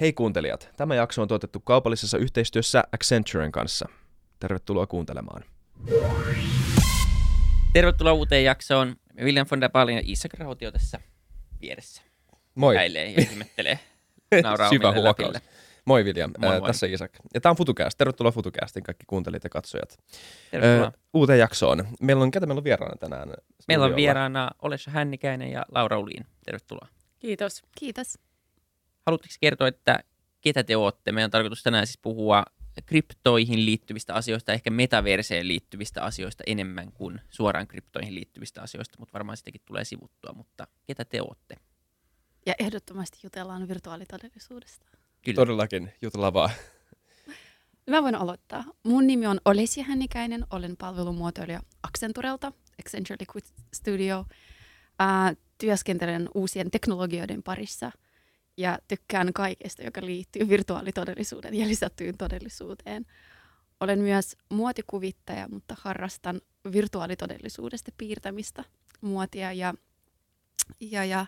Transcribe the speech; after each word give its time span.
Hei 0.00 0.12
kuuntelijat, 0.12 0.70
tämä 0.76 0.94
jakso 0.94 1.22
on 1.22 1.28
tuotettu 1.28 1.60
kaupallisessa 1.60 2.18
yhteistyössä 2.18 2.84
Accenturen 2.92 3.52
kanssa. 3.52 3.88
Tervetuloa 4.40 4.86
kuuntelemaan. 4.86 5.44
Tervetuloa 7.72 8.12
uuteen 8.12 8.44
jaksoon. 8.44 8.96
William 9.22 9.46
von 9.50 9.60
der 9.60 9.70
Baalin 9.70 9.96
ja 9.96 10.02
Isak 10.04 10.34
Rautio 10.34 10.72
tässä 10.72 11.00
vieressä. 11.60 12.02
Moi. 12.54 12.74
Käilee 12.74 13.10
ja 13.10 13.20
ihmettelee. 13.20 13.78
Nauraa 14.42 14.70
Syvä 14.70 14.92
huokaus. 14.92 15.36
Moi 15.84 16.04
William, 16.04 16.30
Moi, 16.38 16.52
Ää, 16.52 16.60
moi. 16.60 16.68
tässä 16.68 16.86
Isak. 16.86 17.12
Ja 17.34 17.40
tämä 17.40 17.50
on 17.50 17.56
FutuCast. 17.56 17.98
Tervetuloa 17.98 18.32
FutuCastin 18.32 18.82
kaikki 18.82 19.04
kuuntelijat 19.06 19.44
ja 19.44 19.50
katsojat. 19.50 19.98
Tervetuloa. 20.50 20.84
Ää, 20.84 20.92
uuteen 21.14 21.38
jaksoon. 21.38 21.86
Meillä 22.00 22.22
on, 22.22 22.30
ketä 22.30 22.46
meillä 22.46 22.60
on 22.60 22.64
vieraana 22.64 22.96
tänään? 22.96 23.28
Meillä 23.68 23.86
on 23.86 23.96
vieraana 23.96 24.50
Olesha 24.62 24.92
Hännikäinen 24.92 25.50
ja 25.52 25.64
Laura 25.72 25.98
Uliin. 25.98 26.26
Tervetuloa. 26.44 26.88
Kiitos. 27.18 27.62
Kiitos. 27.78 28.29
Haluatteko 29.10 29.34
kertoa, 29.40 29.68
että 29.68 29.98
ketä 30.40 30.64
te 30.64 30.76
olette? 30.76 31.12
Meidän 31.12 31.26
on 31.26 31.30
tarkoitus 31.30 31.62
tänään 31.62 31.86
siis 31.86 31.98
puhua 31.98 32.44
kryptoihin 32.86 33.66
liittyvistä 33.66 34.14
asioista, 34.14 34.52
ehkä 34.52 34.70
metaverseen 34.70 35.48
liittyvistä 35.48 36.02
asioista 36.02 36.44
enemmän 36.46 36.92
kuin 36.92 37.20
suoraan 37.30 37.66
kryptoihin 37.66 38.14
liittyvistä 38.14 38.62
asioista, 38.62 38.98
mutta 38.98 39.12
varmaan 39.12 39.36
sitäkin 39.36 39.60
tulee 39.64 39.84
sivuttua. 39.84 40.32
Mutta 40.32 40.66
ketä 40.86 41.04
te 41.04 41.22
olette? 41.22 41.56
Ja 42.46 42.54
ehdottomasti 42.58 43.18
jutellaan 43.22 43.68
virtuaalitodellisuudesta. 43.68 44.86
Kyllä. 45.22 45.36
Todellakin, 45.36 45.92
jutellaan 46.02 46.34
vaan. 46.34 46.50
Mä 47.86 48.02
voin 48.02 48.14
aloittaa. 48.14 48.64
Mun 48.82 49.06
nimi 49.06 49.26
on 49.26 49.40
Olesja 49.44 49.84
Hännikäinen. 49.84 50.46
Olen 50.50 50.76
palvelumuotoilija 50.76 51.60
Accenturelta, 51.82 52.52
Accenture 52.80 53.16
Liquid 53.20 53.44
Studio. 53.74 54.26
Ää, 54.98 55.34
työskentelen 55.58 56.28
uusien 56.34 56.70
teknologioiden 56.70 57.42
parissa 57.42 57.90
ja 58.60 58.78
tykkään 58.88 59.32
kaikesta, 59.32 59.82
joka 59.82 60.00
liittyy 60.00 60.48
virtuaalitodellisuuden 60.48 61.54
ja 61.54 61.68
lisättyyn 61.68 62.16
todellisuuteen. 62.18 63.06
Olen 63.80 63.98
myös 63.98 64.36
muotikuvittaja, 64.48 65.48
mutta 65.48 65.76
harrastan 65.80 66.40
virtuaalitodellisuudesta 66.72 67.92
piirtämistä, 67.98 68.64
muotia 69.00 69.52
ja, 69.52 69.74
ja, 70.80 71.04
ja 71.04 71.26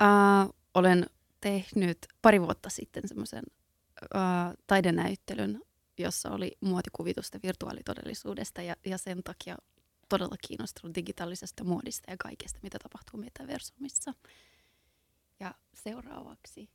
ää, 0.00 0.48
olen 0.74 1.06
tehnyt 1.40 1.98
pari 2.22 2.40
vuotta 2.40 2.70
sitten 2.70 3.08
semmoisen 3.08 3.44
ää, 4.14 4.54
taidenäyttelyn, 4.66 5.62
jossa 5.98 6.30
oli 6.30 6.56
muotikuvitusta 6.60 7.38
virtuaalitodellisuudesta 7.42 8.62
ja, 8.62 8.76
ja 8.86 8.98
sen 8.98 9.22
takia 9.22 9.56
todella 10.08 10.36
kiinnostunut 10.46 10.94
digitaalisesta 10.94 11.64
muodista 11.64 12.10
ja 12.10 12.16
kaikesta, 12.22 12.58
mitä 12.62 12.78
tapahtuu 12.82 13.20
metaversumissa. 13.20 14.14
Ja 15.42 15.54
seuraavaksi. 15.74 16.68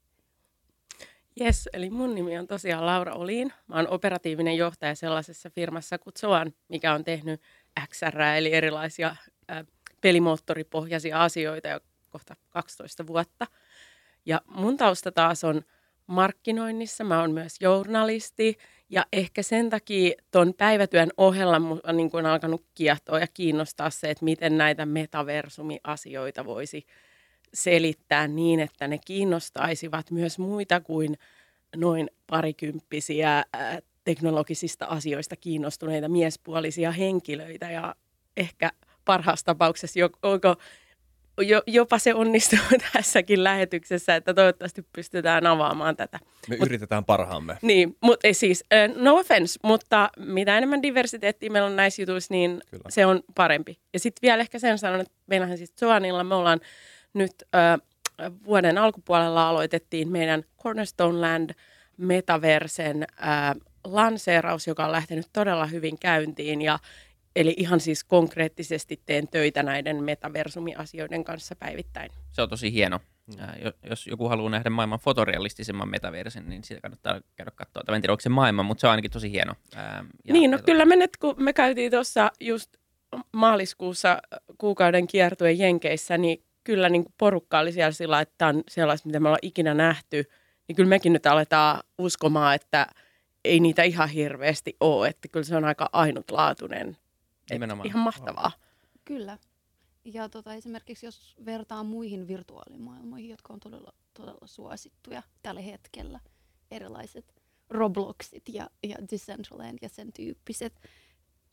Yes, 1.42 1.70
eli 1.74 1.90
mun 1.90 2.16
nimi 2.16 2.38
on 2.38 2.48
tosiaan 2.48 2.86
Laura 2.86 3.14
Oliin. 3.14 3.54
Mä 3.68 3.76
oon 3.76 3.88
operatiivinen 3.90 4.58
johtaja 4.58 4.96
sellaisessa 4.96 5.50
firmassa 5.50 5.98
kuin 5.98 6.14
Zoan, 6.20 6.54
mikä 6.68 6.94
on 6.94 7.04
tehnyt 7.04 7.42
XR, 7.90 8.22
eli 8.22 8.54
erilaisia 8.54 9.16
pelimoottoripohjaisia 10.02 11.24
asioita 11.24 11.68
jo 11.68 11.80
kohta 12.10 12.36
12 12.50 13.08
vuotta. 13.08 13.48
Ja 14.26 14.42
mun 14.48 14.78
tausta 14.78 15.12
taas 15.12 15.44
on 15.44 15.62
markkinoinnissa. 16.08 17.04
Mä 17.04 17.20
oon 17.22 17.32
myös 17.32 17.62
journalisti 17.62 18.58
ja 18.90 19.06
ehkä 19.14 19.44
sen 19.44 19.70
takia 19.70 20.16
ton 20.32 20.54
päivätyön 20.54 21.10
ohella 21.18 21.62
on 21.84 21.98
niin 21.98 22.12
kuin 22.12 22.26
alkanut 22.26 22.66
kiehtoa 22.76 23.20
ja 23.20 23.28
kiinnostaa 23.28 23.90
se, 23.90 24.10
että 24.10 24.26
miten 24.26 24.58
näitä 24.58 24.86
metaversumi-asioita 24.86 26.46
voisi 26.46 26.86
selittää 27.54 28.28
niin, 28.28 28.60
että 28.60 28.88
ne 28.88 28.98
kiinnostaisivat 29.06 30.12
myös 30.12 30.40
muita 30.40 30.80
kuin 30.82 31.18
noin 31.76 32.10
parikymppisiä 32.28 33.44
ää, 33.54 33.80
teknologisista 34.04 34.86
asioista 34.86 35.36
kiinnostuneita 35.36 36.10
miespuolisia 36.10 36.92
henkilöitä 36.92 37.72
ja 37.72 37.96
ehkä 38.38 38.72
parhaassa 39.06 39.46
tapauksessa 39.46 40.00
jo, 40.00 40.10
onko, 40.24 40.56
jo, 41.42 41.64
jopa 41.68 42.00
se 42.00 42.14
onnistuu 42.14 42.60
tässäkin 42.94 43.44
lähetyksessä, 43.44 44.16
että 44.16 44.34
toivottavasti 44.34 44.86
pystytään 44.94 45.48
avaamaan 45.48 45.96
tätä. 45.96 46.20
Me 46.48 46.56
Mut- 46.56 46.66
yritetään 46.66 47.06
parhaamme. 47.06 47.58
Niin, 47.62 47.98
mutta 48.02 48.28
siis 48.32 48.64
äh, 48.74 48.96
no 48.96 49.16
offense, 49.16 49.60
mutta 49.64 50.10
mitä 50.18 50.58
enemmän 50.58 50.82
diversiteettiä 50.82 51.50
meillä 51.50 51.68
on 51.68 51.76
näissä 51.76 52.02
jutuissa, 52.02 52.34
niin 52.34 52.62
Kyllä. 52.72 52.84
se 52.90 53.06
on 53.06 53.24
parempi. 53.36 53.80
Ja 53.94 54.00
sitten 54.00 54.22
vielä 54.22 54.42
ehkä 54.42 54.60
sen 54.60 54.78
sanon, 54.78 55.02
että 55.02 55.14
meillähän 55.28 55.58
siis 55.58 55.76
Zoanilla 55.80 56.24
me 56.24 56.36
ollaan 56.36 56.60
nyt 57.14 57.32
äh, 57.56 57.80
vuoden 58.46 58.78
alkupuolella 58.78 59.50
aloitettiin 59.50 60.10
meidän 60.12 60.44
Cornerstone 60.64 61.20
Land 61.20 61.50
Metaversen 61.98 63.04
äh, 63.04 63.56
lanseeraus, 63.84 64.68
joka 64.68 64.86
on 64.86 64.92
lähtenyt 64.92 65.26
todella 65.34 65.66
hyvin 65.66 66.00
käyntiin 66.00 66.62
ja 66.62 66.80
Eli 67.36 67.54
ihan 67.58 67.80
siis 67.80 68.04
konkreettisesti 68.04 69.02
teen 69.06 69.28
töitä 69.28 69.64
näiden 69.64 70.04
metaversumiasioiden 70.04 71.24
kanssa 71.24 71.56
päivittäin. 71.56 72.12
Se 72.32 72.42
on 72.42 72.50
tosi 72.50 72.74
hieno. 72.74 73.00
Jo- 73.64 73.72
Jos 73.90 74.08
joku 74.08 74.30
haluaa 74.30 74.50
nähdä 74.50 74.70
maailman 74.70 75.00
fotorealistisemman 75.00 75.90
metaversen, 75.90 76.50
niin 76.50 76.64
sitä 76.64 76.82
kannattaa 76.82 77.22
käydä 77.36 77.52
katsoa. 77.56 77.84
Tai 77.84 77.96
en 77.96 78.02
tiedä, 78.02 78.14
onko 78.14 78.22
se 78.22 78.30
maailma, 78.30 78.64
mutta 78.64 78.82
se 78.82 78.88
on 78.88 78.92
ainakin 78.92 79.12
tosi 79.12 79.32
hieno. 79.32 79.54
Ja- 79.76 80.04
niin, 80.34 80.52
no 80.52 80.58
ja 80.58 80.64
kyllä 80.64 80.86
me 80.86 80.96
nyt, 80.96 81.18
kun 81.18 81.36
me 81.38 81.54
käytiin 81.54 81.92
tuossa 81.92 82.32
just 82.40 82.70
maaliskuussa 83.34 84.22
kuukauden 84.58 85.08
kiertuen 85.08 85.60
Jenkeissä, 85.60 86.18
niin 86.18 86.44
kyllä 86.68 86.90
niin 86.90 87.04
kuin 87.04 87.14
porukka 87.18 87.60
oli 87.60 87.72
siellä 87.72 87.92
sillä, 87.92 88.22
että 88.22 88.36
tämä 88.38 88.50
on 88.50 88.64
sellaista, 88.70 89.08
mitä 89.08 89.20
me 89.20 89.28
ollaan 89.28 89.40
ikinä 89.42 89.74
nähty. 89.74 90.24
Niin 90.68 90.76
kyllä 90.76 90.90
mekin 90.90 91.14
nyt 91.14 91.26
aletaan 91.26 91.84
uskomaan, 91.98 92.56
että 92.56 92.88
ei 93.44 93.60
niitä 93.60 93.84
ihan 93.84 94.10
hirveästi 94.10 94.78
ole, 94.80 95.08
että 95.08 95.28
kyllä 95.28 95.44
se 95.44 95.56
on 95.56 95.66
aika 95.66 95.90
ainutlaatuinen. 95.92 96.98
Nimenomaan. 97.50 97.88
Ihan 97.88 98.02
mahtavaa. 98.02 98.52
Kyllä. 99.06 99.38
Ja 100.06 100.30
tota, 100.30 100.54
esimerkiksi 100.54 101.06
jos 101.06 101.36
vertaa 101.46 101.84
muihin 101.84 102.28
virtuaalimaailmoihin, 102.28 103.30
jotka 103.30 103.54
on 103.54 103.60
todella, 103.60 103.94
todella 104.14 104.48
suosittuja 104.48 105.24
tällä 105.44 105.62
hetkellä, 105.62 106.20
erilaiset 106.72 107.36
Robloxit 107.70 108.50
ja, 108.50 108.70
ja 108.84 108.96
Decentraland 109.12 109.78
ja 109.82 109.90
sen 109.90 110.14
tyyppiset, 110.14 110.74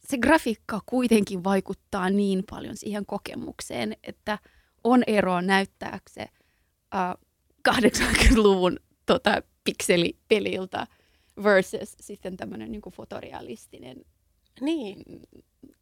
se 0.08 0.18
grafiikka 0.18 0.80
kuitenkin 0.86 1.44
vaikuttaa 1.44 2.10
niin 2.10 2.44
paljon 2.50 2.76
siihen 2.76 3.06
kokemukseen, 3.06 3.96
että 4.02 4.38
on 4.84 5.02
eroa 5.06 5.42
näyttääkö 5.42 6.10
se 6.10 6.26
äh, 6.94 7.14
80-luvun 7.68 8.76
tota, 9.06 9.42
pikselipeliltä 9.64 10.86
versus 11.42 11.96
sitten 12.00 12.36
tämmöinen 12.36 12.72
niin 12.72 12.82
fotorealistinen 12.96 14.04
Niin, 14.60 15.02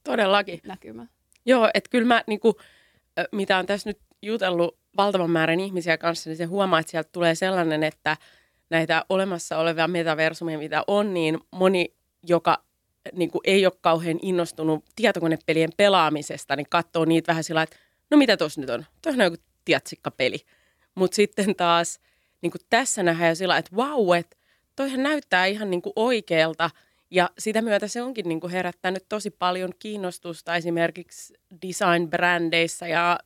todellakin. 0.05 0.61
näkymä. 0.67 1.07
Joo, 1.47 1.71
että 1.75 1.91
kyllä 1.91 2.07
mä, 2.07 2.25
niin 2.27 2.41
kuin, 2.41 2.55
mitä 3.33 3.59
on 3.59 3.67
tässä 3.67 3.91
nyt 3.91 3.99
jutellut 4.23 4.79
valtavan 4.97 5.31
määrän 5.31 5.61
ihmisiä 5.61 5.99
kanssa, 5.99 6.31
niin 6.31 6.37
se 6.37 6.45
huomaa, 6.45 6.79
että 6.81 6.91
sieltä 6.91 7.09
tulee 7.13 7.35
sellainen, 7.35 7.83
että 7.83 8.17
näitä 8.71 9.05
olemassa 9.09 9.59
olevia 9.59 9.89
metaversumia, 9.89 10.59
mitä 10.59 10.85
on, 10.87 11.15
niin 11.15 11.39
moni, 11.51 11.95
joka 12.27 12.65
niin 13.13 13.31
kuin 13.31 13.41
ei 13.45 13.67
ole 13.67 13.73
kauhean 13.81 14.19
innostunut 14.23 14.85
tietokonepelien 14.97 15.71
pelaamisesta, 15.77 16.57
niin 16.57 16.67
katsoo 16.71 17.05
niitä 17.05 17.33
vähän 17.33 17.45
sillä 17.45 17.63
että 17.63 17.77
no 18.13 18.19
mitä 18.19 18.37
tuossa 18.37 18.61
nyt 18.61 18.71
on? 18.71 18.87
Tuossa 19.03 19.23
on 19.23 19.33
joku 19.33 19.43
tiatsikkapeli. 19.65 20.39
Mutta 20.95 21.15
sitten 21.15 21.57
taas 21.57 22.01
niin 22.43 22.53
tässä 22.71 23.03
nähdään 23.03 23.29
jo 23.29 23.35
sillä 23.35 23.59
että 23.59 23.77
vau, 23.77 24.13
että 24.13 24.37
toihan 24.77 25.03
näyttää 25.03 25.47
ihan 25.47 25.71
niin 25.71 25.83
oikealta. 25.97 26.71
Ja 27.11 27.31
sitä 27.39 27.63
myötä 27.63 27.89
se 27.89 28.03
onkin 28.03 28.29
niin 28.29 28.51
herättänyt 28.51 29.05
tosi 29.09 29.31
paljon 29.31 29.73
kiinnostusta 29.79 30.57
esimerkiksi 30.57 31.35
design-brändeissä 31.67 32.89
ja 32.89 33.19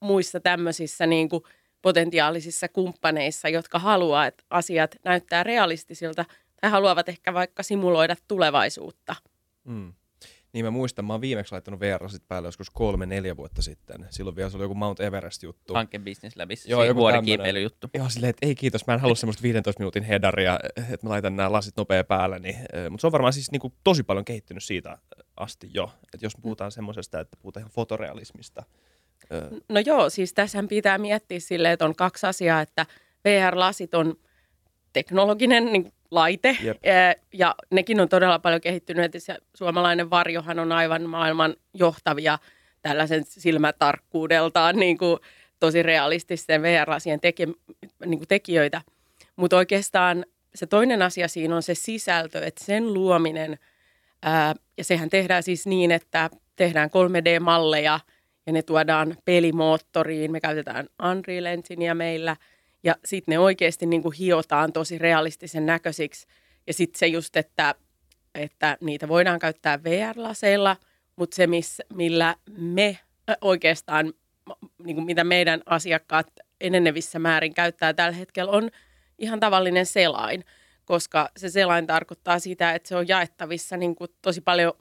muissa 0.00 0.40
tämmöisissä 0.40 1.06
niin 1.06 1.28
potentiaalisissa 1.82 2.68
kumppaneissa, 2.68 3.48
jotka 3.48 3.78
haluaa, 3.78 4.26
että 4.26 4.44
asiat 4.50 4.96
näyttää 5.04 5.42
realistisilta 5.42 6.24
tai 6.60 6.70
haluavat 6.70 7.08
ehkä 7.08 7.34
vaikka 7.34 7.62
simuloida 7.62 8.16
tulevaisuutta. 8.28 9.16
Mm. 9.64 9.92
Niin 10.52 10.64
mä 10.64 10.70
muistan, 10.70 11.04
mä 11.04 11.12
oon 11.12 11.20
viimeksi 11.20 11.52
laittanut 11.52 11.80
VR 11.80 12.10
sit 12.10 12.28
päälle 12.28 12.48
joskus 12.48 12.70
kolme, 12.70 13.06
neljä 13.06 13.36
vuotta 13.36 13.62
sitten. 13.62 14.06
Silloin 14.10 14.36
vielä 14.36 14.50
se 14.50 14.56
oli 14.56 14.64
joku 14.64 14.74
Mount 14.74 15.00
Everest-juttu. 15.00 15.74
Hanke 15.74 15.98
Business 15.98 16.36
Labissa, 16.36 16.70
Joo, 16.70 16.84
joku 16.84 17.00
vuorikiipeilyjuttu. 17.00 17.90
Joo, 17.94 18.08
silleen, 18.08 18.30
että 18.30 18.46
ei 18.46 18.54
kiitos, 18.54 18.86
mä 18.86 18.94
en 18.94 19.00
halua 19.00 19.14
semmoista 19.14 19.42
15 19.42 19.80
minuutin 19.80 20.02
hedaria, 20.02 20.58
että 20.76 21.06
mä 21.06 21.10
laitan 21.10 21.36
nämä 21.36 21.52
lasit 21.52 21.76
nopea 21.76 22.04
päälle. 22.04 22.38
Niin, 22.38 22.56
mutta 22.90 23.00
se 23.00 23.06
on 23.06 23.12
varmaan 23.12 23.32
siis 23.32 23.50
niinku 23.50 23.72
tosi 23.84 24.02
paljon 24.02 24.24
kehittynyt 24.24 24.64
siitä 24.64 24.98
asti 25.36 25.70
jo. 25.74 25.92
Että 26.14 26.26
jos 26.26 26.32
puhutaan 26.42 26.72
semmoisesta, 26.72 27.20
että 27.20 27.36
puhutaan 27.42 27.62
ihan 27.62 27.70
fotorealismista. 27.72 28.62
ö, 29.32 29.50
No 29.68 29.80
joo, 29.80 30.10
siis 30.10 30.34
tässähän 30.34 30.68
pitää 30.68 30.98
miettiä 30.98 31.40
silleen, 31.40 31.72
että 31.72 31.84
on 31.84 31.96
kaksi 31.96 32.26
asiaa, 32.26 32.60
että 32.60 32.86
VR-lasit 33.24 33.94
on 33.94 34.16
teknologinen 34.92 35.72
niin 35.72 35.92
laite 36.10 36.56
Jep. 36.62 36.78
ja 37.32 37.54
nekin 37.70 38.00
on 38.00 38.08
todella 38.08 38.38
paljon 38.38 38.60
kehittynyt. 38.60 39.12
Se 39.18 39.36
suomalainen 39.54 40.10
varjohan 40.10 40.58
on 40.58 40.72
aivan 40.72 41.02
maailman 41.02 41.56
johtavia 41.74 42.38
tällaisen 42.82 43.24
silmätarkkuudeltaan 43.24 44.76
niin 44.76 44.98
kuin 44.98 45.18
tosi 45.60 45.82
realististen 45.82 46.62
VR-lasien 46.62 47.20
teke, 47.20 47.46
niin 48.06 48.18
kuin 48.18 48.28
tekijöitä. 48.28 48.80
Mutta 49.36 49.56
oikeastaan 49.56 50.26
se 50.54 50.66
toinen 50.66 51.02
asia 51.02 51.28
siinä 51.28 51.56
on 51.56 51.62
se 51.62 51.74
sisältö, 51.74 52.46
että 52.46 52.64
sen 52.64 52.94
luominen, 52.94 53.58
ää, 54.22 54.54
ja 54.78 54.84
sehän 54.84 55.10
tehdään 55.10 55.42
siis 55.42 55.66
niin, 55.66 55.90
että 55.90 56.30
tehdään 56.56 56.90
3D-malleja 56.90 58.00
ja 58.46 58.52
ne 58.52 58.62
tuodaan 58.62 59.16
pelimoottoriin. 59.24 60.32
Me 60.32 60.40
käytetään 60.40 60.86
Unreal 61.10 61.44
Enginea 61.44 61.94
meillä 61.94 62.36
ja 62.82 62.96
sitten 63.04 63.32
ne 63.32 63.38
oikeasti 63.38 63.86
niin 63.86 64.02
kuin 64.02 64.14
hiotaan 64.14 64.72
tosi 64.72 64.98
realistisen 64.98 65.66
näköisiksi. 65.66 66.26
Ja 66.66 66.74
sitten 66.74 66.98
se 66.98 67.06
just, 67.06 67.36
että, 67.36 67.74
että 68.34 68.78
niitä 68.80 69.08
voidaan 69.08 69.38
käyttää 69.38 69.84
VR-laseilla, 69.84 70.76
mutta 71.16 71.34
se, 71.34 71.46
miss, 71.46 71.80
millä 71.94 72.36
me 72.58 72.98
oikeastaan, 73.40 74.12
niin 74.84 74.96
kuin 74.96 75.06
mitä 75.06 75.24
meidän 75.24 75.62
asiakkaat 75.66 76.26
enenevissä 76.60 77.18
määrin 77.18 77.54
käyttää 77.54 77.94
tällä 77.94 78.16
hetkellä, 78.16 78.52
on 78.52 78.70
ihan 79.18 79.40
tavallinen 79.40 79.86
selain, 79.86 80.44
koska 80.84 81.28
se 81.36 81.48
selain 81.48 81.86
tarkoittaa 81.86 82.38
sitä, 82.38 82.72
että 82.72 82.88
se 82.88 82.96
on 82.96 83.08
jaettavissa 83.08 83.76
niin 83.76 83.94
kuin 83.94 84.10
tosi 84.22 84.40
paljon 84.40 84.72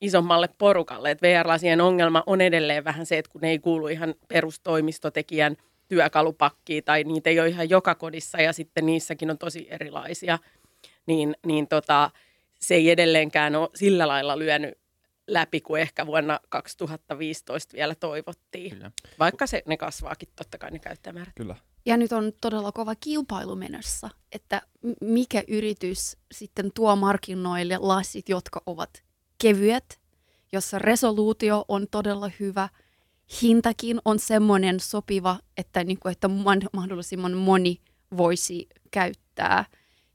isommalle 0.00 0.48
porukalle. 0.58 1.10
Et 1.10 1.22
VR-lasien 1.22 1.80
ongelma 1.80 2.22
on 2.26 2.40
edelleen 2.40 2.84
vähän 2.84 3.06
se, 3.06 3.18
että 3.18 3.30
kun 3.32 3.40
ne 3.40 3.50
ei 3.50 3.58
kuulu 3.58 3.88
ihan 3.88 4.14
perustoimistotekijän 4.28 5.56
työkalupakkiin 5.88 6.84
tai 6.84 7.04
niitä 7.04 7.30
ei 7.30 7.40
ole 7.40 7.48
ihan 7.48 7.70
joka 7.70 7.94
kodissa 7.94 8.38
ja 8.38 8.52
sitten 8.52 8.86
niissäkin 8.86 9.30
on 9.30 9.38
tosi 9.38 9.66
erilaisia, 9.70 10.38
niin, 11.06 11.36
niin 11.46 11.68
tota, 11.68 12.10
se 12.60 12.74
ei 12.74 12.90
edelleenkään 12.90 13.56
ole 13.56 13.68
sillä 13.74 14.08
lailla 14.08 14.38
lyönyt 14.38 14.78
läpi 15.26 15.60
kuin 15.60 15.82
ehkä 15.82 16.06
vuonna 16.06 16.40
2015 16.48 17.76
vielä 17.76 17.94
toivottiin. 17.94 18.70
Kyllä. 18.70 18.90
Vaikka 19.18 19.46
se, 19.46 19.62
ne 19.66 19.76
kasvaakin 19.76 20.28
totta 20.36 20.58
kai 20.58 20.70
ne 20.70 20.78
käyttämäärät. 20.78 21.34
Kyllä. 21.34 21.56
Ja 21.86 21.96
nyt 21.96 22.12
on 22.12 22.32
todella 22.40 22.72
kova 22.72 22.94
kilpailu 22.94 23.56
menossa, 23.56 24.10
että 24.32 24.62
mikä 25.00 25.42
yritys 25.48 26.16
sitten 26.32 26.72
tuo 26.74 26.96
markkinoille 26.96 27.78
lasit, 27.80 28.28
jotka 28.28 28.62
ovat 28.66 29.02
kevyet, 29.42 30.00
jossa 30.52 30.78
resoluutio 30.78 31.64
on 31.68 31.86
todella 31.90 32.30
hyvä, 32.40 32.68
hintakin 33.42 34.00
on 34.04 34.18
semmoinen 34.18 34.80
sopiva, 34.80 35.38
että, 35.56 35.84
niin 35.84 35.98
kuin, 35.98 36.12
että 36.12 36.28
mahdollisimman 36.72 37.32
moni 37.32 37.80
voisi 38.16 38.68
käyttää. 38.90 39.64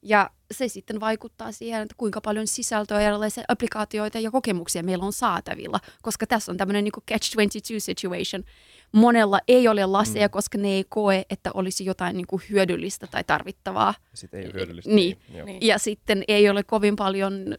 Ja 0.02 0.30
se 0.52 0.68
sitten 0.68 1.00
vaikuttaa 1.00 1.52
siihen, 1.52 1.82
että 1.82 1.96
kuinka 1.98 2.22
paljon 2.22 2.48
sisältöä, 2.48 3.02
erilaisia 3.02 3.44
applikaatioita 3.48 4.20
ja 4.20 4.32
kokemuksia 4.32 4.84
meillä 4.84 5.06
on 5.06 5.14
saatavilla, 5.14 5.80
koska 6.02 6.28
tässä 6.28 6.52
on 6.52 6.58
tämmöinen 6.58 6.84
niin 6.84 6.94
catch-22 7.12 7.80
situation. 7.80 8.44
Monella 8.92 9.40
ei 9.48 9.68
ole 9.68 9.86
laseja, 9.86 10.28
mm. 10.28 10.32
koska 10.32 10.58
ne 10.58 10.68
ei 10.68 10.86
koe, 10.90 11.26
että 11.30 11.52
olisi 11.54 11.86
jotain 11.86 12.18
niin 12.18 12.28
kuin 12.28 12.42
hyödyllistä 12.50 13.08
tai 13.08 13.24
tarvittavaa. 13.24 13.94
Sitten 14.14 14.40
ei 14.40 14.46
ole 14.46 14.54
hyödyllistä. 14.54 14.92
Niin. 14.92 15.18
niin. 15.46 15.58
Ja 15.62 15.80
sitten 15.80 16.24
ei 16.28 16.50
ole 16.50 16.64
kovin 16.64 16.96
paljon 16.96 17.56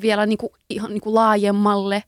vielä 0.00 0.26
niin 0.26 0.38
kuin, 0.38 0.52
ihan 0.70 0.90
niin 0.90 1.00
kuin 1.00 1.14
laajemmalle 1.14 2.02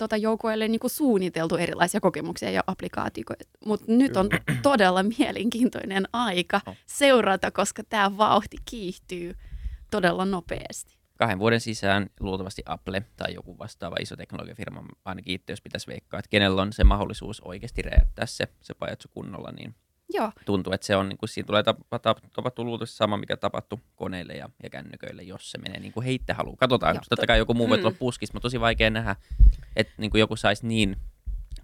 tota, 0.00 0.16
joukoille 0.16 0.68
niin 0.68 0.80
kuin 0.80 0.90
suunniteltu 0.90 1.56
erilaisia 1.56 2.00
kokemuksia 2.00 2.50
ja 2.50 2.64
applikaatioita. 2.66 3.44
Mutta 3.64 3.86
nyt 3.88 4.16
on 4.16 4.28
todella 4.62 5.02
mielenkiintoinen 5.02 6.08
aika 6.12 6.60
seurata, 6.86 7.50
koska 7.50 7.82
tämä 7.88 8.16
vauhti 8.16 8.56
kiihtyy 8.64 9.36
todella 9.90 10.24
nopeasti. 10.24 11.00
Kahden 11.18 11.38
vuoden 11.38 11.60
sisään 11.60 12.10
luultavasti 12.20 12.62
Apple 12.66 13.02
tai 13.16 13.34
joku 13.34 13.58
vastaava 13.58 13.96
iso 14.00 14.16
teknologiafirma, 14.16 14.84
ainakin 15.04 15.34
itse 15.34 15.52
jos 15.52 15.60
pitäisi 15.60 15.86
veikkaa, 15.86 16.18
että 16.18 16.28
kenellä 16.28 16.62
on 16.62 16.72
se 16.72 16.84
mahdollisuus 16.84 17.40
oikeasti 17.40 17.82
räjäyttää 17.82 18.26
se, 18.26 18.48
se 18.60 18.74
pajatso 18.74 19.08
kunnolla, 19.08 19.52
niin 19.52 19.74
Joo. 20.12 20.32
tuntuu, 20.44 20.72
että 20.72 20.86
se 20.86 20.96
on, 20.96 21.08
niin 21.08 21.18
kuin, 21.18 21.28
siinä 21.28 21.46
tulee 21.46 21.62
tapahtua 21.62 22.64
luultavasti 22.64 22.96
sama, 22.96 23.16
mikä 23.16 23.36
tapahtui 23.36 23.78
koneille 23.96 24.32
ja, 24.32 24.48
ja 24.62 24.70
kännyköille, 24.70 25.22
jos 25.22 25.50
se 25.50 25.58
menee 25.58 25.80
niin 25.80 25.92
kuin 25.92 26.04
heittä 26.04 26.34
haluaa. 26.34 26.56
Katsotaan, 26.56 26.94
Joo. 26.94 27.02
totta 27.10 27.26
kai 27.26 27.38
joku 27.38 27.54
muu 27.54 27.68
voi 27.68 27.78
tulla 27.78 27.90
mm. 27.90 27.96
puskista, 27.96 28.34
mutta 28.34 28.46
tosi 28.46 28.60
vaikea 28.60 28.90
nähdä, 28.90 29.16
että 29.76 29.92
niin 29.98 30.10
kuin 30.10 30.20
joku 30.20 30.36
saisi 30.36 30.66
niin 30.66 30.96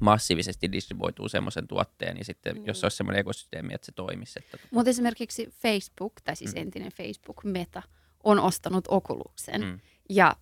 massiivisesti 0.00 0.72
distribuoituu 0.72 1.28
semmoisen 1.28 1.68
tuotteen, 1.68 2.18
ja 2.18 2.24
sitten 2.24 2.56
mm. 2.56 2.62
jos 2.66 2.80
se 2.80 2.86
olisi 2.86 2.96
semmoinen 2.96 3.20
ekosysteemi, 3.20 3.74
että 3.74 3.86
se 3.86 3.92
toimisi. 3.92 4.38
Että... 4.38 4.56
Tota- 4.56 4.68
mutta 4.70 4.90
esimerkiksi 4.90 5.48
Facebook, 5.62 6.12
tai 6.24 6.36
siis 6.36 6.54
mm. 6.54 6.60
entinen 6.62 6.92
Facebook, 6.92 7.44
Meta, 7.44 7.82
on 8.24 8.40
ostanut 8.40 8.84
Oculusen, 8.88 9.60
mm. 9.60 9.80
ja 10.10 10.36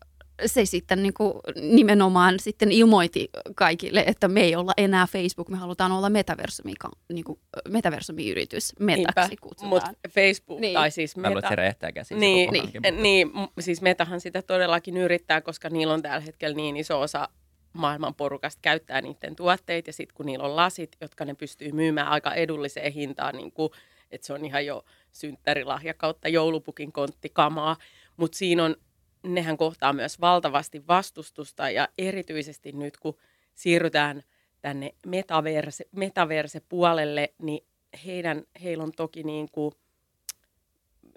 se 0.47 0.65
sitten 0.65 1.03
niin 1.03 1.15
kuin 1.15 1.33
nimenomaan 1.61 2.39
sitten 2.39 2.73
ilmoitti 2.73 3.29
kaikille, 3.55 4.05
että 4.07 4.29
me 4.29 4.41
ei 4.41 4.57
olla 4.57 4.73
enää 4.77 5.07
Facebook, 5.07 5.49
me 5.49 5.57
halutaan 5.57 5.93
olla 5.93 6.11
metaversumi, 6.11 6.73
niin 7.13 7.25
kuin 7.25 7.39
metaversumiyritys, 7.69 8.73
metaksi 8.81 9.37
kutsutaan. 9.37 9.69
Mutta 9.69 9.91
Facebook 10.09 10.61
niin. 10.61 10.75
tai 10.75 10.91
siis 10.91 11.17
Meta. 11.17 11.49
Mä 11.49 11.57
räjähtää 11.57 11.93
käsissä 11.93 12.21
niin, 12.21 12.53
niin, 12.53 13.03
niin, 13.03 13.31
siis 13.61 13.83
Metahan 13.83 14.21
sitä 14.21 14.43
todellakin 14.43 14.97
yrittää, 14.97 15.41
koska 15.41 15.71
niillä 15.71 15.95
on 15.95 16.03
tällä 16.03 16.21
hetkellä 16.21 16.57
niin 16.57 16.77
iso 16.77 17.01
osa 17.01 17.29
maailman 17.73 18.15
porukasta 18.15 18.59
käyttää 18.63 19.01
niiden 19.01 19.37
tuotteita 19.37 19.89
ja 19.89 19.93
sitten 19.93 20.17
kun 20.17 20.27
niillä 20.27 20.45
on 20.45 20.57
lasit, 20.57 20.97
jotka 21.01 21.25
ne 21.25 21.35
pystyy 21.35 21.73
myymään 21.73 22.09
aika 22.09 22.35
edulliseen 22.35 22.93
hintaan, 22.93 23.37
niin 23.37 23.53
kuin, 23.53 23.71
että 24.11 24.27
se 24.27 24.33
on 24.33 24.45
ihan 24.45 24.67
jo 24.67 24.85
synttärilahja 25.13 25.95
kautta 25.95 26.29
joulupukin 26.29 26.93
konttikamaa, 26.93 27.77
mutta 28.17 28.39
siinä 28.39 28.65
on 28.65 28.77
nehän 29.25 29.57
kohtaa 29.57 29.93
myös 29.93 30.21
valtavasti 30.21 30.87
vastustusta 30.87 31.71
ja 31.71 31.89
erityisesti 31.99 32.73
nyt 32.73 32.97
kun 32.97 33.17
siirrytään 33.55 34.23
tänne 34.61 34.95
metaverse, 35.07 35.85
metaverse-puolelle, 35.93 37.35
niin 37.39 37.67
heidän, 38.07 38.43
heillä 38.63 38.85
on 38.85 38.93
toki 38.93 39.23
niin 39.23 39.49
kuin, 39.53 39.75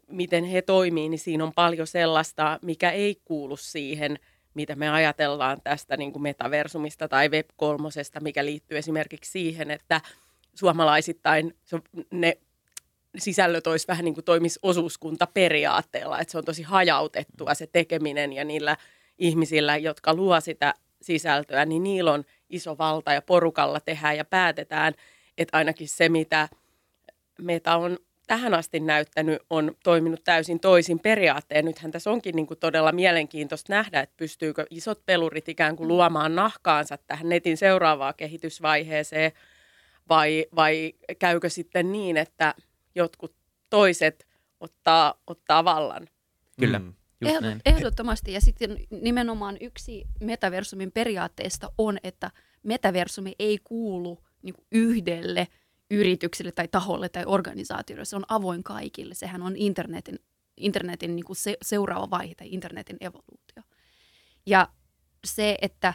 miten 0.07 0.43
he 0.43 0.61
toimii, 0.61 1.09
niin 1.09 1.19
siinä 1.19 1.43
on 1.43 1.53
paljon 1.55 1.87
sellaista, 1.87 2.59
mikä 2.61 2.91
ei 2.91 3.21
kuulu 3.25 3.57
siihen, 3.57 4.19
mitä 4.53 4.75
me 4.75 4.89
ajatellaan 4.89 5.61
tästä 5.63 5.97
niin 5.97 6.11
kuin 6.11 6.23
metaversumista 6.23 7.07
tai 7.07 7.27
Web3, 7.27 8.21
mikä 8.21 8.45
liittyy 8.45 8.77
esimerkiksi 8.77 9.31
siihen, 9.31 9.71
että 9.71 10.01
suomalaisittain 10.55 11.55
ne 12.11 12.37
sisällöt 13.17 13.67
olisi 13.67 13.87
vähän 13.87 14.05
niin 14.05 14.13
kuin 14.13 14.25
toimisi 14.25 14.59
osuuskuntaperiaatteella, 14.61 16.19
että 16.19 16.31
se 16.31 16.37
on 16.37 16.45
tosi 16.45 16.63
hajautettua 16.63 17.53
se 17.53 17.67
tekeminen 17.67 18.33
ja 18.33 18.43
niillä 18.43 18.77
ihmisillä, 19.17 19.77
jotka 19.77 20.13
luo 20.13 20.41
sitä 20.41 20.73
sisältöä, 21.01 21.65
niin 21.65 21.83
niillä 21.83 22.11
on 22.11 22.23
iso 22.49 22.77
valta 22.77 23.13
ja 23.13 23.21
porukalla 23.21 23.79
tehdään 23.79 24.17
ja 24.17 24.25
päätetään, 24.25 24.93
että 25.37 25.57
ainakin 25.57 25.87
se, 25.87 26.09
mitä 26.09 26.49
Meta 27.41 27.75
on 27.75 27.97
tähän 28.27 28.53
asti 28.53 28.79
näyttänyt, 28.79 29.41
on 29.49 29.75
toiminut 29.83 30.23
täysin 30.23 30.59
toisin 30.59 30.99
periaatteen. 30.99 31.65
Nythän 31.65 31.91
tässä 31.91 32.11
onkin 32.11 32.35
niin 32.35 32.47
kuin 32.47 32.59
todella 32.59 32.91
mielenkiintoista 32.91 33.73
nähdä, 33.73 33.99
että 33.99 34.17
pystyykö 34.17 34.65
isot 34.69 35.05
pelurit 35.05 35.49
ikään 35.49 35.75
kuin 35.75 35.87
luomaan 35.87 36.35
nahkaansa 36.35 36.97
tähän 36.97 37.29
netin 37.29 37.57
seuraavaan 37.57 38.13
kehitysvaiheeseen, 38.17 39.31
vai, 40.09 40.45
vai 40.55 40.93
käykö 41.19 41.49
sitten 41.49 41.91
niin, 41.91 42.17
että 42.17 42.53
jotkut 42.97 43.35
toiset 43.69 44.27
ottaa, 44.59 45.21
ottaa 45.27 45.65
vallan. 45.65 46.07
Kyllä. 46.59 46.79
Mm. 46.79 46.93
Just 47.21 47.35
Ehdottomasti. 47.65 48.33
Ja 48.33 48.41
sitten 48.41 48.77
nimenomaan 48.89 49.57
yksi 49.61 50.05
metaversumin 50.19 50.91
periaatteesta 50.91 51.71
on, 51.77 51.97
että 52.03 52.31
metaversumi 52.63 53.35
ei 53.39 53.59
kuulu 53.63 54.23
niin 54.41 54.55
yhdelle 54.71 55.47
yritykselle 55.91 56.51
tai 56.51 56.67
taholle 56.67 57.09
tai 57.09 57.23
organisaatiolle. 57.25 58.05
Se 58.05 58.15
on 58.15 58.25
avoin 58.29 58.63
kaikille. 58.63 59.13
Sehän 59.13 59.41
on 59.41 59.55
internetin, 59.55 60.19
internetin 60.57 61.15
niin 61.15 61.25
kuin 61.25 61.35
se, 61.35 61.57
seuraava 61.61 62.09
vaihe 62.09 62.35
tai 62.35 62.47
internetin 62.51 62.97
evoluutio. 62.99 63.63
Ja 64.45 64.67
se, 65.25 65.57
että 65.61 65.93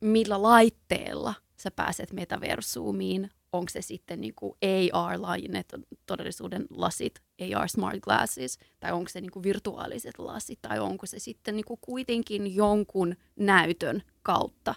millä 0.00 0.42
laitteella 0.42 1.34
sä 1.56 1.70
pääset 1.70 2.12
metaversumiin, 2.12 3.30
onko 3.52 3.68
se 3.68 3.82
sitten 3.82 4.20
niin 4.20 4.34
kuin 4.34 4.52
AR-laajennettu 4.92 5.76
todellisuuden 6.06 6.66
lasit, 6.70 7.22
AR 7.56 7.68
smart 7.68 8.00
glasses, 8.00 8.58
tai 8.80 8.92
onko 8.92 9.08
se 9.08 9.20
niin 9.20 9.30
kuin 9.30 9.42
virtuaaliset 9.42 10.18
lasit, 10.18 10.58
tai 10.62 10.78
onko 10.78 11.06
se 11.06 11.18
sitten 11.18 11.56
niin 11.56 11.64
kuin 11.64 11.80
kuitenkin 11.80 12.54
jonkun 12.54 13.16
näytön 13.36 14.02
kautta. 14.22 14.74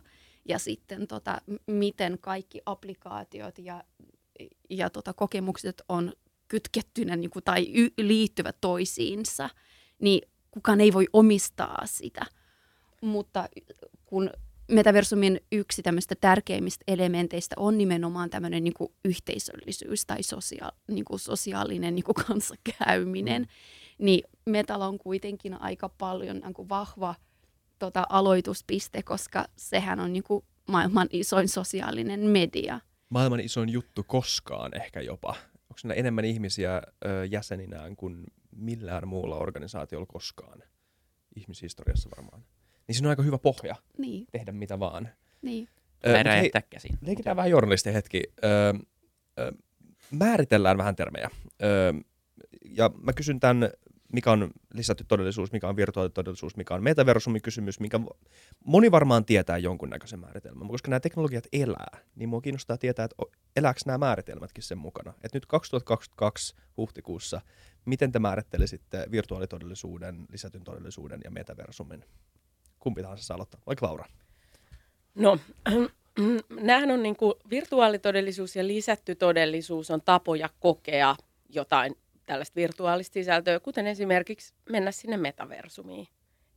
Ja 0.50 0.60
sitten 0.60 1.08
tota, 1.08 1.42
miten 1.68 2.18
kaikki 2.22 2.62
applikaatiot 2.66 3.58
ja, 3.60 3.84
ja 4.70 4.90
tota, 4.90 5.14
kokemukset 5.14 5.82
on 5.90 6.14
kytkettynä 6.48 7.16
niin 7.16 7.30
kuin, 7.30 7.44
tai 7.44 7.68
y- 7.74 7.94
liittyvät 7.98 8.58
toisiinsa, 8.62 9.50
niin 10.02 10.30
kukaan 10.52 10.82
ei 10.82 10.94
voi 10.94 11.08
omistaa 11.14 11.82
sitä. 11.86 12.26
Mutta 13.02 13.50
kun 14.06 14.30
metaversumin 14.72 15.42
yksi 15.52 15.84
tämmöistä 15.84 16.16
tärkeimmistä 16.22 16.84
elementeistä 16.88 17.56
on 17.60 17.78
nimenomaan 17.78 18.30
tämmöinen 18.30 18.64
niin 18.64 18.74
kuin 18.74 18.94
yhteisöllisyys 19.06 20.06
tai 20.06 20.24
sosia- 20.24 20.72
niin 20.88 21.06
kuin 21.06 21.20
sosiaalinen 21.20 21.96
niin 21.96 22.04
kuin 22.04 22.16
kanssakäyminen. 22.28 23.42
Mm. 23.42 23.48
Niin 24.06 24.24
Metal 24.46 24.82
on 24.82 24.98
kuitenkin 24.98 25.62
aika 25.62 25.90
paljon 25.90 26.40
niin 26.40 26.54
kuin 26.54 26.70
vahva 26.70 27.16
tota, 27.80 28.06
aloituspiste, 28.10 29.04
koska 29.04 29.46
sehän 29.58 30.00
on 30.00 30.14
niin 30.14 30.24
kuin 30.24 30.46
maailman 30.68 31.08
isoin 31.12 31.48
sosiaalinen 31.48 32.20
media. 32.20 32.80
Maailman 33.10 33.40
isoin 33.40 33.70
juttu 33.70 34.04
koskaan 34.04 34.76
ehkä 34.76 35.02
jopa. 35.02 35.36
Onko 35.54 35.78
siinä 35.78 35.94
enemmän 35.94 36.26
ihmisiä 36.26 36.82
ö, 37.06 37.26
jäseninään 37.26 37.96
kuin 37.96 38.24
millään 38.56 39.08
muulla 39.08 39.38
organisaatiolla 39.38 40.06
koskaan 40.06 40.64
ihmishistoriassa 41.36 42.10
varmaan. 42.18 42.44
Niin 42.88 42.96
siinä 42.96 43.08
on 43.08 43.10
aika 43.10 43.24
hyvä 43.24 43.38
pohja 43.38 43.76
Niin, 43.98 44.28
tehdä 44.32 44.52
mitä 44.52 44.80
vaan. 44.80 45.10
niin. 45.42 45.68
Ö, 46.08 46.10
Mä 46.10 46.18
mut 46.18 46.18
hei, 46.18 46.24
räjähtää 46.24 46.62
käsin. 46.62 46.98
leikitään 47.02 47.36
vähän 47.38 47.52
journalistin 47.52 47.94
hetki. 47.94 48.24
Öö, 48.44 48.74
ö, 49.40 49.52
määritellään 50.12 50.78
vähän 50.78 50.96
termejä. 50.96 51.30
Öö, 51.64 51.94
ja 52.66 52.90
mä 53.02 53.14
kysyn 53.14 53.40
tämän, 53.40 53.70
mikä 54.14 54.32
on 54.32 54.52
lisätty 54.74 55.06
todellisuus, 55.08 55.52
mikä 55.52 55.70
on 55.70 55.76
virtuaalitodellisuus, 55.76 56.58
mikä 56.58 56.74
on 56.74 56.84
metaversumikysymys, 56.84 57.80
mikä 57.80 58.00
moni 58.66 58.92
varmaan 58.92 59.26
tietää 59.26 59.58
jonkunnäköisen 59.58 60.20
määritelmän. 60.20 60.58
Mutta 60.66 60.72
Koska 60.74 60.90
nämä 60.90 61.00
teknologiat 61.00 61.48
elää, 61.54 61.98
niin 62.16 62.30
mua 62.30 62.42
kiinnostaa 62.42 62.78
tietää, 62.78 63.06
että 63.06 63.16
elääkö 63.56 63.80
nämä 63.86 63.98
määritelmätkin 63.98 64.64
sen 64.64 64.78
mukana. 64.78 65.14
Et 65.24 65.34
nyt 65.34 65.46
2022 65.46 66.56
huhtikuussa, 66.78 67.42
miten 67.86 68.12
te 68.12 68.20
määrittelisitte 68.20 69.06
virtuaalitodellisuuden, 69.12 70.26
lisätyn 70.32 70.64
todellisuuden 70.64 71.22
ja 71.24 71.32
metaversumin? 71.32 72.06
Kumpi 72.86 73.02
tahansa 73.02 73.24
saa 73.24 73.36
aloittaa, 73.36 73.62
vaikka 73.66 73.86
Laura. 73.86 74.06
No, 75.16 75.40
nämähän 76.62 76.92
on 76.92 77.04
niin 77.04 77.16
kuin 77.16 77.34
virtuaalitodellisuus 77.50 78.56
ja 78.56 78.68
lisätty 78.68 79.16
todellisuus 79.16 79.92
on 79.92 80.02
tapoja 80.02 80.50
kokea 80.60 81.16
jotain 81.50 81.98
tällaista 82.26 82.56
virtuaalista 82.56 83.14
sisältöä, 83.14 83.60
kuten 83.60 83.88
esimerkiksi 83.88 84.54
mennä 84.70 84.92
sinne 84.92 85.18
metaversumiin. 85.18 86.08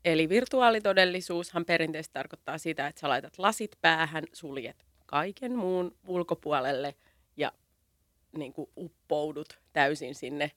Eli 0.04 0.28
virtuaalitodellisuushan 0.28 1.64
perinteisesti 1.64 2.12
tarkoittaa 2.12 2.58
sitä, 2.58 2.86
että 2.86 3.00
sä 3.00 3.08
laitat 3.08 3.38
lasit 3.38 3.78
päähän, 3.80 4.24
suljet 4.32 4.86
kaiken 5.06 5.56
muun 5.56 5.96
ulkopuolelle 6.06 6.94
ja 7.36 7.52
niin 8.36 8.52
kuin 8.52 8.70
uppoudut 8.76 9.58
täysin 9.72 10.14
sinne 10.14 10.50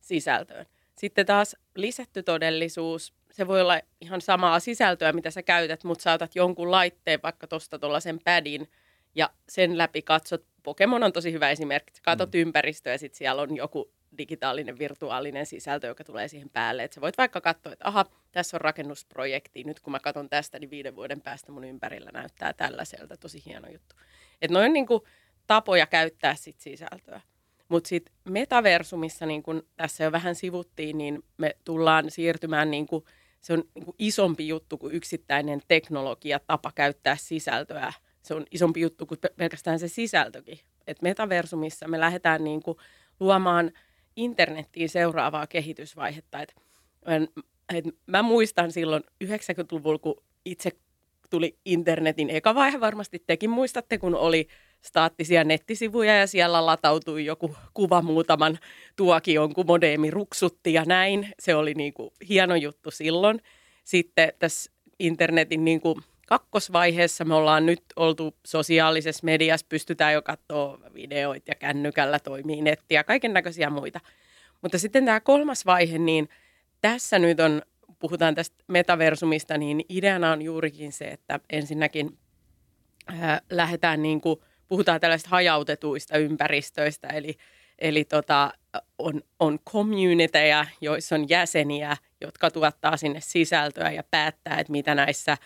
sisältöön. 0.00 0.66
Sitten 0.96 1.26
taas 1.26 1.56
lisätty 1.74 2.22
todellisuus, 2.22 3.19
se 3.32 3.46
voi 3.46 3.60
olla 3.60 3.80
ihan 4.00 4.20
samaa 4.20 4.60
sisältöä, 4.60 5.12
mitä 5.12 5.30
sä 5.30 5.42
käytät, 5.42 5.84
mutta 5.84 6.02
saatat 6.02 6.36
jonkun 6.36 6.70
laitteen, 6.70 7.20
vaikka 7.22 7.46
tuosta 7.46 7.78
tuollaisen 7.78 8.18
padin, 8.24 8.68
ja 9.14 9.30
sen 9.48 9.78
läpi 9.78 10.02
katsot, 10.02 10.44
Pokemon 10.62 11.02
on 11.02 11.12
tosi 11.12 11.32
hyvä 11.32 11.50
esimerkki, 11.50 11.94
sä 11.94 12.02
katsot 12.02 12.32
mm. 12.32 12.40
ympäristöä 12.40 12.92
ja 12.92 12.98
sitten 12.98 13.18
siellä 13.18 13.42
on 13.42 13.56
joku 13.56 13.92
digitaalinen, 14.18 14.78
virtuaalinen 14.78 15.46
sisältö, 15.46 15.86
joka 15.86 16.04
tulee 16.04 16.28
siihen 16.28 16.50
päälle. 16.50 16.84
Et 16.84 16.92
sä 16.92 17.00
voit 17.00 17.18
vaikka 17.18 17.40
katsoa, 17.40 17.72
että 17.72 17.88
aha, 17.88 18.06
tässä 18.32 18.56
on 18.56 18.60
rakennusprojekti, 18.60 19.64
nyt 19.64 19.80
kun 19.80 19.90
mä 19.90 20.00
katson 20.00 20.28
tästä, 20.28 20.58
niin 20.58 20.70
viiden 20.70 20.96
vuoden 20.96 21.20
päästä 21.20 21.52
mun 21.52 21.64
ympärillä 21.64 22.10
näyttää 22.12 22.52
tällaiselta, 22.52 23.16
tosi 23.16 23.42
hieno 23.46 23.68
juttu. 23.68 23.96
Että 24.42 24.54
noin 24.54 24.72
niin 24.72 24.86
kuin 24.86 25.02
tapoja 25.46 25.86
käyttää 25.86 26.34
sit 26.34 26.60
sisältöä. 26.60 27.20
Mutta 27.68 27.88
sitten 27.88 28.14
metaversumissa, 28.24 29.26
niin 29.26 29.42
kun 29.42 29.66
tässä 29.76 30.04
jo 30.04 30.12
vähän 30.12 30.34
sivuttiin, 30.34 30.98
niin 30.98 31.22
me 31.36 31.56
tullaan 31.64 32.10
siirtymään, 32.10 32.70
niin 32.70 32.86
kun, 32.86 33.04
se 33.40 33.52
on 33.52 33.64
niin 33.74 33.84
kun 33.84 33.94
isompi 33.98 34.48
juttu 34.48 34.78
kuin 34.78 34.94
yksittäinen 34.94 35.60
teknologia, 35.68 36.40
tapa 36.46 36.72
käyttää 36.74 37.16
sisältöä. 37.16 37.92
Se 38.22 38.34
on 38.34 38.44
isompi 38.50 38.80
juttu 38.80 39.06
kuin 39.06 39.20
pe- 39.20 39.34
pelkästään 39.36 39.78
se 39.78 39.88
sisältökin. 39.88 40.58
Et 40.86 41.02
metaversumissa 41.02 41.88
me 41.88 42.00
lähdetään 42.00 42.44
niin 42.44 42.62
kun 42.62 42.76
luomaan 43.20 43.72
internettiin 44.16 44.88
seuraavaa 44.88 45.46
kehitysvaihetta. 45.46 46.42
Et, 46.42 46.54
et 47.74 47.84
mä 48.06 48.22
muistan 48.22 48.72
silloin 48.72 49.02
90-luvulla, 49.24 49.98
kun 49.98 50.22
itse 50.44 50.70
tuli 51.30 51.58
internetin 51.64 52.30
eka 52.30 52.54
vaihe, 52.54 52.80
varmasti 52.80 53.22
tekin 53.26 53.50
muistatte, 53.50 53.98
kun 53.98 54.14
oli 54.14 54.48
staattisia 54.82 55.44
nettisivuja 55.44 56.16
ja 56.16 56.26
siellä 56.26 56.66
latautui 56.66 57.24
joku 57.24 57.56
kuva 57.74 58.02
muutaman 58.02 58.58
tuokion, 58.96 59.54
kun 59.54 59.66
modeemi 59.66 60.10
ruksutti 60.10 60.72
ja 60.72 60.84
näin. 60.84 61.28
Se 61.38 61.54
oli 61.54 61.74
niin 61.74 61.94
kuin 61.94 62.10
hieno 62.28 62.54
juttu 62.54 62.90
silloin. 62.90 63.40
Sitten 63.84 64.32
tässä 64.38 64.72
internetin 64.98 65.64
niin 65.64 65.80
kuin 65.80 66.00
kakkosvaiheessa 66.26 67.24
me 67.24 67.34
ollaan 67.34 67.66
nyt 67.66 67.82
oltu 67.96 68.36
sosiaalisessa 68.46 69.24
mediassa, 69.24 69.66
pystytään 69.68 70.14
jo 70.14 70.22
katsoa 70.22 70.78
videoita 70.94 71.50
ja 71.50 71.54
kännykällä 71.54 72.18
toimii 72.18 72.62
netti 72.62 72.94
ja 72.94 73.04
kaiken 73.04 73.32
näköisiä 73.32 73.70
muita. 73.70 74.00
Mutta 74.62 74.78
sitten 74.78 75.04
tämä 75.04 75.20
kolmas 75.20 75.66
vaihe, 75.66 75.98
niin 75.98 76.28
tässä 76.80 77.18
nyt 77.18 77.40
on, 77.40 77.62
puhutaan 77.98 78.34
tästä 78.34 78.64
metaversumista, 78.68 79.58
niin 79.58 79.84
ideana 79.88 80.32
on 80.32 80.42
juurikin 80.42 80.92
se, 80.92 81.04
että 81.04 81.40
ensinnäkin 81.50 82.18
ää, 83.06 83.40
lähdetään 83.50 84.02
niin 84.02 84.20
kuin, 84.20 84.40
puhutaan 84.70 85.00
tällaista 85.00 85.28
hajautetuista 85.28 86.18
ympäristöistä, 86.18 87.08
eli, 87.08 87.36
eli 87.78 88.04
tota, 88.04 88.52
on, 88.98 89.22
on 89.40 89.58
communityjä, 89.70 90.66
joissa 90.80 91.14
on 91.14 91.28
jäseniä, 91.28 91.96
jotka 92.20 92.50
tuottaa 92.50 92.96
sinne 92.96 93.20
sisältöä 93.20 93.90
ja 93.90 94.02
päättää, 94.10 94.58
että 94.58 94.72
mitä 94.72 94.94
näissä 94.94 95.36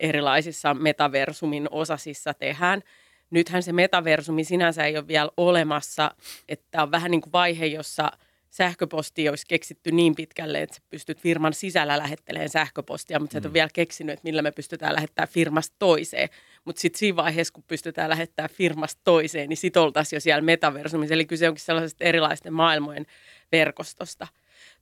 erilaisissa 0.00 0.74
metaversumin 0.74 1.68
osasissa 1.70 2.34
tehdään. 2.34 2.82
Nythän 3.30 3.62
se 3.62 3.72
metaversumi 3.72 4.44
sinänsä 4.44 4.84
ei 4.84 4.96
ole 4.96 5.08
vielä 5.08 5.30
olemassa, 5.36 6.10
että 6.48 6.82
on 6.82 6.90
vähän 6.90 7.10
niin 7.10 7.20
kuin 7.20 7.32
vaihe, 7.32 7.66
jossa– 7.66 8.12
sähköposti 8.52 9.28
olisi 9.28 9.44
keksitty 9.48 9.92
niin 9.92 10.14
pitkälle, 10.14 10.62
että 10.62 10.78
pystyt 10.90 11.18
firman 11.18 11.52
sisällä 11.52 11.98
lähettelemään 11.98 12.48
sähköpostia, 12.48 13.20
mutta 13.20 13.32
mm. 13.32 13.34
sä 13.34 13.38
et 13.38 13.46
ole 13.46 13.52
vielä 13.52 13.68
keksinyt, 13.72 14.12
että 14.12 14.24
millä 14.24 14.42
me 14.42 14.52
pystytään 14.52 14.94
lähettämään 14.94 15.28
firmasta 15.28 15.76
toiseen. 15.78 16.28
Mutta 16.64 16.80
sitten 16.80 16.98
siinä 16.98 17.16
vaiheessa, 17.16 17.54
kun 17.54 17.64
pystytään 17.66 18.10
lähettämään 18.10 18.50
firmasta 18.50 19.00
toiseen, 19.04 19.48
niin 19.48 19.56
sit 19.56 19.76
oltaisiin 19.76 20.16
jo 20.16 20.20
siellä 20.20 20.42
metaversumissa. 20.42 21.14
Eli 21.14 21.24
kyse 21.24 21.48
onkin 21.48 21.64
sellaisesta 21.64 22.04
erilaisten 22.04 22.52
maailmojen 22.52 23.06
verkostosta. 23.52 24.26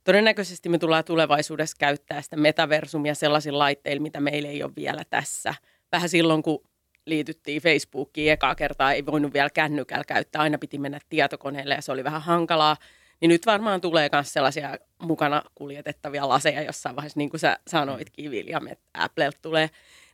Todennäköisesti 0.03 0.69
me 0.69 0.77
tullaan 0.77 1.03
tulevaisuudessa 1.03 1.77
käyttää 1.79 2.21
sitä 2.21 2.37
metaversumia 2.37 3.15
sellaisilla 3.15 3.59
laitteilla, 3.59 4.01
mitä 4.01 4.19
meillä 4.19 4.49
ei 4.49 4.63
ole 4.63 4.71
vielä 4.75 5.03
tässä. 5.09 5.53
Vähän 5.91 6.09
silloin, 6.09 6.43
kun 6.43 6.63
liityttiin 7.05 7.61
Facebookiin 7.61 8.31
ekaa 8.31 8.55
kertaa, 8.55 8.93
ei 8.93 9.05
voinut 9.05 9.33
vielä 9.33 9.49
kännykällä 9.49 10.03
käyttää, 10.07 10.41
aina 10.41 10.57
piti 10.57 10.77
mennä 10.77 10.99
tietokoneelle 11.09 11.73
ja 11.73 11.81
se 11.81 11.91
oli 11.91 12.03
vähän 12.03 12.21
hankalaa 12.21 12.77
niin 13.21 13.29
nyt 13.29 13.45
varmaan 13.45 13.81
tulee 13.81 14.09
myös 14.11 14.33
sellaisia 14.33 14.77
mukana 15.01 15.43
kuljetettavia 15.55 16.29
laseja 16.29 16.61
jossain 16.61 16.95
vaiheessa, 16.95 17.17
niin 17.17 17.29
kuin 17.29 17.39
sä 17.39 17.59
sanoitkin, 17.67 18.31
William, 18.31 18.67
että 18.67 18.85
Apple 18.93 19.29
tulee. 19.41 19.69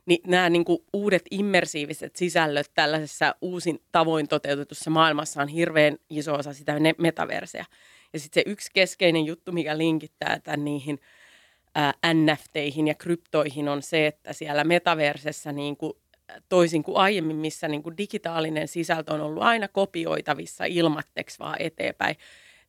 Niin 0.06 0.20
nämä 0.26 0.50
niin 0.50 0.64
kuin 0.64 0.78
uudet 0.92 1.22
immersiiviset 1.30 2.16
sisällöt 2.16 2.70
tällaisessa 2.74 3.34
uusin 3.40 3.82
tavoin 3.92 4.28
toteutetussa 4.28 4.90
maailmassa 4.90 5.42
on 5.42 5.48
hirveän 5.48 5.96
iso 6.10 6.34
osa 6.34 6.52
sitä 6.52 6.72
metaverseä. 6.98 7.64
Ja 8.12 8.18
sitten 8.18 8.42
se 8.44 8.50
yksi 8.50 8.70
keskeinen 8.74 9.26
juttu, 9.26 9.52
mikä 9.52 9.78
linkittää 9.78 10.40
tämän 10.44 10.64
niihin 10.64 11.00
ää, 11.74 11.94
NFTihin 12.14 12.88
ja 12.88 12.94
kryptoihin 12.94 13.68
on 13.68 13.82
se, 13.82 14.06
että 14.06 14.32
siellä 14.32 14.64
metaversessä 14.64 15.52
niin 15.52 15.76
kuin 15.76 15.92
toisin 16.48 16.82
kuin 16.82 16.96
aiemmin, 16.96 17.36
missä 17.36 17.68
niin 17.68 17.82
kuin 17.82 17.96
digitaalinen 17.96 18.68
sisältö 18.68 19.14
on 19.14 19.20
ollut 19.20 19.42
aina 19.42 19.68
kopioitavissa 19.68 20.64
ilmatteksi 20.64 21.38
vaan 21.38 21.56
eteenpäin, 21.58 22.16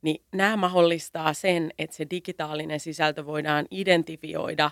niin 0.02 0.24
nämä 0.34 0.58
mahdollistaa 0.58 1.34
sen, 1.34 1.72
että 1.80 1.96
se 1.96 2.06
digitaalinen 2.10 2.80
sisältö 2.80 3.26
voidaan 3.26 3.66
identifioida 3.72 4.72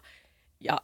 ja 0.59 0.81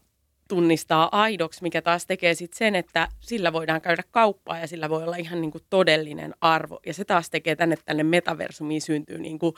tunnistaa 0.47 1.09
aidoksi, 1.11 1.63
mikä 1.63 1.81
taas 1.81 2.05
tekee 2.05 2.33
sitten 2.33 2.57
sen, 2.57 2.75
että 2.75 3.07
sillä 3.19 3.53
voidaan 3.53 3.81
käydä 3.81 4.03
kauppaa 4.11 4.59
ja 4.59 4.67
sillä 4.67 4.89
voi 4.89 5.03
olla 5.03 5.15
ihan 5.15 5.41
niin 5.41 5.51
kuin 5.51 5.63
todellinen 5.69 6.33
arvo. 6.41 6.79
Ja 6.85 6.93
se 6.93 7.05
taas 7.05 7.29
tekee 7.29 7.55
tänne 7.55 7.75
tänne 7.85 8.03
metaversumiin 8.03 8.81
syntyy 8.81 9.17
niin 9.19 9.39
kuin 9.39 9.55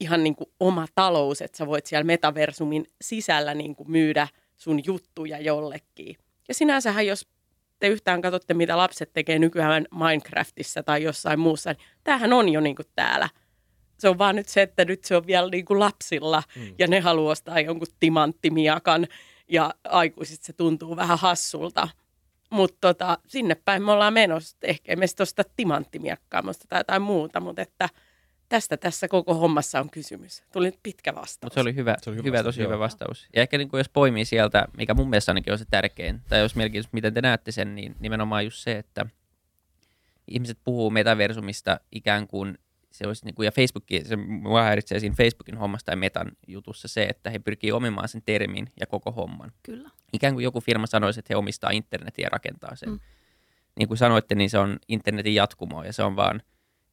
ihan 0.00 0.24
niin 0.24 0.36
kuin 0.36 0.50
oma 0.60 0.86
talous, 0.94 1.42
että 1.42 1.58
sä 1.58 1.66
voit 1.66 1.86
siellä 1.86 2.04
metaversumin 2.04 2.86
sisällä 3.00 3.54
niin 3.54 3.76
kuin 3.76 3.90
myydä 3.90 4.28
sun 4.56 4.84
juttuja 4.84 5.40
jollekin. 5.40 6.16
Ja 6.48 6.54
sinänsähän, 6.54 7.06
jos 7.06 7.28
te 7.78 7.88
yhtään 7.88 8.22
katsotte, 8.22 8.54
mitä 8.54 8.76
lapset 8.76 9.12
tekee 9.12 9.38
nykyään 9.38 9.86
Minecraftissa 9.94 10.82
tai 10.82 11.02
jossain 11.02 11.40
muussa, 11.40 11.72
niin 11.72 11.82
tämähän 12.04 12.32
on 12.32 12.48
jo 12.48 12.60
niin 12.60 12.76
kuin 12.76 12.86
täällä– 12.94 13.28
se 14.04 14.08
on 14.08 14.18
vaan 14.18 14.36
nyt 14.36 14.48
se, 14.48 14.62
että 14.62 14.84
nyt 14.84 15.04
se 15.04 15.16
on 15.16 15.26
vielä 15.26 15.48
niin 15.50 15.64
kuin 15.64 15.80
lapsilla 15.80 16.42
mm. 16.56 16.74
ja 16.78 16.86
ne 16.86 17.00
haluaa 17.00 17.32
ostaa 17.32 17.60
jonkun 17.60 17.86
timanttimiakan 18.00 19.06
ja 19.48 19.74
aikuiset 19.84 20.42
se 20.42 20.52
tuntuu 20.52 20.96
vähän 20.96 21.18
hassulta. 21.18 21.88
Mutta 22.50 22.76
tota, 22.80 23.18
sinne 23.26 23.54
päin 23.54 23.82
me 23.82 23.92
ollaan 23.92 24.12
menossa. 24.12 24.56
Ehkä 24.62 24.92
emme 24.92 25.06
sitten 25.06 25.22
osta 25.22 25.42
timanttimiakkaa, 25.56 26.42
tai 26.68 26.80
jotain 26.80 27.02
muuta, 27.02 27.40
mutta 27.40 27.62
että 27.62 27.88
tästä 28.48 28.76
tässä 28.76 29.08
koko 29.08 29.34
hommassa 29.34 29.80
on 29.80 29.90
kysymys. 29.90 30.42
Tuli 30.52 30.66
nyt 30.66 30.80
pitkä 30.82 31.14
vastaus. 31.14 31.42
Mutta 31.42 31.54
se 31.54 31.60
oli 31.60 31.74
hyvä, 31.74 31.96
Se 32.02 32.10
oli 32.10 32.16
hyvä 32.16 32.24
hyvä 32.24 32.36
vastaus, 32.36 32.54
tosi 32.54 32.62
joo. 32.62 32.68
hyvä 32.68 32.78
vastaus. 32.78 33.28
Ja 33.36 33.42
ehkä 33.42 33.58
niin 33.58 33.68
kuin 33.68 33.78
jos 33.78 33.88
poimii 33.88 34.24
sieltä, 34.24 34.68
mikä 34.76 34.94
mun 34.94 35.10
mielestä 35.10 35.32
ainakin 35.32 35.52
on 35.52 35.58
se 35.58 35.64
tärkein, 35.70 36.20
tai 36.28 36.40
jos 36.40 36.56
melkein, 36.56 36.84
miten 36.92 37.14
te 37.14 37.20
näette 37.20 37.52
sen, 37.52 37.74
niin 37.74 37.96
nimenomaan 38.00 38.44
just 38.44 38.58
se, 38.58 38.78
että 38.78 39.06
ihmiset 40.28 40.58
puhuu 40.64 40.90
metaversumista 40.90 41.80
ikään 41.92 42.26
kuin 42.26 42.58
se 42.94 43.06
olisi, 43.06 43.24
niin 43.24 43.34
kuin, 43.34 43.44
ja 43.46 43.52
Facebookin, 43.52 44.06
se 44.06 44.16
mua 44.16 44.62
häiritsee 44.62 45.00
siinä 45.00 45.16
Facebookin 45.16 45.56
hommasta 45.56 45.92
ja 45.92 45.96
Metan 45.96 46.32
jutussa 46.46 46.88
se, 46.88 47.02
että 47.02 47.30
he 47.30 47.38
pyrkii 47.38 47.72
omimaan 47.72 48.08
sen 48.08 48.22
termin 48.26 48.66
ja 48.80 48.86
koko 48.86 49.12
homman. 49.12 49.52
Kyllä. 49.62 49.90
Ikään 50.12 50.34
kuin 50.34 50.44
joku 50.44 50.60
firma 50.60 50.86
sanoisi, 50.86 51.20
että 51.20 51.34
he 51.34 51.36
omistaa 51.36 51.70
internetin 51.70 52.22
ja 52.22 52.28
rakentaa 52.28 52.76
sen. 52.76 52.88
Mm. 52.88 53.00
Niin 53.78 53.88
kuin 53.88 53.98
sanoitte, 53.98 54.34
niin 54.34 54.50
se 54.50 54.58
on 54.58 54.78
internetin 54.88 55.34
jatkumo 55.34 55.84
ja 55.84 55.92
se 55.92 56.02
on 56.02 56.16
vaan 56.16 56.42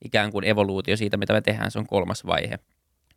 ikään 0.05 0.31
kuin 0.31 0.45
evoluutio 0.45 0.97
siitä, 0.97 1.17
mitä 1.17 1.33
me 1.33 1.41
tehdään, 1.41 1.71
se 1.71 1.79
on 1.79 1.87
kolmas 1.87 2.25
vaihe. 2.25 2.59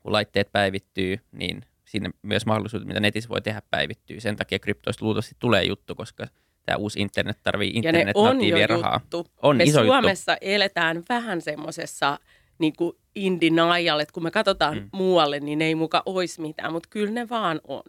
kun 0.01 0.13
laitteet 0.13 0.53
päivittyy, 0.53 1.19
niin 1.33 1.63
sinne 1.85 2.11
myös 2.23 2.47
mahdollisuudet, 2.47 2.89
mitä 2.89 3.01
netissä 3.01 3.29
voi 3.29 3.43
tehdä, 3.43 3.63
päivittyy. 3.71 4.21
Sen 4.21 4.37
takia 4.37 4.59
kryptoista 4.59 5.05
luultavasti 5.05 5.35
tulee 5.39 5.65
juttu, 5.65 5.95
koska 5.95 6.27
tämä 6.67 6.77
uusi 6.77 7.01
internet 7.01 7.43
tarvii 7.43 7.71
internet 7.75 8.17
on 8.17 8.39
rahaa. 8.69 9.01
Juttu. 9.03 9.27
On 9.43 9.57
me 9.57 9.65
iso 9.65 9.85
Suomessa 9.85 10.33
juttu. 10.33 10.47
eletään 10.47 11.03
vähän 11.09 11.41
semmoisessa 11.41 12.19
niin 12.59 12.75
in 13.15 13.41
denial, 13.41 14.01
että 14.01 14.13
kun 14.13 14.23
me 14.23 14.31
katsotaan 14.31 14.79
mm. 14.79 14.89
muualle, 14.93 15.41
niin 15.41 15.63
ei 15.63 15.75
muka 15.75 16.03
olisi 16.07 16.41
mitään, 16.41 16.73
mutta 16.73 16.89
kyllä 16.89 17.11
ne 17.11 17.29
vaan 17.29 17.61
on. 17.69 17.83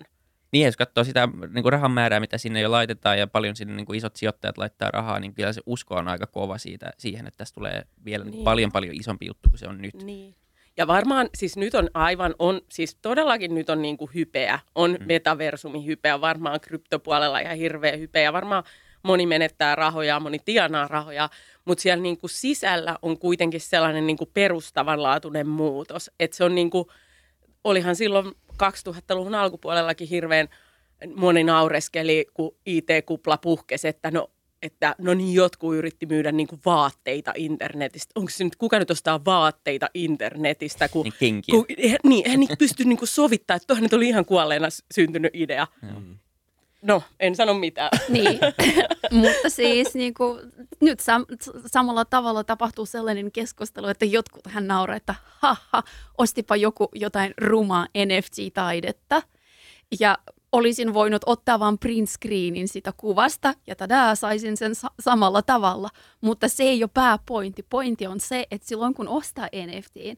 Niin, 0.51 0.65
jos 0.65 0.77
katsoo 0.77 1.03
sitä 1.03 1.29
niin 1.53 1.63
kuin 1.63 1.73
rahan 1.73 1.91
määrää, 1.91 2.19
mitä 2.19 2.37
sinne 2.37 2.61
jo 2.61 2.71
laitetaan 2.71 3.19
ja 3.19 3.27
paljon 3.27 3.55
sinne 3.55 3.75
niin 3.75 3.85
kuin 3.85 3.97
isot 3.97 4.15
sijoittajat 4.15 4.57
laittaa 4.57 4.91
rahaa, 4.91 5.19
niin 5.19 5.33
kyllä 5.33 5.53
se 5.53 5.61
usko 5.65 5.95
on 5.95 6.07
aika 6.07 6.27
kova 6.27 6.57
siitä, 6.57 6.91
siihen, 6.97 7.27
että 7.27 7.37
tästä 7.37 7.55
tulee 7.55 7.83
vielä 8.05 8.25
niin. 8.25 8.43
paljon 8.43 8.71
paljon 8.71 8.95
isompi 8.95 9.25
juttu 9.25 9.49
kuin 9.49 9.59
se 9.59 9.67
on 9.67 9.81
nyt. 9.81 10.03
Niin. 10.03 10.35
Ja 10.77 10.87
varmaan, 10.87 11.29
siis 11.37 11.57
nyt 11.57 11.75
on 11.75 11.89
aivan, 11.93 12.35
on, 12.39 12.61
siis 12.71 12.95
todellakin 12.95 13.55
nyt 13.55 13.69
on 13.69 13.81
niin 13.81 13.97
kuin 13.97 14.11
hypeä, 14.15 14.59
on 14.75 14.91
mm. 14.99 15.05
metaversumi 15.05 15.85
hypeä, 15.85 16.21
varmaan 16.21 16.59
kryptopuolella 16.59 17.39
ihan 17.39 17.57
hirveä 17.57 17.97
hypeä, 17.97 18.33
varmaan 18.33 18.63
moni 19.05 19.25
menettää 19.25 19.75
rahoja, 19.75 20.19
moni 20.19 20.39
tienaa 20.45 20.87
rahoja, 20.87 21.29
mutta 21.65 21.81
siellä 21.81 22.01
niin 22.01 22.17
kuin 22.17 22.29
sisällä 22.29 22.97
on 23.01 23.19
kuitenkin 23.19 23.61
sellainen 23.61 24.07
niin 24.07 24.17
kuin 24.17 24.29
perustavanlaatuinen 24.33 25.47
muutos, 25.47 26.11
että 26.19 26.37
se 26.37 26.43
on 26.43 26.55
niin 26.55 26.69
kuin, 26.69 26.87
olihan 27.63 27.95
silloin 27.95 28.25
2000-luvun 28.53 29.35
alkupuolellakin 29.35 30.07
hirveän 30.07 30.47
moni 31.15 31.43
naureskeli, 31.43 32.25
kun 32.33 32.55
IT-kupla 32.65 33.37
puhkesi, 33.37 33.87
että 33.87 34.11
no 34.11 34.31
että 34.61 34.95
no 34.97 35.13
niin, 35.13 35.33
jotkut 35.33 35.75
yritti 35.75 36.05
myydä 36.05 36.31
niin 36.31 36.47
kuin 36.47 36.61
vaatteita 36.65 37.33
internetistä. 37.35 38.11
Onko 38.15 38.29
se 38.29 38.43
nyt, 38.43 38.55
kuka 38.55 38.79
nyt 38.79 38.91
ostaa 38.91 39.25
vaatteita 39.25 39.89
internetistä? 39.93 40.89
Kun, 40.89 41.11
niin, 41.21 41.43
kun, 41.51 41.65
niin, 42.03 42.25
eihän 42.25 42.39
niitä 42.39 42.55
pysty 42.59 42.85
niin 42.85 42.99
sovittaa, 43.03 43.55
että 43.55 43.73
nyt 43.73 43.93
oli 43.93 44.07
ihan 44.07 44.25
kuolleena 44.25 44.67
syntynyt 44.93 45.31
idea. 45.35 45.67
Mm. 45.81 46.17
No, 46.87 47.03
en 47.19 47.35
sano 47.35 47.53
mitään. 47.53 47.89
Niin, 48.09 48.39
mutta 49.21 49.49
siis 49.49 49.93
niin 49.93 50.13
kuin, 50.13 50.39
nyt 50.81 50.99
sam- 50.99 51.53
samalla 51.65 52.05
tavalla 52.05 52.43
tapahtuu 52.43 52.85
sellainen 52.85 53.31
keskustelu, 53.31 53.87
että 53.87 54.05
jotkut 54.05 54.47
hän 54.47 54.67
nauraa, 54.67 54.95
että 54.95 55.15
haha, 55.39 55.83
ostipa 56.17 56.55
joku 56.55 56.89
jotain 56.95 57.33
rumaa 57.41 57.87
NFT-taidetta. 58.05 59.21
Ja 59.99 60.17
olisin 60.51 60.93
voinut 60.93 61.21
ottaa 61.25 61.59
vain 61.59 61.77
print 61.77 62.09
screenin 62.09 62.67
sitä 62.67 62.93
kuvasta 62.97 63.53
ja 63.67 63.75
tadaa, 63.75 64.15
saisin 64.15 64.57
sen 64.57 64.75
sa- 64.75 64.91
samalla 64.99 65.41
tavalla. 65.41 65.89
Mutta 66.21 66.47
se 66.47 66.63
ei 66.63 66.83
ole 66.83 66.89
pääpointti. 66.93 67.63
Pointti 67.63 68.07
on 68.07 68.19
se, 68.19 68.45
että 68.51 68.67
silloin 68.67 68.93
kun 68.93 69.07
ostaa 69.07 69.47
NFTin, 69.67 70.17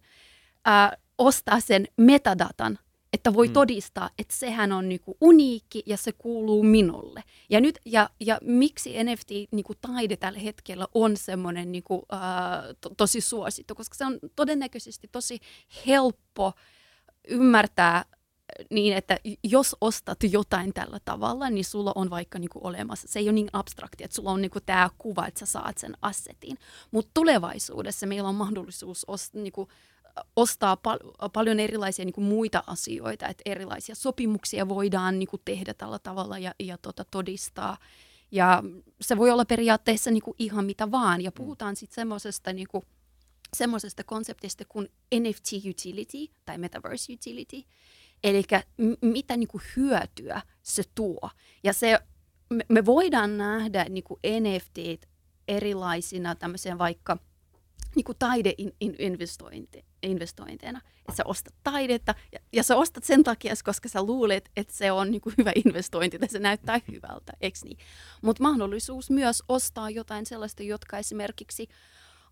ää, 0.66 0.98
ostaa 1.18 1.60
sen 1.60 1.88
metadatan, 1.98 2.80
että 3.14 3.34
voi 3.34 3.48
mm. 3.48 3.54
todistaa, 3.54 4.10
että 4.18 4.36
sehän 4.36 4.72
on 4.72 4.90
niinku 4.90 5.18
uniikki 5.22 5.84
ja 5.86 5.98
se 5.98 6.12
kuuluu 6.12 6.64
minulle. 6.64 7.24
Ja, 7.50 7.62
nyt, 7.62 7.80
ja, 7.86 8.10
ja 8.20 8.40
miksi 8.42 8.94
NFT-taide 9.04 9.48
niinku 9.52 9.74
tällä 10.20 10.40
hetkellä 10.40 10.88
on 10.94 11.18
semmoinen 11.18 11.72
niinku, 11.72 12.06
äh, 12.14 12.20
to, 12.82 12.90
tosi 12.98 13.22
suosittu, 13.22 13.76
koska 13.76 13.96
se 13.96 14.06
on 14.06 14.20
todennäköisesti 14.36 15.08
tosi 15.12 15.40
helppo 15.88 16.54
ymmärtää 17.28 18.06
niin, 18.72 18.98
että 18.98 19.20
jos 19.44 19.76
ostat 19.82 20.18
jotain 20.32 20.74
tällä 20.74 21.00
tavalla, 21.06 21.50
niin 21.50 21.66
sulla 21.66 21.92
on 21.96 22.10
vaikka 22.10 22.40
niinku 22.40 22.60
olemassa, 22.64 23.08
se 23.08 23.20
ei 23.20 23.26
ole 23.26 23.34
niin 23.34 23.50
abstrakti, 23.54 24.04
että 24.04 24.16
sulla 24.16 24.32
on 24.32 24.42
niinku 24.42 24.60
tämä 24.60 24.90
kuva, 24.98 25.28
että 25.28 25.40
sä 25.40 25.46
saat 25.46 25.78
sen 25.78 25.98
assetin. 26.02 26.58
Mutta 26.92 27.12
tulevaisuudessa 27.14 28.08
meillä 28.08 28.30
on 28.30 28.36
mahdollisuus 28.36 29.06
ost, 29.08 29.34
niinku, 29.34 29.68
ostaa 30.36 30.78
pal- 30.78 31.30
paljon 31.34 31.60
erilaisia 31.60 32.06
niin 32.06 32.14
kuin 32.14 32.28
muita 32.28 32.64
asioita, 32.68 33.28
että 33.28 33.42
erilaisia 33.46 33.96
sopimuksia 33.96 34.70
voidaan 34.70 35.20
niin 35.20 35.30
kuin 35.30 35.42
tehdä 35.46 35.74
tällä 35.74 36.00
tavalla 36.00 36.38
ja, 36.38 36.54
ja 36.60 36.78
tota, 36.78 37.06
todistaa. 37.12 37.78
Ja 38.32 38.64
se 39.02 39.18
voi 39.18 39.32
olla 39.32 39.46
periaatteessa 39.46 40.12
niin 40.12 40.24
kuin 40.24 40.36
ihan 40.40 40.66
mitä 40.66 40.92
vaan. 40.92 41.22
Ja 41.22 41.32
puhutaan 41.32 41.76
sitten 41.76 41.96
semmoisesta 41.96 42.54
niin 42.54 42.68
kuin, 42.68 42.86
semmoisesta 43.58 44.04
konseptista 44.04 44.66
kuin 44.66 44.90
NFT 45.20 45.66
utility 45.70 46.34
tai 46.46 46.58
metaverse 46.58 47.14
utility. 47.14 47.64
Eli 48.24 48.44
m- 48.78 49.08
mitä 49.08 49.38
niin 49.38 49.48
kuin 49.48 49.64
hyötyä 49.76 50.42
se 50.64 50.84
tuo. 50.96 51.30
Ja 51.64 51.74
se, 51.74 52.00
me, 52.50 52.66
me 52.70 52.86
voidaan 52.86 53.38
nähdä 53.38 53.86
niin 53.90 54.04
kuin 54.04 54.20
NFT 54.42 55.08
erilaisina 55.48 56.36
tämmöisiä 56.36 56.78
vaikka 56.78 57.18
niin 57.96 58.04
kuin 58.04 58.18
taideinvestointeja 58.20 59.87
investointeina. 60.04 60.82
Että 61.00 61.16
sä 61.16 61.24
ostat 61.26 61.54
taidetta 61.64 62.16
ja, 62.32 62.40
ja 62.54 62.64
sä 62.64 62.76
ostat 62.76 63.04
sen 63.04 63.24
takia, 63.24 63.54
koska 63.66 63.90
sä 63.90 64.04
luulet, 64.04 64.52
että 64.58 64.74
se 64.74 64.92
on 64.92 65.12
niin 65.12 65.22
kuin 65.22 65.36
hyvä 65.38 65.52
investointi 65.56 66.20
tai 66.20 66.30
se 66.30 66.40
näyttää 66.40 66.80
hyvältä, 66.92 67.34
eikö 67.42 67.58
niin? 67.64 67.78
Mutta 68.22 68.44
mahdollisuus 68.44 69.10
myös 69.10 69.44
ostaa 69.50 69.90
jotain 69.90 70.26
sellaista, 70.26 70.64
jotka 70.64 70.98
esimerkiksi 70.98 71.68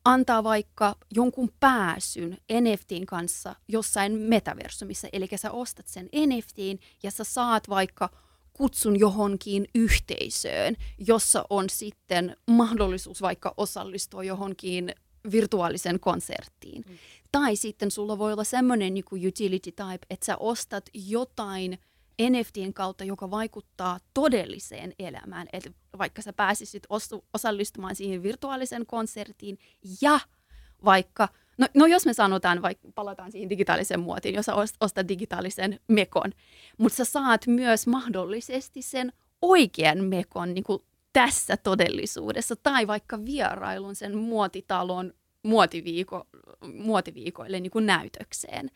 antaa 0.06 0.44
vaikka 0.44 0.96
jonkun 1.16 1.50
pääsyn 1.60 2.38
NFTin 2.62 3.06
kanssa 3.06 3.56
jossain 3.68 4.14
metaversumissa. 4.14 5.08
Eli 5.14 5.28
sä 5.36 5.52
ostat 5.52 5.88
sen 5.88 6.10
NFTin 6.28 6.80
ja 7.04 7.12
sä 7.12 7.24
saat 7.24 7.70
vaikka 7.70 8.10
kutsun 8.54 9.00
johonkin 9.00 9.68
yhteisöön, 9.76 10.76
jossa 10.98 11.46
on 11.50 11.70
sitten 11.70 12.38
mahdollisuus 12.48 13.22
vaikka 13.22 13.54
osallistua 13.58 14.24
johonkin 14.24 14.94
virtuaalisen 15.32 16.00
konserttiin. 16.00 16.84
Mm. 16.88 16.98
Tai 17.32 17.56
sitten 17.56 17.92
sulla 17.92 18.18
voi 18.18 18.34
olla 18.34 18.44
semmoinen 18.44 18.94
niin 18.94 19.04
kuin 19.06 19.28
utility 19.28 19.72
type, 19.72 20.06
että 20.10 20.26
sä 20.26 20.38
ostat 20.38 20.90
jotain 20.94 21.80
NFTin 22.22 22.74
kautta, 22.74 23.04
joka 23.04 23.32
vaikuttaa 23.32 24.00
todelliseen 24.14 24.94
elämään. 25.00 25.48
Eli 25.54 25.76
vaikka 25.98 26.22
sä 26.22 26.34
pääsisit 26.34 26.84
osallistumaan 27.34 27.96
siihen 27.96 28.24
virtuaalisen 28.24 28.86
konserttiin 28.86 29.58
ja 30.02 30.20
vaikka, 30.86 31.30
no, 31.58 31.68
no 31.74 31.86
jos 31.86 32.06
me 32.06 32.14
sanotaan, 32.14 32.62
vaikka 32.62 32.88
palataan 32.96 33.32
siihen 33.32 33.50
digitaaliseen 33.50 34.00
muotiin, 34.00 34.36
jos 34.36 34.46
sä 34.46 34.56
ostat 34.80 35.08
digitaalisen 35.08 35.80
mekon, 35.88 36.32
mutta 36.78 36.96
sä 36.96 37.06
saat 37.06 37.48
myös 37.48 37.88
mahdollisesti 37.88 38.82
sen 38.82 39.14
oikean 39.42 40.04
mekon 40.04 40.54
niin 40.54 40.64
kuin 40.64 40.84
tässä 41.16 41.58
todellisuudessa, 41.58 42.56
tai 42.56 42.88
vaikka 42.88 43.26
vierailun 43.26 43.96
sen 43.96 44.18
muotitalon 44.18 45.14
muotiviiko, 45.44 46.28
muotiviikoille 46.74 47.60
niin 47.60 47.72
kuin 47.72 47.86
näytökseen. 47.86 48.72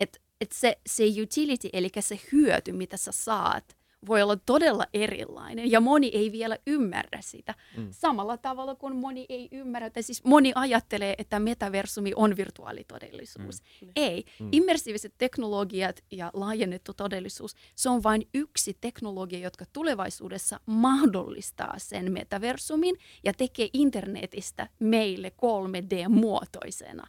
Että 0.00 0.18
et 0.40 0.52
se, 0.52 0.78
se 0.86 1.04
utility, 1.22 1.68
eli 1.72 1.88
se 2.00 2.20
hyöty, 2.32 2.72
mitä 2.72 2.96
sä 2.96 3.12
saat 3.12 3.76
voi 4.06 4.22
olla 4.22 4.36
todella 4.36 4.86
erilainen 4.94 5.70
ja 5.70 5.80
moni 5.80 6.10
ei 6.14 6.32
vielä 6.32 6.58
ymmärrä 6.66 7.20
sitä. 7.20 7.54
Mm. 7.76 7.88
Samalla 7.90 8.36
tavalla 8.36 8.74
kuin 8.74 8.96
moni 8.96 9.26
ei 9.28 9.48
ymmärrä, 9.52 9.86
että 9.86 10.02
siis 10.02 10.24
moni 10.24 10.52
ajattelee, 10.54 11.14
että 11.18 11.40
metaversumi 11.40 12.12
on 12.16 12.36
virtuaalitodellisuus. 12.36 13.62
Mm. 13.82 13.88
Ei. 13.96 14.24
Mm. 14.40 14.48
Immersiiviset 14.52 15.14
teknologiat 15.18 16.04
ja 16.10 16.30
laajennettu 16.34 16.94
todellisuus, 16.94 17.56
se 17.74 17.88
on 17.88 18.02
vain 18.02 18.28
yksi 18.34 18.76
teknologia, 18.80 19.38
jotka 19.38 19.64
tulevaisuudessa 19.72 20.60
mahdollistaa 20.66 21.74
sen 21.78 22.12
metaversumin 22.12 22.96
ja 23.24 23.32
tekee 23.32 23.68
internetistä 23.72 24.68
meille 24.78 25.32
3D-muotoisena. 25.42 27.06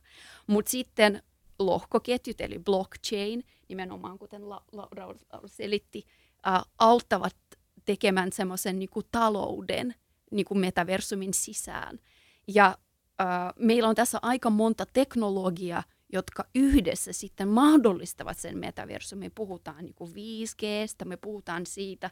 Mutta 0.47 0.71
sitten 0.71 1.23
lohkoketjut, 1.60 2.41
eli 2.41 2.60
blockchain, 2.60 3.43
nimenomaan 3.69 4.19
kuten 4.19 4.49
Laura 4.49 5.15
selitti, 5.45 6.06
äh, 6.47 6.62
auttavat 6.80 7.36
tekemään 7.86 8.32
semmoisen 8.32 8.80
niin 8.80 8.89
talouden 9.12 9.95
niin 10.32 10.45
kuin 10.45 10.60
metaversumin 10.60 11.34
sisään. 11.34 11.99
Ja 12.47 12.77
äh, 13.21 13.27
meillä 13.60 13.89
on 13.89 13.95
tässä 13.95 14.19
aika 14.21 14.49
monta 14.49 14.86
teknologiaa, 14.93 15.84
jotka 16.13 16.43
yhdessä 16.56 17.13
sitten 17.13 17.47
mahdollistavat 17.47 18.38
sen 18.38 18.58
metaversumin. 18.58 19.25
Me 19.25 19.32
puhutaan 19.36 19.86
niin 19.86 19.95
kuin 19.95 20.12
5Gstä, 20.12 21.06
me 21.06 21.17
puhutaan 21.17 21.65
siitä, 21.65 22.12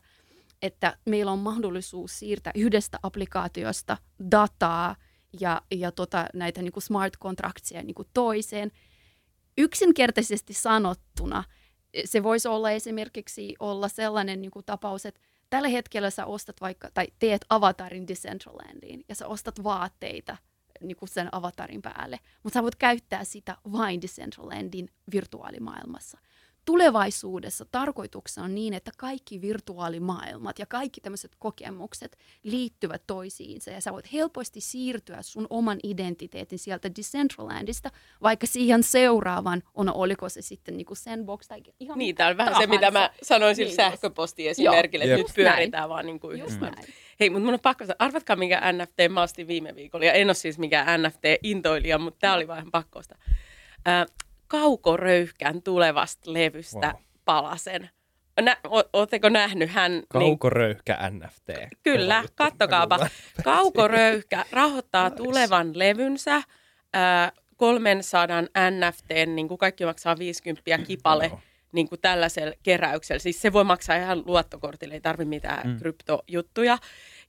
että 0.62 0.98
meillä 1.06 1.32
on 1.32 1.40
mahdollisuus 1.40 2.20
siirtää 2.20 2.54
yhdestä 2.56 3.00
applikaatiosta 3.04 3.98
dataa 4.32 4.96
ja, 5.40 5.62
ja 5.72 5.92
tota, 5.92 6.26
näitä 6.34 6.62
niin 6.62 6.72
kuin 6.72 6.84
smart 6.84 7.14
contractsia 7.18 7.84
niin 7.84 7.96
kuin 7.96 8.08
toiseen. 8.14 8.72
Yksinkertaisesti 9.58 10.54
sanottuna– 10.54 11.44
se 12.06 12.24
voisi 12.24 12.48
olla 12.48 12.72
esimerkiksi 12.72 13.56
olla 13.60 13.88
sellainen 13.88 14.42
niin 14.42 14.52
kuin 14.52 14.66
tapaus, 14.66 15.06
että 15.06 15.22
tällä 15.50 15.68
hetkellä 15.68 16.10
sä 16.10 16.26
ostat 16.26 16.62
vaikka, 16.62 16.90
tai 16.94 17.08
teet 17.20 17.46
avatarin 17.50 18.08
Decentralandiin, 18.08 19.06
ja 19.10 19.16
sä 19.16 19.28
ostat 19.28 19.64
vaatteita 19.64 20.38
niin 20.82 20.98
kuin 20.98 21.10
sen 21.10 21.30
avatarin 21.32 21.82
päälle, 21.82 22.20
mutta 22.44 22.60
sä 22.60 22.64
voit 22.64 22.76
käyttää 22.76 23.24
sitä 23.24 23.58
vain 23.72 24.02
Decentralandin 24.02 24.90
virtuaalimaailmassa. 25.12 26.18
Tulevaisuudessa 26.70 27.66
tarkoituksena 27.72 28.46
on 28.46 28.56
niin, 28.56 28.74
että 28.74 28.92
kaikki 28.98 29.42
virtuaalimaailmat 29.42 30.60
ja 30.60 30.66
kaikki 30.66 31.02
tämmöiset 31.02 31.32
kokemukset 31.40 32.18
liittyvät 32.44 33.02
toisiinsa 33.08 33.72
ja 33.72 33.82
sä 33.82 33.94
voit 33.94 34.14
helposti 34.14 34.62
siirtyä 34.62 35.22
sun 35.22 35.48
oman 35.50 35.80
identiteetin 35.84 36.60
sieltä 36.60 36.90
Decentralandista 36.96 37.92
vaikka 38.22 38.48
siihen 38.48 38.84
seuraavan, 38.84 39.64
on 39.74 39.94
oliko 39.94 40.30
se 40.30 40.42
sitten 40.42 40.78
niinku 40.78 40.96
Sandbox 40.96 41.48
tai 41.48 41.62
ihan 41.80 41.98
Niin, 41.98 42.16
tämä 42.16 42.30
on 42.30 42.38
vähän 42.38 42.56
se, 42.58 42.68
mitä 42.68 42.92
mä 42.92 43.10
sanoin 43.24 43.56
sillä 43.56 43.70
Niin, 43.70 43.76
sähköpostiesimerkillä, 43.76 45.06
että 45.06 45.18
nyt 45.18 45.28
Just 45.28 45.38
näin. 45.38 45.56
pyöritään 45.56 45.90
vaan 45.90 46.06
niin 46.06 46.20
kuin 46.20 46.40
Just 46.40 46.62
yhdessä. 46.62 46.94
Hei, 47.20 47.30
mutta 47.30 47.46
mun 47.46 47.54
on 47.54 47.60
pakko 47.60 47.86
sanoa, 47.86 47.96
arvatkaa 48.00 48.36
mikä 48.36 48.72
NFT 48.72 48.98
mä 49.10 49.22
ostin 49.22 49.48
viime 49.48 49.76
viikolla, 49.76 50.06
ja 50.06 50.14
en 50.14 50.28
ole 50.28 50.34
siis 50.34 50.58
mikään 50.58 51.04
NFT-intoilija, 51.04 51.98
mutta 51.98 52.20
tämä 52.20 52.34
oli 52.34 52.48
vaan 52.48 52.60
ihan 52.60 52.72
pakko 52.72 53.00
ostaa. 53.00 53.18
Ää, 53.86 54.06
Kaukoröyhkän 54.50 55.62
tulevasta 55.62 56.34
levystä 56.34 56.88
Wow. 56.88 56.94
wow. 56.94 57.04
palasen. 57.26 57.90
Nä, 58.42 58.58
Oletteko 58.94 59.30
nähnyt 59.30 59.70
hän? 59.70 59.92
Niin, 59.92 60.06
Kaukoröyhkä 60.10 60.98
NFT. 61.10 61.50
Kyllä, 61.84 62.24
kattokaapa. 62.36 63.08
Kaukoröyhkä 63.44 64.46
rahoittaa 64.52 65.10
tulevan 65.12 65.80
levynsä 65.80 66.44
ää, 66.94 67.32
300 67.58 68.28
NFT, 68.42 69.10
niin 69.28 69.48
kuin 69.48 69.58
kaikki 69.58 69.86
maksaa 69.86 70.18
50 70.20 70.78
kipale 70.88 71.26
Joo. 71.26 71.40
niin 71.72 71.90
kuin 71.90 72.02
tällaisella 72.02 72.54
keräyksellä. 72.64 73.20
Siis 73.20 73.42
se 73.42 73.54
voi 73.54 73.64
maksaa 73.64 73.96
ihan 73.96 74.24
luottokortille, 74.26 74.94
ei 74.94 75.02
tarvitse 75.02 75.30
mitään 75.30 75.68
mm. 75.68 75.78
kryptojuttuja. 75.78 76.78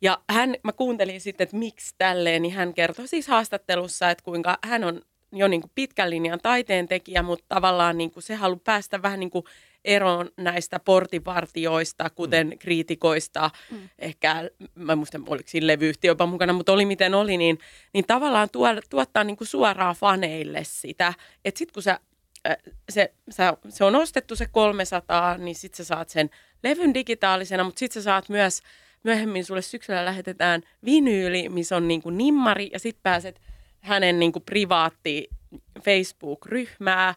Ja 0.00 0.18
hän, 0.30 0.54
mä 0.64 0.72
kuuntelin 0.72 1.20
sitten, 1.20 1.44
että 1.44 1.56
miksi 1.56 1.94
tälleen, 1.98 2.42
niin 2.42 2.54
hän 2.54 2.74
kertoi 2.74 3.08
siis 3.08 3.28
haastattelussa, 3.28 4.10
että 4.10 4.24
kuinka 4.24 4.58
hän 4.64 4.84
on 4.84 5.02
jo 5.32 5.48
niin 5.48 5.60
kuin 5.60 5.72
pitkän 5.74 6.10
linjan 6.10 6.38
taiteen 6.42 6.88
tekijä, 6.88 7.22
mutta 7.22 7.44
tavallaan 7.48 7.98
niin 7.98 8.10
kuin 8.10 8.22
se 8.22 8.34
haluaa 8.34 8.60
päästä 8.64 9.02
vähän 9.02 9.20
niin 9.20 9.30
kuin 9.30 9.44
eroon 9.84 10.30
näistä 10.36 10.80
portinvartioista, 10.80 12.10
kuten 12.10 12.46
mm. 12.46 12.58
kriitikoista, 12.58 13.50
Mm. 13.70 13.76
mm. 13.76 13.88
ehkä, 13.98 14.50
mä 14.74 14.92
en 14.92 14.98
muista, 14.98 15.20
oliko 15.26 15.48
siinä 15.48 15.66
levyyhtiö 15.66 16.10
jopa 16.10 16.26
mukana, 16.26 16.52
mutta 16.52 16.72
oli 16.72 16.84
miten 16.84 17.14
oli, 17.14 17.36
niin, 17.36 17.58
niin 17.92 18.04
tavallaan 18.06 18.48
tuo, 18.50 18.68
tuottaa 18.90 19.24
niin 19.24 19.36
kuin 19.36 19.48
suoraan 19.48 19.94
faneille 19.94 20.64
sitä, 20.64 21.14
että 21.44 21.58
sitten 21.58 21.74
kun 21.74 21.82
sä, 21.82 22.00
äh, 22.48 22.56
se, 22.90 23.14
sä, 23.30 23.56
se 23.68 23.84
on 23.84 23.96
ostettu 23.96 24.36
se 24.36 24.46
300, 24.46 25.38
niin 25.38 25.54
sitten 25.54 25.76
sä 25.76 25.84
saat 25.84 26.08
sen 26.08 26.30
levyn 26.62 26.94
digitaalisena, 26.94 27.64
mutta 27.64 27.78
sitten 27.78 28.02
sä 28.02 28.04
saat 28.04 28.28
myös, 28.28 28.62
myöhemmin 29.04 29.44
sulle 29.44 29.62
syksyllä 29.62 30.04
lähetetään 30.04 30.62
vinyyli, 30.84 31.48
missä 31.48 31.76
on 31.76 31.88
niin 31.88 32.02
kuin 32.02 32.18
nimmari, 32.18 32.70
ja 32.72 32.78
sitten 32.78 33.02
pääset 33.02 33.40
hänen 33.80 34.18
niin 34.18 34.32
kuin 34.32 34.42
privaatti 34.42 35.28
Facebook-ryhmää, 35.84 37.14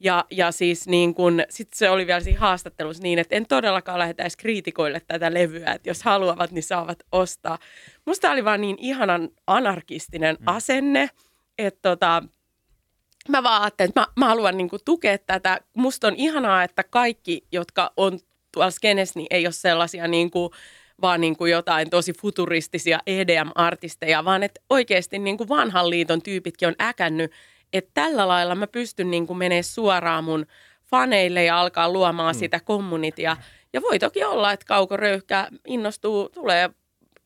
ja, 0.00 0.24
ja 0.30 0.52
siis 0.52 0.88
niin 0.88 1.14
kun, 1.14 1.42
sit 1.50 1.72
se 1.72 1.90
oli 1.90 2.06
vielä 2.06 2.20
siinä 2.20 2.40
haastattelussa 2.40 3.02
niin, 3.02 3.18
että 3.18 3.36
en 3.36 3.46
todellakaan 3.46 3.98
lähetä 3.98 4.22
edes 4.22 4.36
kriitikoille 4.36 5.00
tätä 5.00 5.34
levyä, 5.34 5.72
että 5.72 5.90
jos 5.90 6.02
haluavat, 6.02 6.50
niin 6.50 6.62
saavat 6.62 6.98
ostaa. 7.12 7.58
Musta 8.06 8.30
oli 8.30 8.44
vaan 8.44 8.60
niin 8.60 8.76
ihanan 8.78 9.28
anarkistinen 9.46 10.36
mm. 10.40 10.44
asenne, 10.46 11.10
että 11.58 11.90
tota, 11.90 12.22
mä 13.28 13.42
vaan 13.42 13.62
ajattelin, 13.62 13.88
että 13.88 14.00
mä, 14.00 14.06
mä 14.16 14.26
haluan 14.26 14.56
niin 14.56 14.68
tukea 14.84 15.18
tätä. 15.18 15.60
Musta 15.76 16.06
on 16.06 16.16
ihanaa, 16.16 16.62
että 16.62 16.84
kaikki, 16.84 17.46
jotka 17.52 17.92
on 17.96 18.18
tuolla 18.52 18.70
skenessä, 18.70 19.18
niin 19.18 19.26
ei 19.30 19.46
ole 19.46 19.52
sellaisia 19.52 20.08
niin 20.08 20.30
kuin, 20.30 20.50
vaan 21.02 21.20
niin 21.20 21.36
kuin 21.36 21.52
jotain 21.52 21.90
tosi 21.90 22.12
futuristisia 22.12 22.98
EDM-artisteja, 23.06 24.24
vaan 24.24 24.42
että 24.42 24.60
oikeasti 24.70 25.18
niin 25.18 25.36
kuin 25.36 25.48
vanhan 25.48 25.90
liiton 25.90 26.22
tyypitkin 26.22 26.68
on 26.68 26.74
äkännyt, 26.80 27.32
että 27.72 27.90
tällä 27.94 28.28
lailla 28.28 28.54
mä 28.54 28.66
pystyn 28.66 29.10
niin 29.10 29.26
kuin 29.26 29.36
menemään 29.36 29.64
suoraan 29.64 30.24
mun 30.24 30.46
faneille 30.90 31.44
ja 31.44 31.60
alkaa 31.60 31.92
luomaan 31.92 32.34
mm. 32.34 32.38
sitä 32.38 32.60
communityä. 32.60 33.36
Ja 33.72 33.82
voi 33.82 33.98
toki 33.98 34.24
olla, 34.24 34.52
että 34.52 34.66
Kauko 34.66 34.96
Röyhkä 34.96 35.48
innostuu, 35.66 36.28
tulee 36.28 36.70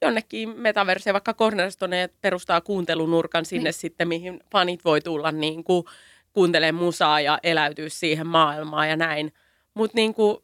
jonnekin 0.03 0.49
metaverseen, 0.49 1.15
vaikka 1.15 1.35
Cornerstone 1.35 2.09
perustaa 2.21 2.61
kuuntelunurkan 2.61 3.45
sinne 3.45 3.69
niin. 3.69 3.75
sitten, 3.75 4.09
mihin 4.09 4.41
fanit 4.53 4.85
voi 4.85 5.01
tulla 5.01 5.33
niin 5.33 5.65
kuin 5.65 5.85
kuuntelemaan 6.33 6.85
musaa 6.85 7.21
ja 7.21 7.39
eläytyä 7.43 7.89
siihen 7.89 8.27
maailmaan 8.27 8.89
ja 8.89 8.97
näin. 8.97 9.33
Mutta 9.75 9.97
niin 9.97 10.15
kuin, 10.15 10.39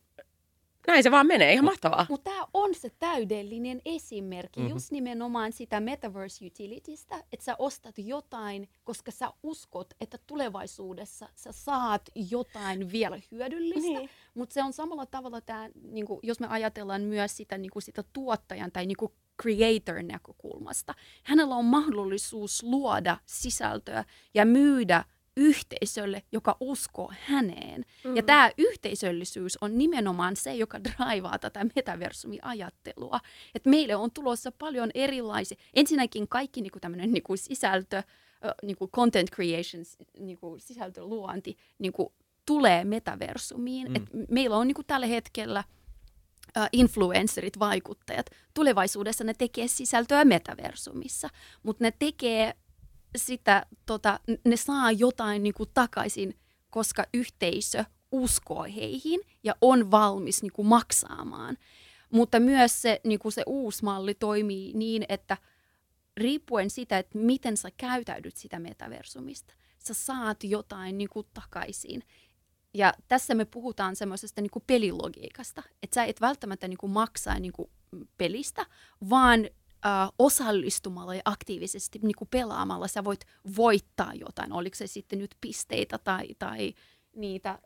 näin 0.87 1.03
se 1.03 1.11
vaan 1.11 1.27
menee, 1.27 1.53
ihan 1.53 1.64
mahtavaa. 1.64 2.07
Mutta 2.09 2.31
tämä 2.31 2.45
on 2.55 2.75
se 2.75 2.90
täydellinen 2.99 3.81
esimerkki 3.85 4.61
Mhm. 4.61 4.64
mm-hmm. 4.64 4.77
just 4.77 4.90
nimenomaan 4.90 5.53
sitä 5.53 5.81
metaverse 5.81 6.47
utilitystä, 6.47 7.25
että 7.33 7.45
sä 7.45 7.57
ostat 7.59 7.95
jotain, 7.99 8.69
koska 8.85 9.11
sä 9.11 9.33
uskot, 9.43 9.95
että 10.01 10.19
tulevaisuudessa 10.27 11.29
sä 11.35 11.53
saat 11.53 12.03
jotain 12.31 12.93
vielä 12.93 13.19
hyödyllistä. 13.31 13.81
Niin. 13.99 14.11
Mutta 14.35 14.55
se 14.55 14.62
on 14.62 14.73
samalla 14.73 15.07
tavalla, 15.07 15.40
tää, 15.40 15.71
niinku, 15.83 16.21
jos 16.23 16.40
me 16.40 16.47
ajatellaan 16.47 17.03
myös 17.03 17.37
sitä, 17.37 17.59
niinku, 17.59 17.81
sitä 17.81 18.05
tuottajan 18.12 18.73
tai 18.73 18.87
niinku, 18.87 19.14
creator 19.43 20.03
näkökulmasta. 20.03 20.95
Hänellä 21.23 21.55
on 21.55 21.64
mahdollisuus 21.64 22.62
luoda 22.62 23.16
sisältöä 23.27 24.05
ja 24.35 24.45
myydä 24.47 25.05
yhteisölle, 25.37 26.23
joka 26.33 26.57
uskoo 26.61 27.12
häneen. 27.27 27.85
Mm. 28.05 28.16
Ja 28.16 28.23
tämä 28.23 28.51
yhteisöllisyys 28.59 29.59
on 29.61 29.79
nimenomaan 29.79 30.37
se, 30.37 30.55
joka 30.55 30.85
draivaa 30.85 31.38
tätä 31.38 31.66
metaversumiajattelua. 31.77 33.21
Että 33.55 33.71
meille 33.71 33.97
on 33.97 34.11
tulossa 34.11 34.53
paljon 34.53 34.90
erilaisia, 34.95 35.57
ensinnäkin 35.75 36.29
kaikki 36.29 36.61
niinku 36.61 36.81
tämmöinen 36.81 37.12
niinku 37.12 37.37
sisältö, 37.37 38.03
niinku 38.62 38.88
content 38.88 39.31
creation, 39.31 39.85
niinku 40.19 40.57
sisältöluonti, 40.59 41.57
niinku 41.79 42.14
tulee 42.47 42.85
metaversumiin. 42.85 43.88
Mm. 43.88 43.93
Mm. 43.93 43.97
Et 43.97 44.31
meillä 44.31 44.57
on 44.57 44.66
niinku 44.66 44.83
tällä 44.83 45.07
hetkellä 45.07 45.64
äh, 46.57 46.69
influencerit, 46.73 47.59
vaikuttajat. 47.59 48.27
Tulevaisuudessa 48.55 49.25
ne 49.25 49.35
tekee 49.35 49.69
sisältöä 49.69 50.25
metaversumissa, 50.25 51.29
mutta 51.62 51.85
ne 51.85 51.93
tekee 51.99 52.55
sitä, 53.16 53.66
tota, 53.87 54.20
ne 54.44 54.57
saa 54.57 54.92
jotain 54.92 55.42
niinku 55.42 55.66
takaisin, 55.66 56.38
koska 56.70 57.05
yhteisö 57.14 57.85
uskoo 58.12 58.62
heihin 58.62 59.20
ja 59.42 59.55
on 59.61 59.90
valmis 59.90 60.42
niinku 60.42 60.64
maksaamaan. 60.64 61.59
Mutta 62.12 62.40
myös 62.40 62.83
se, 62.83 63.01
niinku 63.05 63.31
se 63.31 63.42
uusi 63.46 63.85
malli 63.85 64.14
toimii 64.14 64.73
niin, 64.75 65.05
että 65.09 65.37
riippuen 66.16 66.70
sitä, 66.70 66.99
että 66.99 67.18
miten 67.18 67.57
sä 67.57 67.68
käytäydyt 67.77 68.37
sitä 68.37 68.59
metaversumista, 68.59 69.55
sä 69.79 69.94
saat 69.94 70.44
jotain 70.44 70.99
niinku 70.99 71.23
takaisin. 71.23 72.03
Ja 72.75 72.94
tässä 73.09 73.35
me 73.35 73.44
puhutaan 73.44 73.96
semmoisesta 73.96 74.40
niinku 74.40 74.61
pelilogiikasta, 74.66 75.62
että 75.83 75.94
sä 75.94 76.05
et 76.05 76.20
välttämättä 76.20 76.68
niinku 76.68 76.88
maksaa 76.88 77.38
niinku 77.38 77.70
pelistä, 78.18 78.66
vaan 79.11 79.49
äh, 79.87 80.09
osallistumalla 80.19 81.14
ja 81.14 81.23
aktiivisesti 81.25 81.99
niinku 82.03 82.27
pelaamalla 82.31 82.88
sä 82.88 83.05
voit 83.05 83.21
voittaa 83.57 84.14
jotain, 84.14 84.53
oliko 84.53 84.75
se 84.77 84.87
sitten 84.87 85.19
nyt 85.19 85.35
pisteitä 85.40 85.99
tai, 85.99 86.27
tai 86.38 86.75
niitä, 87.16 87.51
äh, 87.51 87.59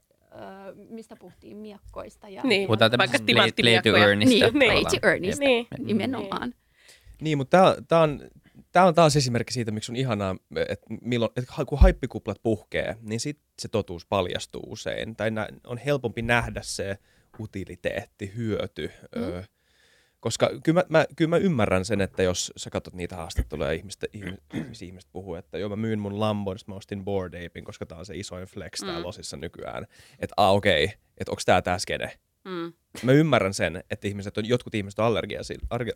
mistä 0.91 1.17
puhuttiin, 1.17 1.57
miekkoista. 1.57 2.29
Ja, 2.29 2.43
Niin. 2.43 2.67
Puhutaan 2.67 2.91
Vaikka 2.99 3.19
tämmöisestä 3.19 3.25
play, 3.27 3.35
play 3.35 3.51
to 3.51 3.55
timanttimiekkoja. 3.57 4.05
earnista. 4.09 4.35
Niin, 4.35 4.53
play 4.53 4.69
tavallaan. 4.69 5.01
to 5.01 5.07
earnista, 5.09 5.45
Niin. 5.45 5.67
nimenomaan. 5.79 6.55
Niin, 7.21 7.39
mutta 7.39 7.77
tämä 7.89 8.03
on, 8.03 8.21
tää 8.73 8.85
on 8.87 8.95
taas 8.95 9.17
esimerkki 9.17 9.53
siitä, 9.53 9.71
miksi 9.71 9.93
on 9.93 9.97
ihanaa, 9.97 10.37
että, 10.57 10.87
milloin, 11.03 11.31
että 11.37 11.65
kun 11.67 11.79
haippikuplat 11.79 12.39
puhkee, 12.43 12.97
niin 13.03 13.21
sitten 13.21 13.47
se 13.59 13.69
totuus 13.69 14.07
paljastuu 14.07 14.63
usein. 14.67 15.17
Tai 15.17 15.31
on 15.67 15.79
helpompi 15.79 16.23
nähdä 16.23 16.61
se 16.65 16.99
utiliteetti, 17.41 18.33
hyöty. 18.37 18.91
Mm. 19.17 19.23
Ö, 19.23 19.45
koska 20.25 20.51
kyllä 20.63 20.81
mä, 20.81 20.99
mä, 20.99 21.07
kyllä 21.17 21.29
mä 21.29 21.37
ymmärrän 21.37 21.85
sen, 21.85 22.01
että 22.01 22.23
jos 22.23 22.53
sä 22.57 22.71
katsot 22.71 22.95
niitä 22.95 23.17
haastatteluja 23.17 23.69
ja 23.69 23.73
ihmiset, 23.73 24.05
ihmiset, 24.55 24.83
ihmiset 24.83 25.11
puhuu, 25.13 25.35
että 25.35 25.59
joo 25.59 25.69
mä 25.69 25.77
myyn 25.77 25.99
mun 25.99 26.21
Lambon, 26.21 26.59
sit 26.59 26.69
mä 26.69 26.75
ostin 26.75 27.05
Bored 27.05 27.47
Apein, 27.47 27.65
koska 27.65 27.87
tää 27.87 27.99
on 27.99 28.07
se 28.07 28.17
isoin 28.17 28.47
flex 28.47 28.81
täällä 28.81 28.99
Mm. 28.99 29.05
Losissa 29.05 29.37
nykyään. 29.37 29.87
Että 30.19 30.35
ah 30.37 30.55
okei, 30.55 30.85
okay, 30.85 30.97
että 31.19 31.31
onks 31.31 31.45
tää 31.45 31.63
tää 31.63 31.79
skene. 31.79 32.19
Mm. 32.45 32.73
Mä 33.03 33.13
ymmärrän 33.13 33.55
sen, 33.55 33.85
että 33.91 34.09
ihmiset 34.09 34.39
on, 34.39 34.49
jotkut 34.49 34.75
ihmiset 34.75 34.99
on 34.99 35.05
allergia, 35.05 35.41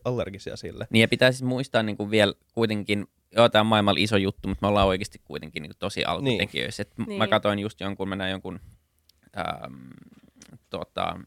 allergisia 0.05 0.57
sille. 0.57 0.87
Niin 0.91 1.01
ja 1.01 1.09
pitää 1.09 1.33
siis 1.33 1.43
muistaa 1.43 1.83
niin 1.83 1.97
kuin 1.97 2.11
vielä 2.11 2.35
kuitenkin, 2.53 3.07
joo 3.37 3.49
tämä 3.49 3.61
on 3.61 3.67
maailmalla 3.67 4.01
iso 4.01 4.17
juttu, 4.17 4.49
mutta 4.49 4.67
me 4.67 4.69
ollaan 4.69 4.89
oikeasti 4.89 5.21
kuitenkin 5.25 5.63
niin 5.63 5.71
kuin 5.71 5.79
tosi 5.79 6.05
alkutekijöissä. 6.05 6.85
Niin. 6.99 7.09
Niin. 7.09 7.19
Mä 7.19 7.27
katsoin 7.27 7.59
just 7.59 7.81
jonkun, 7.81 8.09
mä 8.09 8.17
näin 8.17 8.31
jonkun, 8.31 8.61
ähm, 9.39 9.75
tota, 10.71 11.21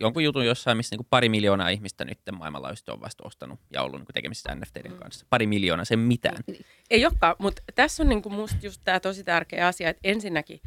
jonkun 0.00 0.24
jutun 0.24 0.46
jossain, 0.46 0.76
missä 0.76 0.92
niin 0.92 0.98
kuin 0.98 1.06
pari 1.10 1.28
miljoonaa 1.28 1.68
ihmistä 1.68 2.04
nyt 2.04 2.18
maailmalla 2.32 2.70
just 2.70 2.88
on 2.88 3.00
vasta 3.00 3.22
ostanut 3.26 3.60
ja 3.70 3.82
ollut 3.82 4.00
niin 4.00 4.06
kuin 4.06 4.14
tekemisissä 4.14 4.54
NFTiden 4.54 4.92
Mm. 4.92 4.98
kanssa. 4.98 5.26
Pari 5.30 5.46
miljoonaa, 5.46 5.84
se 5.84 5.96
mitään. 5.96 6.42
Niin. 6.46 6.64
Ei 6.90 7.06
olekaan, 7.06 7.36
mutta 7.38 7.62
tässä 7.74 8.02
on 8.02 8.08
niinku 8.08 8.30
musta 8.30 8.56
just 8.62 8.80
tämä 8.84 9.00
tosi 9.00 9.24
tärkeä 9.24 9.66
asia, 9.66 9.88
että 9.88 10.00
ensinnäkin 10.04 10.60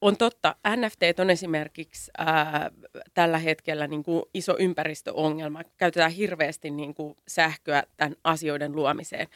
on 0.00 0.16
totta, 0.16 0.56
NFT 0.76 1.20
on 1.20 1.30
esimerkiksi 1.30 2.10
ää, 2.18 2.70
tällä 3.14 3.38
hetkellä 3.38 3.86
niinku 3.86 4.30
iso 4.34 4.56
ympäristöongelma. 4.58 5.60
Käytetään 5.76 6.10
hirveästi 6.10 6.70
niinku 6.70 7.16
sähköä 7.28 7.82
tämän 7.96 8.16
asioiden 8.24 8.72
luomiseen. 8.76 9.28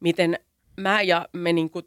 Miten 0.00 0.38
mä 0.76 1.02
ja 1.02 1.28
me 1.32 1.52
niinku 1.52 1.82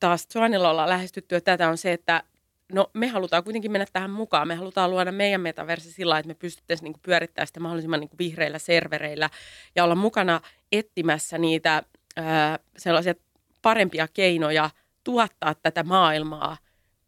taas 0.00 0.28
Joanilla 0.34 0.70
ollaan 0.70 0.88
lähestyttyä 0.88 1.40
tätä 1.40 1.68
on 1.68 1.78
se, 1.78 1.92
että 1.92 2.22
no 2.72 2.90
me 2.94 3.06
halutaan 3.06 3.44
kuitenkin 3.44 3.72
mennä 3.72 3.86
tähän 3.92 4.10
mukaan. 4.10 4.48
Me 4.48 4.54
halutaan 4.54 4.90
luoda 4.90 5.12
meidän 5.12 5.40
metaversi 5.40 5.92
sillä 5.92 6.18
että 6.18 6.28
me 6.28 6.34
pystyttäisiin 6.34 6.84
niin 6.84 7.00
pyörittämään 7.02 7.46
sitä 7.46 7.60
mahdollisimman 7.60 8.00
niin 8.00 8.10
vihreillä 8.18 8.58
servereillä 8.58 9.30
ja 9.76 9.84
olla 9.84 9.94
mukana 9.94 10.40
etsimässä 10.72 11.38
niitä 11.38 11.82
ää, 12.16 12.58
sellaisia 12.76 13.14
parempia 13.62 14.08
keinoja 14.08 14.70
tuottaa 15.04 15.54
tätä 15.54 15.82
maailmaa. 15.82 16.56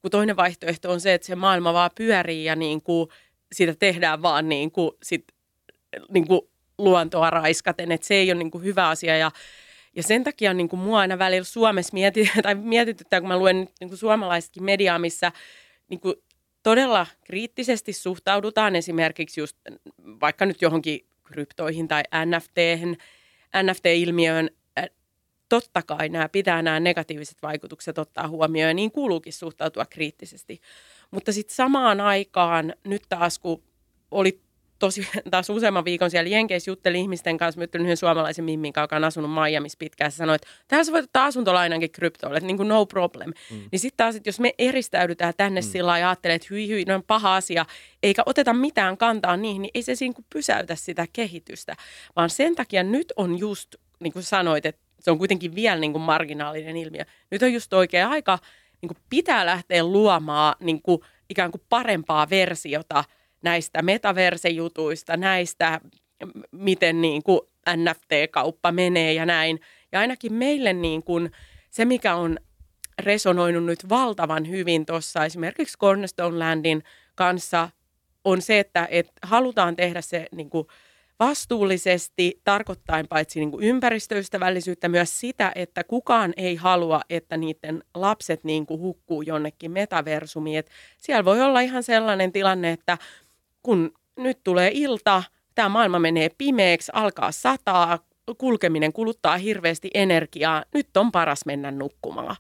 Kun 0.02 0.10
toinen 0.10 0.36
vaihtoehto 0.36 0.90
on 0.90 1.00
se, 1.00 1.14
että 1.14 1.26
se 1.26 1.34
maailma 1.34 1.72
vaan 1.72 1.90
pyörii 1.94 2.44
ja 2.44 2.56
niin 2.56 2.82
kuin 2.82 3.08
sitä 3.52 3.74
tehdään 3.74 4.22
vaan 4.22 4.48
niin 4.48 4.70
kuin 4.70 4.90
sit, 5.02 5.24
niin 6.08 6.26
kuin 6.26 6.40
luontoa 6.78 7.30
raiskaten, 7.30 7.92
että 7.92 8.06
se 8.06 8.14
ei 8.14 8.32
ole 8.32 8.38
niin 8.38 8.50
kuin 8.50 8.64
hyvä 8.64 8.88
asia 8.88 9.16
ja 9.16 9.30
ja 9.96 10.03
sen 10.03 10.24
takia 10.24 10.55
niin 10.55 10.68
kuin 10.68 10.81
mua 10.81 10.98
aina 10.98 11.18
välillä 11.18 11.44
Suomessa 11.44 11.92
mieti, 11.92 12.31
tai 12.42 12.55
mietityttää, 12.55 13.20
kun 13.20 13.29
mä 13.29 13.38
luen 13.38 13.68
niin 13.81 13.96
suomalaisetkin 13.96 14.64
mediaa, 14.64 14.98
missä 14.98 15.33
niin 15.88 16.00
kuin 16.00 16.14
todella 16.62 17.07
kriittisesti 17.24 17.92
suhtaudutaan 17.92 18.76
esimerkiksi 18.76 19.40
just 19.40 19.57
vaikka 20.20 20.46
nyt 20.46 20.62
johonkin 20.62 21.07
kryptoihin 21.24 21.88
tai 21.88 22.03
NFT, 22.26 22.57
NFT-ilmiöön. 23.62 24.50
Totta 25.48 25.83
kai 25.83 26.09
nämä 26.09 26.29
pitää 26.29 26.62
nämä 26.62 26.81
negatiiviset 26.81 27.37
vaikutukset 27.42 27.98
ottaa 27.98 28.29
huomioon 28.29 28.68
ja 28.68 28.74
niin 28.74 28.92
kuuluukin 28.92 29.33
suhtautua 29.33 29.87
kriittisesti. 29.87 30.61
Mutta 31.11 31.33
sitten 31.33 31.55
samaan 31.55 32.00
aikaan 32.00 32.74
nyt 32.85 33.03
taas, 33.09 33.38
kun 33.38 33.62
oli 34.11 34.40
tosi, 34.80 35.08
taas 35.30 35.50
useamman 35.50 35.84
viikon 35.84 36.10
siellä 36.10 36.28
Jenkeissä 36.28 36.70
juttelin 36.70 37.00
ihmisten 37.00 37.38
kanssa. 37.38 37.60
Mä 37.60 37.66
yhden 37.74 37.96
suomalaisen 37.96 38.44
mimmin 38.44 38.72
joka 38.76 38.96
on 38.96 39.04
asunut 39.04 39.30
Miamiissa 39.34 39.78
pitkään. 39.78 40.06
Ja 40.06 40.10
sanoi, 40.10 40.34
että 40.34 40.48
täällä 40.68 40.84
sä 40.84 40.92
voit 40.92 41.04
ottaa 41.04 41.24
asuntolainankin 41.24 41.90
kryptoille, 41.90 42.36
että 42.36 42.46
niin 42.46 42.56
kuin 42.56 42.68
no 42.68 42.86
problem. 42.86 43.32
Mm. 43.50 43.56
Niin 43.72 43.80
sitten 43.80 43.96
taas, 43.96 44.16
että 44.16 44.28
jos 44.28 44.40
me 44.40 44.54
eristäydytään 44.58 45.34
tänne 45.36 45.60
mm. 45.60 45.64
sillä 45.64 45.98
ja 45.98 46.08
ajattelee, 46.08 46.34
että 46.34 46.48
hyi 46.50 46.68
hyi, 46.68 46.84
ne 46.84 46.94
on 46.94 47.02
paha 47.02 47.36
asia, 47.36 47.66
eikä 48.02 48.22
oteta 48.26 48.52
mitään 48.52 48.96
kantaa 48.96 49.36
niihin, 49.36 49.62
niin 49.62 49.70
ei 49.74 49.82
se 49.82 49.94
siinä 49.94 50.14
pysäytä 50.32 50.74
sitä 50.74 51.06
kehitystä. 51.12 51.76
Vaan 52.16 52.30
sen 52.30 52.54
takia 52.54 52.82
nyt 52.82 53.12
on 53.16 53.38
just, 53.38 53.74
niin 54.00 54.12
kuin 54.12 54.22
sanoit, 54.22 54.66
että 54.66 54.80
se 55.00 55.10
on 55.10 55.18
kuitenkin 55.18 55.54
vielä 55.54 55.80
niin 55.80 55.92
kuin 55.92 56.02
marginaalinen 56.02 56.76
ilmiö. 56.76 57.04
Nyt 57.30 57.42
on 57.42 57.52
just 57.52 57.72
oikea 57.72 58.08
aika, 58.08 58.38
niin 58.82 58.88
kuin 58.88 58.98
pitää 59.10 59.46
lähteä 59.46 59.84
luomaan 59.84 60.54
niin 60.60 60.82
kuin 60.82 61.00
ikään 61.30 61.50
kuin 61.50 61.62
parempaa 61.68 62.30
versiota– 62.30 63.04
näistä 63.42 63.83
metaversejutuista, 63.83 65.16
näistä, 65.16 65.81
miten 66.53 67.00
niin 67.00 67.22
kuin 67.22 67.40
NFT-kauppa 67.76 68.72
menee 68.72 69.12
ja 69.12 69.26
näin. 69.26 69.61
Ja 69.92 70.00
ainakin 70.00 70.33
meille 70.33 70.72
niin 70.72 71.03
kuin 71.03 71.31
se, 71.70 71.85
mikä 71.85 72.14
on 72.14 72.38
resonoinut 72.98 73.64
nyt 73.64 73.88
valtavan 73.88 74.48
hyvin 74.48 74.87
tuossa 74.87 75.24
esimerkiksi 75.24 75.79
Cornerstone 75.79 76.38
Landin 76.38 76.83
kanssa, 77.14 77.68
on 78.24 78.42
se, 78.42 78.59
että, 78.59 78.88
että 78.90 79.12
halutaan 79.22 79.76
tehdä 79.76 80.00
se 80.00 80.26
niin 80.33 80.50
kuin 80.50 80.66
vastuullisesti, 81.18 82.40
tarkoittain 82.44 83.09
paitsi 83.09 83.40
niin 83.40 83.50
kuin 83.50 83.64
ympäristöystävällisyyttä, 83.64 84.88
myös 84.88 85.20
sitä, 85.20 85.53
että 85.55 85.85
kukaan 85.85 86.33
ei 86.37 86.57
halua, 86.57 87.00
että 87.11 87.37
niiden 87.37 87.83
lapset 87.94 88.44
niin 88.44 88.66
kuin 88.66 88.81
hukkuu 88.81 89.22
jonnekin 89.22 89.70
metaversumiin. 89.70 90.59
Et 90.59 90.70
siellä 90.98 91.24
voi 91.24 91.42
olla 91.42 91.61
ihan 91.61 91.83
sellainen 91.83 92.33
tilanne, 92.33 92.72
että 92.72 92.98
kun 93.62 93.92
nyt 94.16 94.38
tulee 94.44 94.70
ilta, 94.74 95.22
tämä 95.54 95.68
maailma 95.68 95.98
menee 95.98 96.28
pimeäksi, 96.38 96.92
alkaa 96.94 97.32
sataa, 97.32 97.98
kulkeminen 98.38 98.92
kuluttaa 98.92 99.36
hirveästi 99.36 99.90
energiaa, 99.94 100.64
nyt 100.74 100.96
on 100.96 101.12
paras 101.12 101.46
mennä 101.46 101.70
nukkumaan. 101.70 102.36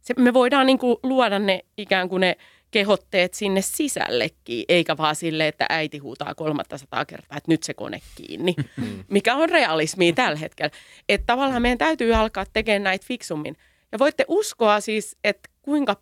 Se, 0.00 0.14
me 0.18 0.34
voidaan 0.34 0.66
niin 0.66 0.78
kuin 0.78 0.96
luoda 1.02 1.38
ne 1.38 1.64
ikään 1.76 2.08
kuin 2.08 2.20
ne 2.20 2.36
kehotteet 2.70 3.34
sinne 3.34 3.62
sisällekin, 3.62 4.64
eikä 4.68 4.96
vaan 4.96 5.16
sille, 5.16 5.48
että 5.48 5.66
äiti 5.68 5.98
huutaa 5.98 6.34
kolmatta 6.34 6.78
sataa 6.78 7.04
kertaa, 7.04 7.38
että 7.38 7.52
nyt 7.52 7.62
se 7.62 7.74
kone 7.74 8.00
kiinni, 8.14 8.54
mm. 8.76 9.04
mikä 9.08 9.34
on 9.34 9.48
realismia 9.48 10.12
tällä 10.12 10.38
hetkellä. 10.38 10.70
Että 11.08 11.26
tavallaan 11.26 11.62
meidän 11.62 11.78
täytyy 11.78 12.14
alkaa 12.14 12.44
tekemään 12.52 12.82
näitä 12.82 13.06
fiksummin. 13.08 13.56
Ja 13.92 13.98
voitte 13.98 14.24
uskoa 14.28 14.80
siis, 14.80 15.16
että 15.24 15.48
kuinka 15.62 15.96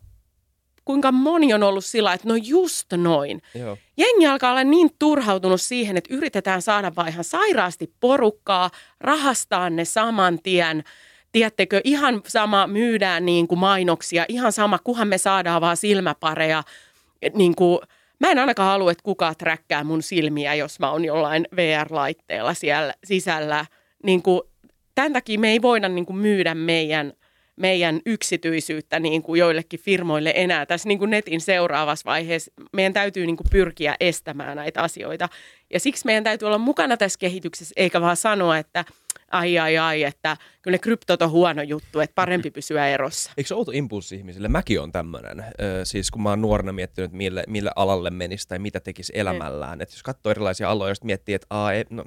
kuinka 0.85 1.11
moni 1.11 1.53
on 1.53 1.63
ollut 1.63 1.85
sillä, 1.85 2.13
että 2.13 2.27
no 2.27 2.35
just 2.35 2.93
noin. 2.93 3.41
Joo. 3.55 3.77
Jengi 3.97 4.27
alkaa 4.27 4.51
olla 4.51 4.63
niin 4.63 4.89
turhautunut 4.99 5.61
siihen, 5.61 5.97
että 5.97 6.13
yritetään 6.13 6.61
saada 6.61 6.91
vaan 6.95 7.07
ihan 7.07 7.23
sairaasti 7.23 7.93
porukkaa, 7.99 8.69
rahastaa 9.01 9.69
ne 9.69 9.85
saman 9.85 10.39
tien. 10.43 10.83
Tiedättekö, 11.31 11.81
ihan 11.83 12.21
sama 12.27 12.67
myydään 12.67 13.25
niin 13.25 13.47
kuin 13.47 13.59
mainoksia, 13.59 14.25
ihan 14.27 14.51
sama, 14.51 14.79
kuhan 14.83 15.07
me 15.07 15.17
saadaan 15.17 15.61
vaan 15.61 15.77
silmäpareja. 15.77 16.63
Niin 17.33 17.55
kuin, 17.55 17.79
mä 18.19 18.31
en 18.31 18.39
ainakaan 18.39 18.69
halua, 18.69 18.91
että 18.91 19.03
kukaan 19.03 19.35
träkkää 19.37 19.83
mun 19.83 20.03
silmiä, 20.03 20.55
jos 20.55 20.79
mä 20.79 20.91
oon 20.91 21.05
jollain 21.05 21.47
VR-laitteella 21.55 22.53
siellä 22.53 22.93
sisällä. 23.03 23.65
Niin 24.03 24.21
kuin, 24.21 24.41
tämän 24.95 25.13
takia 25.13 25.39
me 25.39 25.51
ei 25.51 25.61
voida 25.61 25.89
niin 25.89 26.05
kuin 26.05 26.17
myydä 26.17 26.55
meidän– 26.55 27.13
meidän 27.55 27.99
yksityisyyttä 28.05 28.99
niin 28.99 29.21
kuin 29.23 29.39
joillekin 29.39 29.79
firmoille 29.79 30.33
enää 30.35 30.65
tässä 30.65 30.87
niin 30.87 30.99
kuin 30.99 31.11
netin 31.11 31.41
seuraavassa 31.41 32.09
vaiheessa. 32.09 32.51
Meidän 32.73 32.93
täytyy 32.93 33.25
niin 33.25 33.37
kuin 33.37 33.47
pyrkiä 33.51 33.95
estämään 33.99 34.57
näitä 34.57 34.81
asioita. 34.81 35.29
Ja 35.73 35.79
siksi 35.79 36.05
meidän 36.05 36.23
täytyy 36.23 36.45
olla 36.45 36.57
mukana 36.57 36.97
tässä 36.97 37.19
kehityksessä, 37.19 37.73
eikä 37.77 38.01
vaan 38.01 38.17
sanoa, 38.17 38.57
että 38.57 38.85
ai 39.31 39.59
ai 39.59 39.77
ai, 39.77 40.03
että 40.03 40.37
kyllä 40.61 40.75
ne 40.75 40.79
kryptot 40.79 41.21
on 41.21 41.31
huono 41.31 41.61
juttu, 41.61 41.99
että 41.99 42.15
parempi 42.15 42.51
pysyä 42.51 42.87
erossa. 42.87 43.31
Eikö 43.37 43.47
se 43.47 43.55
outo 43.55 43.71
impulssi 43.71 44.15
ihmisille? 44.15 44.47
Mäkin 44.47 44.81
on 44.81 44.91
tämmöinen. 44.91 45.45
siis 45.83 46.11
kun 46.11 46.23
mä 46.23 46.29
oon 46.29 46.41
nuorena 46.41 46.71
miettinyt, 46.71 47.11
mille, 47.11 47.43
mille 47.47 47.71
alalle 47.75 48.09
menisi 48.09 48.47
tai 48.47 48.59
mitä 48.59 48.79
tekisi 48.79 49.13
elämällään. 49.15 49.81
Että 49.81 49.95
jos 49.95 50.03
katsoo 50.03 50.31
erilaisia 50.31 50.69
aloja, 50.69 50.91
jos 50.91 51.03
miettii, 51.03 51.35
että 51.35 51.47
aa, 51.49 51.73
ei, 51.73 51.85
no, 51.89 52.05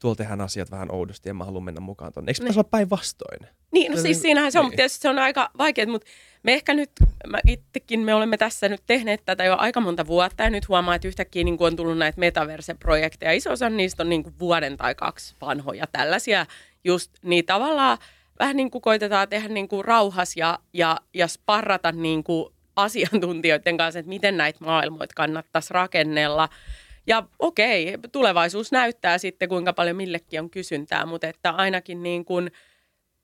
tuolla 0.00 0.16
tehdään 0.16 0.40
asiat 0.40 0.70
vähän 0.70 0.90
oudosti 0.90 1.28
ja 1.28 1.34
mä 1.34 1.44
haluan 1.44 1.64
mennä 1.64 1.80
mukaan 1.80 2.12
tuonne. 2.12 2.30
Eikö 2.30 2.52
se 2.52 2.58
ole 2.58 2.66
päinvastoin? 2.70 3.40
Niin, 3.72 3.92
no 3.92 3.98
siis 3.98 4.22
siinähän 4.22 4.52
se 4.52 4.58
on, 4.58 4.64
niin. 4.64 4.76
tietysti 4.76 5.02
se 5.02 5.08
on 5.08 5.18
aika 5.18 5.50
vaikeaa, 5.58 5.88
mutta 5.88 6.06
me 6.42 6.52
ehkä 6.52 6.74
nyt, 6.74 6.90
mä 7.26 7.38
itsekin, 7.46 8.00
me 8.00 8.14
olemme 8.14 8.36
tässä 8.36 8.68
nyt 8.68 8.82
tehneet 8.86 9.22
tätä 9.24 9.44
jo 9.44 9.56
aika 9.58 9.80
monta 9.80 10.06
vuotta 10.06 10.42
ja 10.42 10.50
nyt 10.50 10.68
huomaa, 10.68 10.94
että 10.94 11.08
yhtäkkiä 11.08 11.44
niin 11.44 11.56
on 11.60 11.76
tullut 11.76 11.98
näitä 11.98 12.20
metaverse-projekteja. 12.20 13.32
Iso 13.32 13.52
osa 13.52 13.70
niistä 13.70 14.02
on 14.02 14.08
niin 14.08 14.22
kuin 14.22 14.34
vuoden 14.38 14.76
tai 14.76 14.94
kaksi 14.94 15.34
vanhoja 15.40 15.86
tällaisia 15.92 16.46
just, 16.84 17.10
niin 17.22 17.46
tavallaan 17.46 17.98
vähän 18.38 18.56
niin 18.56 18.70
kuin 18.70 18.82
koitetaan 18.82 19.28
tehdä 19.28 19.48
niin 19.48 19.68
kuin 19.68 19.84
rauhas 19.84 20.36
ja, 20.36 20.58
ja, 20.72 20.96
ja 21.14 21.28
sparrata 21.28 21.92
niin 21.92 22.24
kuin 22.24 22.54
asiantuntijoiden 22.76 23.76
kanssa, 23.76 23.98
että 23.98 24.08
miten 24.08 24.36
näitä 24.36 24.64
maailmoita 24.64 25.14
kannattaisi 25.16 25.74
rakennella– 25.74 26.48
ja 27.06 27.22
okei, 27.38 27.98
tulevaisuus 28.12 28.72
näyttää 28.72 29.18
sitten, 29.18 29.48
kuinka 29.48 29.72
paljon 29.72 29.96
millekin 29.96 30.40
on 30.40 30.50
kysyntää, 30.50 31.06
mutta 31.06 31.26
että 31.26 31.50
ainakin 31.50 32.02
niin 32.02 32.24
kuin 32.24 32.50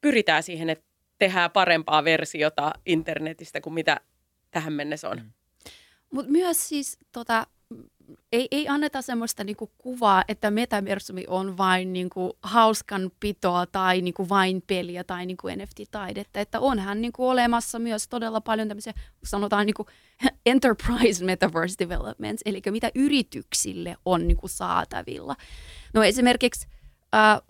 pyritään 0.01 0.43
siihen, 0.43 0.71
että 0.71 0.85
tehdään 1.19 1.51
parempaa 1.51 2.05
versiota 2.05 2.73
internetistä 2.87 3.61
kuin 3.61 3.75
mitä 3.75 4.01
tähän 4.51 4.73
mennessä 4.73 5.09
on. 5.09 5.19
Mm. 5.19 5.33
Mutta 6.11 6.33
myös 6.33 6.69
siis 6.69 6.99
tota, 7.13 7.47
ei, 8.33 8.49
ei 8.51 8.69
anneta 8.69 9.03
semmoista 9.03 9.45
niinku 9.45 9.71
kuvaa, 9.79 10.25
että 10.29 10.51
metaversumi 10.51 11.25
on 11.29 11.57
vain 11.57 11.93
niinku 11.93 12.39
hauskan 12.43 13.11
pitoa 13.21 13.67
tai 13.67 14.01
niinku 14.01 14.29
vain 14.29 14.63
peliä 14.67 15.05
tai 15.05 15.27
niinku 15.27 15.49
NFT-taidetta. 15.49 16.41
Että 16.41 16.61
onhan 16.61 17.01
niinku 17.01 17.29
olemassa 17.29 17.79
myös 17.79 18.09
todella 18.09 18.41
paljon 18.41 18.69
tämmöisiä, 18.69 18.93
sanotaan 19.25 19.67
niinku 19.67 19.87
enterprise 20.47 21.25
metaverse 21.25 21.77
developments, 21.79 22.43
eli 22.47 22.63
mitä 22.71 22.91
yrityksille 22.95 23.97
on 24.05 24.29
niinku 24.29 24.49
saatavilla. 24.49 25.37
No 25.95 26.03
esimerkiksi 26.03 26.67
äh, 27.15 27.43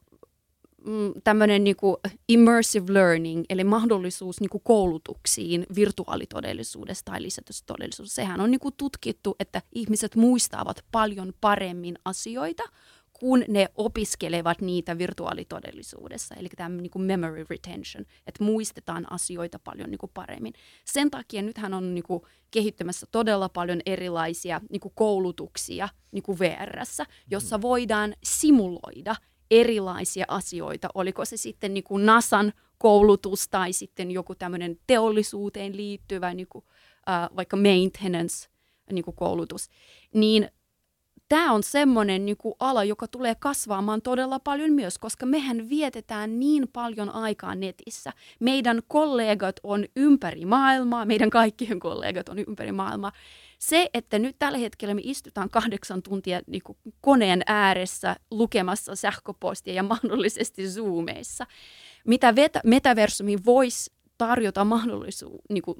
Mm, 0.87 1.13
tämmöinen 1.25 1.65
niinku 1.65 1.97
immersive 2.29 2.95
learning, 2.95 3.45
eli 3.49 3.65
mahdollisuus 3.65 4.41
niinku 4.41 4.59
koulutuksiin 4.59 5.67
virtuaalitodellisuudessa 5.75 7.05
tai 7.05 7.23
lisätyssä 7.23 7.65
todellisuudessa. 7.67 8.15
Sehän 8.15 8.41
on 8.41 8.51
niinku 8.51 8.71
tutkittu, 8.71 9.37
että 9.41 9.63
ihmiset 9.75 10.17
muistavat 10.17 10.85
paljon 10.93 11.33
paremmin 11.41 11.99
asioita, 12.05 12.63
kun 13.13 13.45
ne 13.49 13.69
opiskelevat 13.75 14.61
niitä 14.61 14.99
virtuaalitodellisuudessa. 14.99 16.35
Eli 16.35 16.49
tämä 16.57 16.69
niinku 16.69 16.99
memory 16.99 17.47
retention, 17.51 18.05
että 18.27 18.45
muistetaan 18.45 19.13
asioita 19.13 19.59
paljon 19.59 19.91
niinku 19.91 20.11
paremmin. 20.15 20.53
Sen 20.85 21.11
takia 21.11 21.43
nythän 21.43 21.75
on 21.75 21.95
niinku 21.95 22.27
kehittymässä 22.51 23.07
todella 23.13 23.49
paljon 23.49 23.81
erilaisia 23.87 24.61
niinku 24.71 24.93
koulutuksia 24.95 25.89
niinku 26.13 26.39
VRssä, 26.39 27.07
jossa 27.31 27.61
voidaan 27.63 28.15
simuloida– 28.23 29.17
erilaisia 29.51 30.25
asioita, 30.29 30.89
oliko 30.95 31.25
se 31.25 31.37
sitten 31.37 31.75
niin 31.75 31.85
kuin 31.85 32.07
NASAn 32.07 32.53
koulutus 32.79 33.49
tai 33.49 33.73
sitten 33.73 34.11
joku 34.11 34.35
tämmöinen 34.35 34.79
teollisuuteen 34.87 35.77
liittyvä 35.77 36.35
niin 36.35 36.47
kuin, 36.49 36.65
äh, 37.09 37.37
vaikka 37.37 37.57
maintenance 37.57 38.49
niin 38.93 39.05
kuin 39.05 39.17
koulutus, 39.17 39.69
niin 40.15 40.49
tämä 41.29 41.53
on 41.53 41.63
semmoinen 41.63 42.27
niin 42.27 42.37
kuin 42.37 42.55
ala, 42.61 42.85
joka 42.85 43.09
tulee 43.09 43.35
kasvaamaan 43.35 44.03
todella 44.03 44.39
paljon 44.39 44.73
myös, 44.73 44.99
koska 44.99 45.27
mehän 45.27 45.69
vietetään 45.69 46.41
niin 46.41 46.69
paljon 46.73 47.11
aikaa 47.11 47.55
netissä. 47.55 48.13
Meidän 48.41 48.83
kollegat 48.89 49.57
on 49.63 49.85
ympäri 49.97 50.45
maailmaa, 50.45 51.05
meidän 51.05 51.31
kaikkien 51.31 51.81
kollegat 51.81 52.29
on 52.29 52.39
ympäri 52.39 52.73
maailmaa. 52.73 53.13
Se, 53.59 53.91
että 53.95 54.19
nyt 54.19 54.37
tällä 54.39 54.59
hetkellä 54.59 54.95
me 54.95 55.01
istutaan 55.05 55.51
kahdeksan 55.51 56.03
tuntia 56.03 56.41
niin 56.47 56.63
kuin 56.65 56.79
koneen 57.01 57.43
ääressä 57.47 58.17
lukemassa 58.31 58.97
sähköpostia 58.97 59.75
ja 59.75 59.83
mahdollisesti 59.83 60.69
Zoomeissa, 60.69 61.47
mitä 62.07 62.35
metaversumi 62.65 63.37
voisi 63.45 63.93
tarjota 64.19 64.65
mahdollisu, 64.65 65.41
niin 65.51 65.63
kuin, 65.63 65.77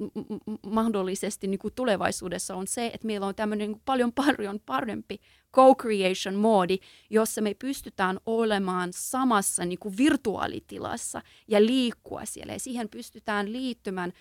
mahdollisesti 0.65 1.47
niin 1.47 1.59
kuin 1.59 1.73
tulevaisuudessa 1.73 2.55
on 2.55 2.67
se, 2.67 2.85
että 2.93 3.07
meillä 3.07 3.27
on 3.27 3.35
tämmöinen 3.35 3.71
niin 3.71 3.81
paljon 3.85 4.13
paljon 4.13 4.59
parempi 4.65 5.19
co-creation 5.55 6.35
moodi, 6.35 6.77
jossa 7.09 7.41
me 7.41 7.53
pystytään 7.53 8.19
olemaan 8.25 8.89
samassa 8.93 9.65
niin 9.65 9.79
kuin 9.79 9.97
virtuaalitilassa 9.97 11.21
ja 11.47 11.65
liikkua 11.65 12.25
siellä. 12.25 12.53
Ja 12.53 12.59
siihen 12.59 12.89
pystytään 12.89 13.53
liittymään, 13.53 14.13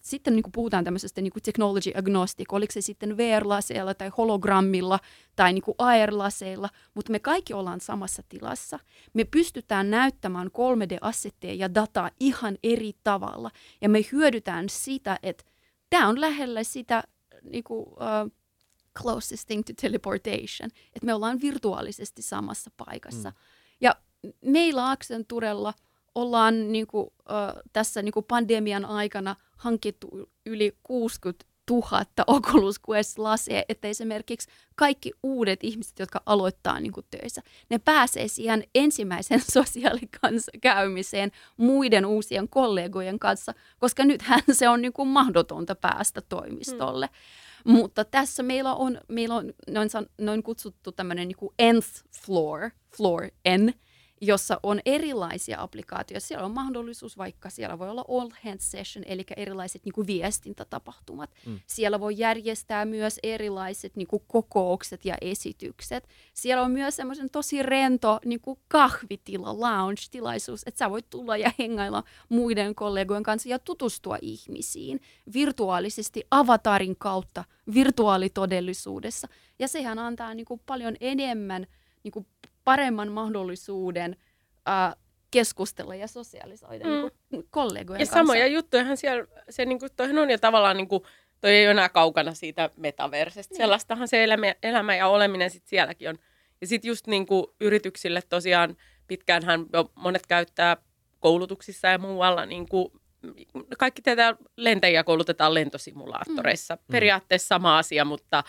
sitten 0.00 0.34
niin 0.34 0.42
kuin 0.42 0.52
puhutaan 0.52 0.84
tämmöisestä 0.84 1.20
niin 1.20 1.32
kuin 1.32 1.42
technology 1.42 1.92
agnostic, 1.94 2.52
oliko 2.52 2.72
se 2.72 2.80
sitten 2.80 3.16
VR-laseilla 3.16 3.94
tai 3.94 4.10
hologrammilla 4.18 4.98
tai 5.36 5.52
niin 5.52 5.62
kuin 5.62 5.74
AR-laseilla, 5.78 6.68
mutta 6.94 7.12
me 7.12 7.18
kaikki 7.18 7.54
ollaan 7.54 7.80
samassa 7.80 8.22
tilassa. 8.28 8.78
Me 9.14 9.24
pystytään 9.24 9.90
näyttämään 9.90 10.46
3D-assetteja 10.46 11.54
ja 11.54 11.74
dataa 11.74 12.10
ihan 12.20 12.58
eri 12.62 12.92
tavalla. 13.04 13.50
Ja 13.80 13.88
me 13.88 14.00
hyödytään 14.12 14.68
sitä, 14.68 15.18
että 15.22 15.44
tämä 15.90 16.08
on 16.08 16.20
lähellä 16.20 16.64
sitä 16.64 17.02
niin 17.42 17.64
kuin, 17.64 17.86
uh, 17.88 18.37
closest 19.02 19.46
thing 19.46 19.64
to 19.64 19.72
teleportation, 19.80 20.70
että 20.86 21.06
me 21.06 21.14
ollaan 21.14 21.40
virtuaalisesti 21.40 22.22
samassa 22.22 22.70
paikassa. 22.76 23.30
Mm. 23.30 23.36
Ja 23.80 23.96
meillä 24.44 24.90
Accenturella 24.90 25.74
ollaan 26.14 26.72
niin 26.72 26.86
kuin, 26.86 27.06
uh, 27.06 27.62
tässä 27.72 28.02
niin 28.02 28.12
kuin 28.12 28.26
pandemian 28.28 28.84
aikana 28.84 29.36
hankittu 29.56 30.30
yli 30.46 30.76
60 30.82 31.48
000 31.70 32.04
Oculus 32.26 32.80
Quest-laseja, 32.90 33.64
että 33.68 33.88
esimerkiksi 33.88 34.48
kaikki 34.74 35.12
uudet 35.22 35.64
ihmiset, 35.64 35.98
jotka 35.98 36.22
aloittaa 36.26 36.80
niin 36.80 36.92
kuin 36.92 37.06
töissä, 37.10 37.42
ne 37.70 37.78
pääsee 37.78 38.28
siihen 38.28 38.64
ensimmäisen 38.74 39.42
sosiaalikäymiseen 39.52 41.32
muiden 41.56 42.06
uusien 42.06 42.48
kollegojen 42.48 43.18
kanssa, 43.18 43.54
koska 43.78 44.04
nythän 44.04 44.40
se 44.52 44.68
on 44.68 44.82
niin 44.82 44.92
kuin 44.92 45.08
mahdotonta 45.08 45.74
päästä 45.74 46.20
toimistolle. 46.20 47.06
Hmm. 47.06 47.47
Mutta 47.64 48.04
tässä 48.04 48.42
meillä 48.42 48.74
on, 48.74 49.00
meillä 49.08 49.34
on 49.34 49.52
noin, 49.70 49.90
noin 50.20 50.42
kutsuttu 50.42 50.92
tämmöinen 50.92 51.28
niin 51.28 51.76
nth 51.76 52.04
floor, 52.24 52.70
floor 52.96 53.26
N, 53.48 53.72
jossa 54.20 54.60
on 54.62 54.80
erilaisia 54.86 55.62
applikaatioita. 55.62 56.26
Siellä 56.26 56.46
on 56.46 56.54
mahdollisuus, 56.54 57.18
vaikka 57.18 57.50
siellä 57.50 57.78
voi 57.78 57.90
olla 57.90 58.04
all 58.08 58.30
hands 58.44 58.70
session, 58.70 59.04
eli 59.08 59.24
erilaiset 59.36 59.84
niin 59.84 59.92
kuin 59.92 60.06
viestintätapahtumat. 60.06 61.30
Mm. 61.46 61.60
Siellä 61.66 62.00
voi 62.00 62.18
järjestää 62.18 62.84
myös 62.84 63.18
erilaiset 63.22 63.96
niin 63.96 64.06
kuin 64.06 64.22
kokoukset 64.26 65.04
ja 65.04 65.16
esitykset. 65.20 66.08
Siellä 66.34 66.62
on 66.62 66.70
myös 66.70 66.96
semmoisen 66.96 67.30
tosi 67.30 67.62
rento 67.62 68.20
niin 68.24 68.40
kuin 68.40 68.58
kahvitila, 68.68 69.60
lounge-tilaisuus, 69.60 70.62
että 70.66 70.78
sä 70.78 70.90
voit 70.90 71.10
tulla 71.10 71.36
ja 71.36 71.52
hengailla 71.58 72.02
muiden 72.28 72.74
kollegojen 72.74 73.22
kanssa 73.22 73.48
ja 73.48 73.58
tutustua 73.58 74.18
ihmisiin 74.22 75.00
virtuaalisesti 75.32 76.24
avatarin 76.30 76.96
kautta 76.96 77.44
virtuaalitodellisuudessa. 77.74 79.28
Ja 79.58 79.68
sehän 79.68 79.98
antaa 79.98 80.34
niin 80.34 80.46
kuin 80.46 80.60
paljon 80.66 80.96
enemmän 81.00 81.66
niin 82.02 82.12
kuin 82.12 82.26
paremman 82.68 83.12
mahdollisuuden 83.12 84.16
äh, 84.68 84.96
keskustella 85.30 85.94
ja 85.94 86.08
sosiaalisoida 86.08 86.84
mm. 86.84 87.10
niin 87.30 87.44
kollegojen 87.50 88.00
ja 88.00 88.06
kanssa. 88.06 88.18
Ja 88.18 88.22
samoja 88.22 88.46
juttuja 88.46 88.96
siellä, 88.96 89.26
se 89.50 89.64
niin 89.64 89.78
kuin, 89.78 89.90
toihan 89.96 90.18
on 90.18 90.30
jo 90.30 90.38
tavallaan, 90.38 90.76
niin 90.76 90.88
kuin, 90.88 91.02
toi 91.40 91.50
ei 91.50 91.66
ole 91.66 91.70
enää 91.70 91.88
kaukana 91.88 92.34
siitä 92.34 92.70
metaversesta. 92.76 93.52
Niin. 93.52 93.56
Sellaistahan 93.56 94.08
se 94.08 94.24
elämä, 94.24 94.54
elämä 94.62 94.96
ja 94.96 95.06
oleminen 95.08 95.50
sit 95.50 95.66
sielläkin 95.66 96.08
on. 96.08 96.18
Ja 96.60 96.66
sitten 96.66 96.88
just 96.88 97.06
niin 97.06 97.26
kuin 97.26 97.46
yrityksille 97.60 98.22
tosiaan 98.28 98.76
pitkäänhän 99.06 99.66
jo 99.72 99.90
monet 99.94 100.26
käyttää 100.26 100.76
koulutuksissa 101.20 101.88
ja 101.88 101.98
muualla 101.98 102.46
niin 102.46 102.68
kuin 102.68 102.88
kaikki 103.78 104.02
tätä 104.02 104.36
lentäjiä 104.56 105.04
koulutetaan 105.04 105.54
lentosimulaattoreissa. 105.54 106.74
Mm. 106.74 106.92
Periaatteessa 106.92 107.48
sama 107.48 107.78
asia, 107.78 108.04
mutta 108.04 108.44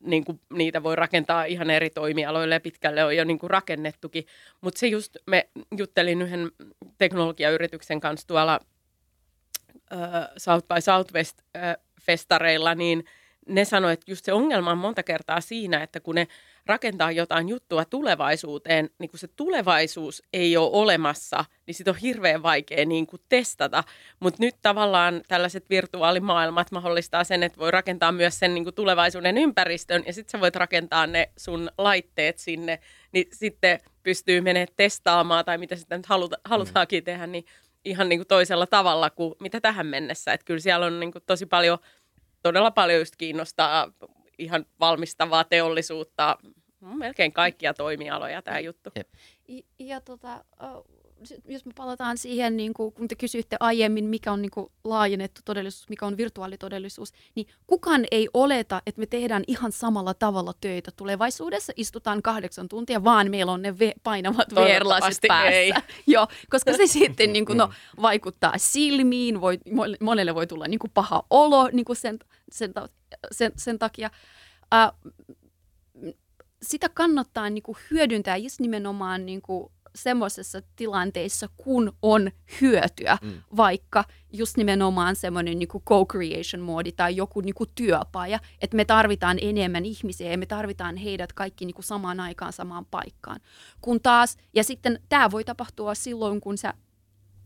niin 0.00 0.24
kuin 0.24 0.40
niitä 0.52 0.82
voi 0.82 0.96
rakentaa 0.96 1.44
ihan 1.44 1.70
eri 1.70 1.90
toimialoille 1.90 2.54
ja 2.54 2.60
pitkälle 2.60 3.04
on 3.04 3.16
jo 3.16 3.24
niin 3.24 3.38
kuin 3.38 3.50
rakennettukin. 3.50 4.26
Mutta 4.60 4.78
se 4.78 4.86
just, 4.86 5.16
me 5.26 5.48
juttelin 5.76 6.22
yhden 6.22 6.50
teknologiayrityksen 6.98 8.00
kanssa 8.00 8.26
tuolla 8.26 8.60
uh, 9.92 9.98
South 10.36 10.68
by 10.68 10.80
Southwest 10.80 11.38
uh, 11.38 11.84
festareilla, 12.02 12.74
niin 12.74 13.04
ne 13.48 13.64
sanoivat, 13.64 14.00
että 14.00 14.10
just 14.10 14.24
se 14.24 14.32
ongelma 14.32 14.70
on 14.70 14.78
monta 14.78 15.02
kertaa 15.02 15.40
siinä, 15.40 15.82
että 15.82 16.00
kun 16.00 16.14
ne 16.14 16.28
rakentaa 16.68 17.12
jotain 17.12 17.48
juttua 17.48 17.84
tulevaisuuteen, 17.84 18.90
niin 18.98 19.10
kun 19.10 19.18
se 19.18 19.28
tulevaisuus 19.28 20.22
ei 20.32 20.56
ole 20.56 20.70
olemassa, 20.72 21.44
niin 21.66 21.74
sitä 21.74 21.90
on 21.90 21.96
hirveän 21.96 22.42
vaikea 22.42 22.86
niin 22.86 23.06
kuin 23.06 23.22
testata. 23.28 23.84
Mutta 24.20 24.42
nyt 24.42 24.54
tavallaan 24.62 25.22
tällaiset 25.28 25.70
virtuaalimaailmat 25.70 26.70
mahdollistaa 26.70 27.24
sen, 27.24 27.42
että 27.42 27.58
voi 27.58 27.70
rakentaa 27.70 28.12
myös 28.12 28.38
sen 28.38 28.54
niin 28.54 28.64
kuin 28.64 28.74
tulevaisuuden 28.74 29.38
ympäristön, 29.38 30.02
ja 30.06 30.12
sitten 30.12 30.32
sä 30.32 30.40
voit 30.40 30.56
rakentaa 30.56 31.06
ne 31.06 31.30
sun 31.36 31.70
laitteet 31.78 32.38
sinne, 32.38 32.78
niin 33.12 33.26
sitten 33.32 33.80
pystyy 34.02 34.40
menemään 34.40 34.68
testaamaan, 34.76 35.44
tai 35.44 35.58
mitä 35.58 35.76
nyt 35.90 36.06
haluta, 36.06 36.36
halutaankin 36.44 37.04
tehdä, 37.04 37.26
niin 37.26 37.44
ihan 37.84 38.08
niin 38.08 38.18
kuin 38.18 38.28
toisella 38.28 38.66
tavalla 38.66 39.10
kuin 39.10 39.34
mitä 39.40 39.60
tähän 39.60 39.86
mennessä. 39.86 40.32
Että 40.32 40.44
kyllä 40.44 40.60
siellä 40.60 40.86
on 40.86 41.00
niin 41.00 41.12
kuin 41.12 41.24
tosi 41.26 41.46
paljon, 41.46 41.78
todella 42.42 42.70
paljon 42.70 42.98
just 42.98 43.16
kiinnostaa 43.16 43.92
ihan 44.38 44.66
valmistavaa 44.80 45.44
teollisuutta, 45.44 46.38
melkein 46.80 47.32
kaikkia 47.32 47.74
toimialoja 47.74 48.42
tämä 48.42 48.60
juttu. 48.60 48.90
Ja, 49.48 49.62
ja 49.78 50.00
tota, 50.00 50.44
jos 51.48 51.64
me 51.64 51.72
palataan 51.76 52.18
siihen, 52.18 52.56
niin 52.56 52.74
kuin, 52.74 52.92
kun 52.92 53.08
te 53.08 53.14
kysyitte 53.14 53.56
aiemmin, 53.60 54.04
mikä 54.04 54.32
on 54.32 54.42
niin 54.42 54.50
kuin, 54.50 54.72
laajennettu 54.84 55.40
todellisuus, 55.44 55.88
mikä 55.88 56.06
on 56.06 56.16
virtuaalitodellisuus, 56.16 57.12
niin 57.34 57.46
kukaan 57.66 58.04
ei 58.10 58.28
oleta, 58.34 58.82
että 58.86 59.00
me 59.00 59.06
tehdään 59.06 59.44
ihan 59.46 59.72
samalla 59.72 60.14
tavalla 60.14 60.52
töitä 60.60 60.90
tulevaisuudessa. 60.96 61.72
Istutaan 61.76 62.22
kahdeksan 62.22 62.68
tuntia, 62.68 63.04
vaan 63.04 63.30
meillä 63.30 63.52
on 63.52 63.62
ne 63.62 63.70
ve- 63.70 64.00
painavat 64.02 64.54
VR-lasit 64.54 65.18
päässä. 65.28 65.50
Ei. 65.50 65.72
Joo, 66.06 66.26
koska 66.50 66.72
se 66.76 66.86
sitten 66.86 67.32
niin 67.32 67.46
kuin, 67.46 67.58
no, 67.58 67.70
vaikuttaa 68.02 68.52
silmiin, 68.56 69.40
voi, 69.40 69.58
monelle 70.00 70.34
voi 70.34 70.46
tulla 70.46 70.68
niin 70.68 70.78
kuin, 70.78 70.90
paha 70.94 71.22
olo 71.30 71.68
niin 71.72 71.84
kuin 71.84 71.96
sen, 71.96 72.18
sen, 72.52 72.72
sen, 73.32 73.52
sen 73.56 73.78
takia. 73.78 74.10
Uh, 74.74 75.12
sitä 76.62 76.88
kannattaa 76.88 77.50
niin 77.50 77.62
kuin 77.62 77.78
hyödyntää 77.90 78.36
just 78.36 78.60
nimenomaan 78.60 79.26
niin 79.26 79.42
kuin 79.42 79.72
semmoisessa 79.94 80.62
tilanteissa, 80.76 81.48
kun 81.56 81.92
on 82.02 82.30
hyötyä, 82.60 83.18
mm. 83.22 83.32
vaikka 83.56 84.04
just 84.32 84.56
nimenomaan 84.56 85.16
semmoinen 85.16 85.58
niin 85.58 85.68
co-creation-moodi 85.68 86.92
tai 86.92 87.16
joku 87.16 87.40
niin 87.40 87.54
kuin 87.54 87.70
työpaja, 87.74 88.40
että 88.60 88.76
me 88.76 88.84
tarvitaan 88.84 89.38
enemmän 89.40 89.84
ihmisiä 89.84 90.30
ja 90.30 90.38
me 90.38 90.46
tarvitaan 90.46 90.96
heidät 90.96 91.32
kaikki 91.32 91.64
niin 91.64 91.74
kuin 91.74 91.84
samaan 91.84 92.20
aikaan 92.20 92.52
samaan 92.52 92.86
paikkaan. 92.86 93.40
Kun 93.80 94.00
taas, 94.00 94.36
ja 94.54 94.64
sitten 94.64 95.02
tämä 95.08 95.30
voi 95.30 95.44
tapahtua 95.44 95.94
silloin, 95.94 96.40
kun 96.40 96.58
sä 96.58 96.74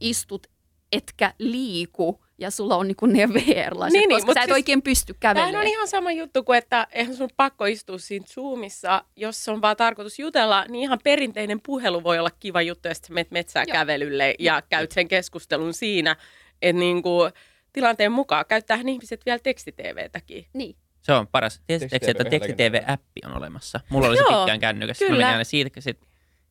istut 0.01 0.47
etkä 0.93 1.35
liiku 1.39 2.25
ja 2.39 2.51
sulla 2.51 2.77
on 2.77 2.89
niinku 2.89 3.07
ne 3.07 3.29
VR-lasit, 3.29 3.93
niin, 3.93 4.09
niin 4.09 4.17
koska 4.17 4.27
niin, 4.27 4.35
sä 4.35 4.41
et 4.41 4.45
siis, 4.45 4.53
oikein 4.53 4.83
pysty 4.83 5.15
kävelemään. 5.21 5.53
Tämä 5.53 5.63
on 5.63 5.69
ihan 5.69 5.89
sama 5.89 6.13
juttu 6.13 6.45
kuin, 6.45 6.59
että 6.59 6.87
eihän 6.93 7.17
sun 7.17 7.29
pakko 7.37 7.65
istua 7.65 7.99
siinä 7.99 8.27
Zoomissa, 8.27 9.05
jos 9.17 9.49
on 9.49 9.63
vaan 9.63 9.77
tarkoitus 9.77 10.19
jutella, 10.19 10.65
niin 10.69 10.83
ihan 10.83 10.99
perinteinen 11.05 11.61
puhelu 11.61 12.03
voi 12.03 12.19
olla 12.19 12.31
kiva 12.41 12.63
juttu, 12.63 12.89
ja 12.89 12.95
sitten 12.95 13.15
menet 13.15 13.31
metsään 13.31 13.67
Joo. 13.69 13.73
kävelylle 13.73 14.35
ja 14.39 14.55
Joo. 14.55 14.63
käyt 14.69 14.93
sen 14.93 15.09
keskustelun 15.09 15.75
siinä, 15.75 16.17
että 16.63 16.81
niinku, 16.81 17.29
tilanteen 17.73 18.13
mukaan 18.13 18.45
käyttäähän 18.49 18.89
ihmiset 18.89 19.21
vielä 19.27 19.39
tekstitv-täkin. 19.39 20.47
Niin. 20.53 20.77
Se 21.03 21.13
on 21.13 21.27
paras. 21.27 21.61
Tiedättekö, 21.67 22.11
että 22.11 22.25
tekstitv-appi 22.25 23.21
on 23.27 23.37
olemassa? 23.37 23.81
Mulla 23.89 24.09
oli 24.09 24.17
se 24.17 24.23
pitkään 24.23 24.61
kännykässä. 24.61 25.07
Kyllä. 25.07 25.27
Mä 25.27 25.33
aina 25.33 25.45
siitä, 25.45 25.81
sit 25.81 26.01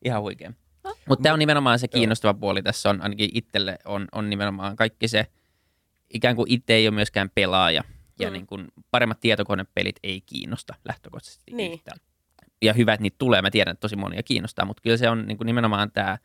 ihan 0.04 0.22
huikea. 0.22 0.52
Mutta 1.08 1.22
tämä 1.22 1.32
on 1.32 1.38
nimenomaan 1.38 1.78
se 1.78 1.88
kiinnostava 1.88 2.34
puoli 2.34 2.62
tässä 2.62 2.90
on, 2.90 3.02
ainakin 3.02 3.30
itselle 3.34 3.78
on, 3.84 4.08
on 4.12 4.30
nimenomaan 4.30 4.76
kaikki 4.76 5.08
se, 5.08 5.26
ikään 6.14 6.36
kuin 6.36 6.50
itse 6.50 6.74
ei 6.74 6.88
ole 6.88 6.94
myöskään 6.94 7.30
pelaaja 7.34 7.84
ja 8.18 8.28
mm. 8.28 8.32
niin 8.32 8.46
kuin 8.46 8.68
paremmat 8.90 9.20
tietokonepelit 9.20 9.96
ei 10.02 10.20
kiinnosta 10.20 10.74
lähtökohtaisesti 10.84 11.52
niin. 11.52 11.72
yhtään. 11.72 11.98
Ja 12.62 12.72
hyvä, 12.72 12.92
että 12.92 13.02
niitä 13.02 13.16
tulee. 13.18 13.42
Mä 13.42 13.50
tiedän, 13.50 13.72
että 13.72 13.80
tosi 13.80 13.96
monia 13.96 14.22
kiinnostaa, 14.22 14.64
mutta 14.64 14.82
kyllä 14.82 14.96
se 14.96 15.10
on 15.10 15.26
niin 15.26 15.36
kuin 15.36 15.46
nimenomaan 15.46 15.90
tämä 15.90 16.18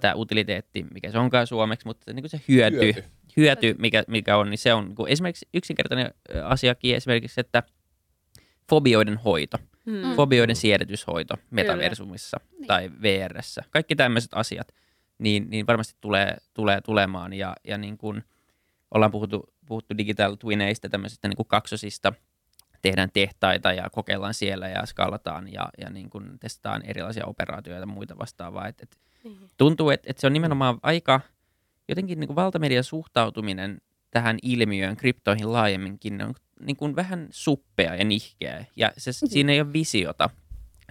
tämä 0.00 0.14
utiliteetti, 0.14 0.86
mikä 0.94 1.10
se 1.10 1.18
onkaan 1.18 1.46
suomeksi, 1.46 1.86
mutta 1.86 2.12
niin 2.12 2.22
kuin 2.22 2.30
se 2.30 2.40
hyöty, 2.48 2.76
hyöty, 2.76 3.04
hyöty 3.36 3.74
mikä, 3.78 4.04
mikä 4.08 4.36
on, 4.36 4.50
niin 4.50 4.58
se 4.58 4.74
on 4.74 4.84
niin 4.84 4.96
kuin 4.96 5.12
esimerkiksi 5.12 5.48
yksinkertainen 5.54 6.14
asiakin 6.44 6.96
esimerkiksi, 6.96 7.40
että 7.40 7.62
fobioiden 8.68 9.16
hoito– 9.16 9.58
Mm. 9.86 10.14
fobioiden 10.16 10.56
siedätyshoito 10.56 11.34
metaversumissa 11.50 12.40
Niin. 12.52 12.66
tai 12.66 12.90
VRssä. 13.02 13.64
Kaikki 13.70 13.96
tämmöiset 13.96 14.30
asiat, 14.34 14.68
niin, 15.18 15.50
niin 15.50 15.66
varmasti 15.66 15.94
tulee, 16.00 16.36
tulee 16.54 16.80
tulemaan. 16.80 17.32
Ja, 17.32 17.56
ja 17.64 17.78
niin 17.78 17.98
kuin 17.98 18.24
ollaan 18.94 19.10
puhuttu, 19.10 19.54
puhuttu 19.66 19.98
digital 19.98 20.34
twineistä, 20.34 20.88
tämmöisistä 20.88 21.28
niin 21.28 21.36
kuin 21.36 21.48
kaksosista, 21.48 22.12
tehdään 22.82 23.10
tehtaita 23.12 23.72
ja 23.72 23.90
kokeillaan 23.90 24.34
siellä 24.34 24.68
ja 24.68 24.86
skaalataan 24.86 25.52
ja, 25.52 25.68
ja 25.78 25.90
niin 25.90 26.10
kuin 26.10 26.38
testataan 26.38 26.82
erilaisia 26.84 27.26
operaatioita 27.26 27.80
ja 27.80 27.86
muita 27.86 28.18
vastaavaa. 28.18 28.68
Et, 28.68 28.80
et 28.82 28.96
Niin. 29.24 29.50
tuntuu, 29.56 29.90
että, 29.90 30.10
että 30.10 30.20
se 30.20 30.26
on 30.26 30.32
nimenomaan 30.32 30.78
aika 30.82 31.20
jotenkin 31.88 32.20
niin 32.20 32.28
kuin 32.28 32.36
valtamedian 32.36 32.84
suhtautuminen 32.84 33.80
tähän 34.10 34.38
ilmiöön, 34.42 34.96
kryptoihin 34.96 35.52
laajemminkin, 35.52 36.22
on 36.22 36.34
niin 36.60 36.76
kuin 36.76 36.96
vähän 36.96 37.28
suppea 37.30 37.94
ja 37.94 38.04
nihkeä. 38.04 38.64
Ja 38.76 38.92
se, 38.98 39.12
siinä 39.12 39.52
ei 39.52 39.60
ole 39.60 39.72
visiota. 39.72 40.30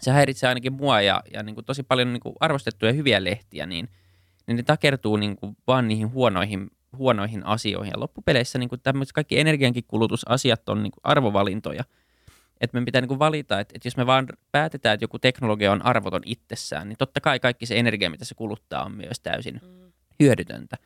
Se 0.01 0.11
häiritsee 0.11 0.49
ainakin 0.49 0.73
mua 0.73 1.01
ja, 1.01 1.23
ja 1.33 1.43
niin 1.43 1.55
kuin 1.55 1.65
tosi 1.65 1.83
paljon 1.83 2.13
niin 2.13 2.21
kuin 2.21 2.35
arvostettuja 2.39 2.93
hyviä 2.93 3.23
lehtiä, 3.23 3.65
niin, 3.65 3.89
niin 4.47 4.57
ne 4.57 4.63
takertuu 4.63 5.17
niin 5.17 5.35
kuin 5.35 5.57
vaan 5.67 5.87
niihin 5.87 6.11
huonoihin, 6.11 6.71
huonoihin 6.97 7.45
asioihin. 7.45 7.91
Ja 7.91 7.99
loppupeleissä 7.99 8.59
niin 8.59 8.69
kuin 8.69 8.81
tämmöiset 8.81 9.13
kaikki 9.13 9.39
energiankin 9.39 9.83
kulutusasiat 9.87 10.69
on 10.69 10.83
niin 10.83 10.91
kuin 10.91 11.01
arvovalintoja. 11.03 11.83
Että 12.61 12.79
me 12.79 12.85
pitää 12.85 13.01
niin 13.01 13.07
kuin 13.07 13.19
valita, 13.19 13.59
että, 13.59 13.71
että 13.75 13.87
jos 13.87 13.97
me 13.97 14.05
vaan 14.05 14.27
päätetään, 14.51 14.93
että 14.93 15.03
joku 15.03 15.19
teknologia 15.19 15.71
on 15.71 15.85
arvoton 15.85 16.21
itsessään, 16.25 16.89
niin 16.89 16.97
totta 16.97 17.21
kai 17.21 17.39
kaikki 17.39 17.65
se 17.65 17.79
energia, 17.79 18.09
mitä 18.09 18.25
se 18.25 18.35
kuluttaa, 18.35 18.83
on 18.85 18.91
myös 18.91 19.19
täysin 19.19 19.61
Mm. 19.63 19.91
hyödytöntä. 20.19 20.77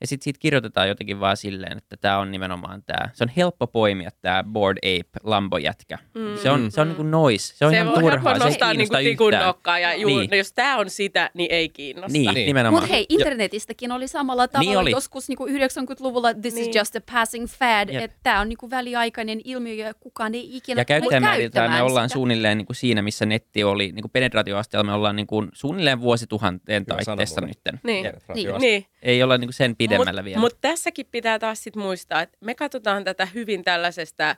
Ja 0.00 0.06
sitten 0.06 0.24
siitä 0.24 0.38
kirjoitetaan 0.40 0.88
jotenkin 0.88 1.20
vaan 1.20 1.36
silleen, 1.36 1.78
että 1.78 1.96
tämä 1.96 2.18
on 2.18 2.30
nimenomaan 2.30 2.82
tämä, 2.86 3.08
se 3.12 3.24
on 3.24 3.30
helppo 3.36 3.66
poimia 3.66 4.10
tämä 4.22 4.44
Board 4.52 4.78
Ape 4.78 5.08
Lambojätkä. 5.22 5.98
Mm. 6.14 6.36
Se 6.42 6.50
on, 6.50 6.70
se 6.70 6.80
on 6.80 6.86
Mm. 6.86 6.88
niin 6.90 6.96
kuin 6.96 7.10
nois, 7.10 7.58
se 7.58 7.64
on 7.66 7.70
se 7.72 7.76
ihan 7.76 8.00
turhaa, 8.00 8.38
se 8.38 8.44
nostaa 8.44 8.74
niinku 8.74 8.94
tikun 8.96 9.32
nokkaa 9.32 9.78
ja 9.78 9.94
juu, 9.94 10.18
Niin. 10.18 10.30
no 10.30 10.36
jos 10.36 10.52
tämä 10.52 10.76
on 10.78 10.90
sitä, 10.90 11.30
niin 11.34 11.52
ei 11.52 11.68
kiinnosta. 11.68 12.12
Niin, 12.12 12.34
Niin. 12.34 12.46
nimenomaan. 12.46 12.82
Mutta 12.82 12.94
hei, 12.94 13.06
internetistäkin 13.08 13.92
oli 13.92 14.08
samalla 14.08 14.48
tavalla 14.48 14.70
Niin 14.70 14.78
oli. 14.78 14.90
joskus 14.90 15.28
niinku 15.28 15.46
90-luvulla 15.46 16.34
this 16.34 16.54
Niin. 16.54 16.70
is 16.70 16.76
just 16.76 16.96
a 16.96 17.00
passing 17.12 17.46
fad, 17.46 17.88
Jep. 17.88 18.02
että 18.04 18.16
tämä 18.22 18.40
on 18.40 18.48
niinku 18.48 18.70
väliaikainen 18.70 19.40
ilmiö 19.44 19.74
ja 19.74 19.94
kukaan 19.94 20.34
ei 20.34 20.56
ikinä 20.56 20.80
Ja 20.80 20.84
käyttäjämääriltään 20.84 21.64
me 21.64 21.68
käyttämään 21.68 21.84
ollaan 21.90 22.08
sitä. 22.08 22.14
suunnilleen 22.14 22.58
niin 22.58 22.66
kuin 22.66 22.76
siinä, 22.76 23.02
missä 23.02 23.26
netti 23.26 23.64
oli, 23.64 23.92
niin 23.92 24.02
kuin 24.02 24.10
penetraatioasteella 24.12 24.84
me 24.84 24.92
ollaan 24.92 25.16
niin 25.16 25.26
kuin 25.26 25.48
suunnilleen 25.52 26.00
vuosituhanteen 26.00 26.86
taitteessa 26.86 27.40
nytten. 27.40 27.80
Niin. 27.84 28.06
Niin. 28.34 28.48
Niin. 28.58 28.86
Ei 29.02 29.22
olla 29.22 29.38
niin 29.38 29.48
kuin 29.48 29.54
sen 29.54 29.76
pidemmällä 29.76 29.89
vielä. 30.24 30.40
Mutta 30.40 30.58
tässäkin 30.60 31.06
pitää 31.10 31.38
taas 31.38 31.62
sit 31.62 31.76
muistaa, 31.76 32.22
että 32.22 32.38
me 32.40 32.54
katsotaan 32.54 33.04
tätä 33.04 33.26
hyvin 33.26 33.64
tällaisesta 33.64 34.36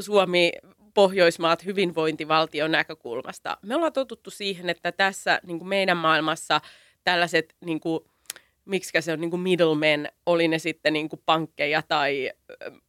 Suomi 0.00 0.52
Pohjoismaat 0.94 1.64
hyvinvointivaltion 1.64 2.72
näkökulmasta. 2.72 3.56
Me 3.62 3.74
ollaan 3.74 3.92
totuttu 3.92 4.30
siihen, 4.30 4.70
että 4.70 4.92
tässä 4.92 5.40
niin 5.46 5.58
kuin 5.58 5.68
meidän 5.68 5.96
maailmassa 5.96 6.60
tällaiset, 7.04 7.56
niin 7.64 7.80
kuin, 7.80 8.04
miksi 8.64 8.92
se 9.00 9.12
on 9.12 9.20
niin 9.20 9.30
kuin 9.30 9.40
middlemen, 9.40 10.08
oli 10.26 10.48
ne 10.48 10.58
sitten 10.58 10.92
niin 10.92 11.08
kuin 11.08 11.22
pankkeja 11.26 11.82
tai 11.88 12.30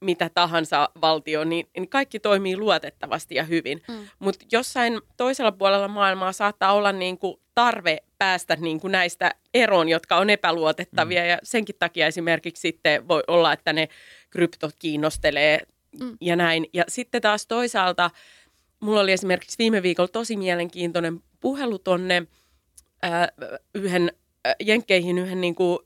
mitä 0.02 0.30
tahansa 0.34 0.90
valtio, 1.02 1.44
niin, 1.44 1.68
niin 1.78 1.90
kaikki 1.90 2.20
toimii 2.20 2.58
luotettavasti 2.58 3.36
ja 3.36 3.44
hyvin. 3.44 3.82
Mm. 3.88 4.08
Mutta 4.20 4.46
jossain 4.52 5.02
toisella 5.18 5.52
puolella 5.52 5.88
maailmaa 5.88 6.32
saattaa 6.32 6.74
olla 6.74 6.92
niin 6.92 7.18
kuin 7.18 7.38
tarve 7.56 7.98
päästä 8.18 8.56
niin 8.56 8.80
kuin 8.80 8.92
näistä 8.92 9.32
eroon, 9.54 9.90
jotka 9.90 10.18
on 10.18 10.30
epäluotettavia. 10.30 11.22
Mm. 11.22 11.30
Ja 11.30 11.38
senkin 11.44 11.76
takia 11.80 12.08
esimerkiksi 12.08 12.62
sitten 12.62 13.08
voi 13.08 13.24
olla, 13.28 13.54
että 13.54 13.74
ne 13.74 13.88
kryptot 14.30 14.72
kiinnostelee 14.80 15.60
Mm. 16.00 16.18
ja 16.22 16.36
näin. 16.36 16.66
Ja 16.74 16.84
sitten 16.88 17.22
taas 17.22 17.48
toisaalta 17.48 18.12
mulla 18.80 19.00
oli 19.00 19.12
esimerkiksi 19.12 19.58
viime 19.58 19.84
viikolla 19.84 20.08
tosi 20.08 20.38
mielenkiintoinen 20.38 21.20
puhelu 21.40 21.80
tonne 21.80 22.28
ää, 23.02 23.30
yhden 23.76 24.12
jenkkeihin 24.60 25.18
yhden 25.18 25.42
niin 25.42 25.56
kuin 25.56 25.80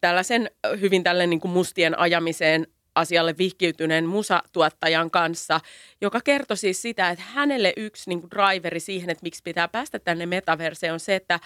tällaisen 0.00 0.50
hyvin 0.80 1.02
tälle 1.02 1.26
niin 1.26 1.40
kuin 1.40 1.52
mustien 1.52 1.98
ajamiseen 1.98 2.66
asialle 2.94 3.34
vihkiytyneen 3.38 4.06
musatuottajan 4.06 5.10
kanssa, 5.10 5.60
joka 6.00 6.20
kertoi 6.20 6.56
siis 6.56 6.82
sitä, 6.82 7.10
että 7.10 7.24
hänelle 7.34 7.72
yksi 7.76 8.10
niin 8.10 8.20
kuin 8.20 8.30
driveri 8.30 8.80
siihen, 8.80 9.10
että 9.10 9.22
miksi 9.22 9.42
pitää 9.42 9.68
päästä 9.68 9.98
tänne 9.98 10.26
metaverseen 10.26 10.92
on 10.92 11.00
se, 11.00 11.14
että 11.14 11.40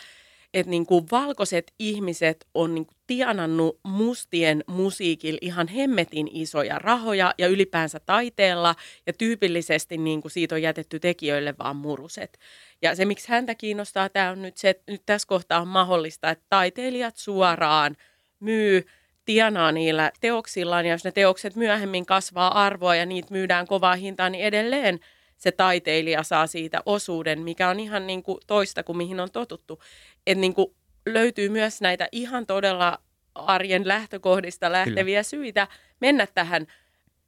että 0.54 0.70
niin 0.70 0.86
kuin 0.86 1.06
valkoiset 1.10 1.72
ihmiset 1.78 2.46
on 2.54 2.74
niin 2.74 2.86
kuin 2.86 2.96
tienannut 3.06 3.80
mustien 3.82 4.64
musiikilla 4.66 5.38
ihan 5.40 5.68
hemmetin 5.68 6.28
isoja 6.32 6.78
rahoja 6.78 7.34
ja 7.38 7.46
ylipäänsä 7.46 8.00
taiteella 8.00 8.74
ja 9.06 9.12
tyypillisesti 9.12 9.98
niin 9.98 10.22
kuin 10.22 10.32
siitä 10.32 10.54
on 10.54 10.62
jätetty 10.62 11.00
tekijöille 11.00 11.54
vaan 11.58 11.76
muruset. 11.76 12.38
Ja 12.82 12.94
se, 12.94 13.04
miksi 13.04 13.28
häntä 13.28 13.54
kiinnostaa, 13.54 14.08
tämä 14.08 14.30
on 14.30 14.42
nyt 14.42 14.56
se, 14.56 14.68
että 14.68 14.92
nyt 14.92 15.02
tässä 15.06 15.28
kohtaa 15.28 15.60
on 15.60 15.68
mahdollista, 15.68 16.30
että 16.30 16.44
taiteilijat 16.48 17.16
suoraan 17.16 17.96
myy, 18.40 18.86
tienaa 19.24 19.72
niillä 19.72 20.12
teoksillaan 20.20 20.86
ja 20.86 20.92
jos 20.92 21.04
ne 21.04 21.12
teokset 21.12 21.56
myöhemmin 21.56 22.06
kasvaa 22.06 22.64
arvoa 22.64 22.96
ja 22.96 23.06
niitä 23.06 23.28
myydään 23.30 23.66
kovaa 23.66 23.94
hintaa, 23.94 24.30
niin 24.30 24.44
edelleen 24.44 25.00
se 25.40 25.52
taiteilija 25.52 26.22
saa 26.22 26.46
siitä 26.46 26.82
osuuden, 26.86 27.40
mikä 27.40 27.68
on 27.68 27.80
ihan 27.80 28.06
niin 28.06 28.22
kuin 28.22 28.38
toista 28.46 28.82
kuin 28.82 28.96
mihin 28.96 29.20
on 29.20 29.30
totuttu. 29.30 29.80
Että 30.26 30.40
niin 30.40 30.54
kuin 30.54 30.74
löytyy 31.06 31.48
myös 31.48 31.80
näitä 31.80 32.08
ihan 32.12 32.46
todella 32.46 32.98
arjen 33.34 33.88
lähtökohdista 33.88 34.72
lähteviä 34.72 35.22
syitä 35.22 35.68
mennä 36.00 36.26
tähän, 36.34 36.66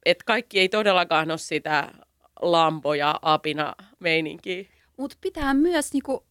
että 0.05 0.23
kaikki 0.25 0.59
ei 0.59 0.69
todellakaan 0.69 1.31
ole 1.31 1.37
sitä 1.37 1.91
lampo- 2.41 2.93
ja 2.93 3.19
apina-meininkiä. 3.21 4.63
Mutta 4.97 5.17
pitää 5.21 5.53
myös 5.53 5.93
niinku, 5.93 6.25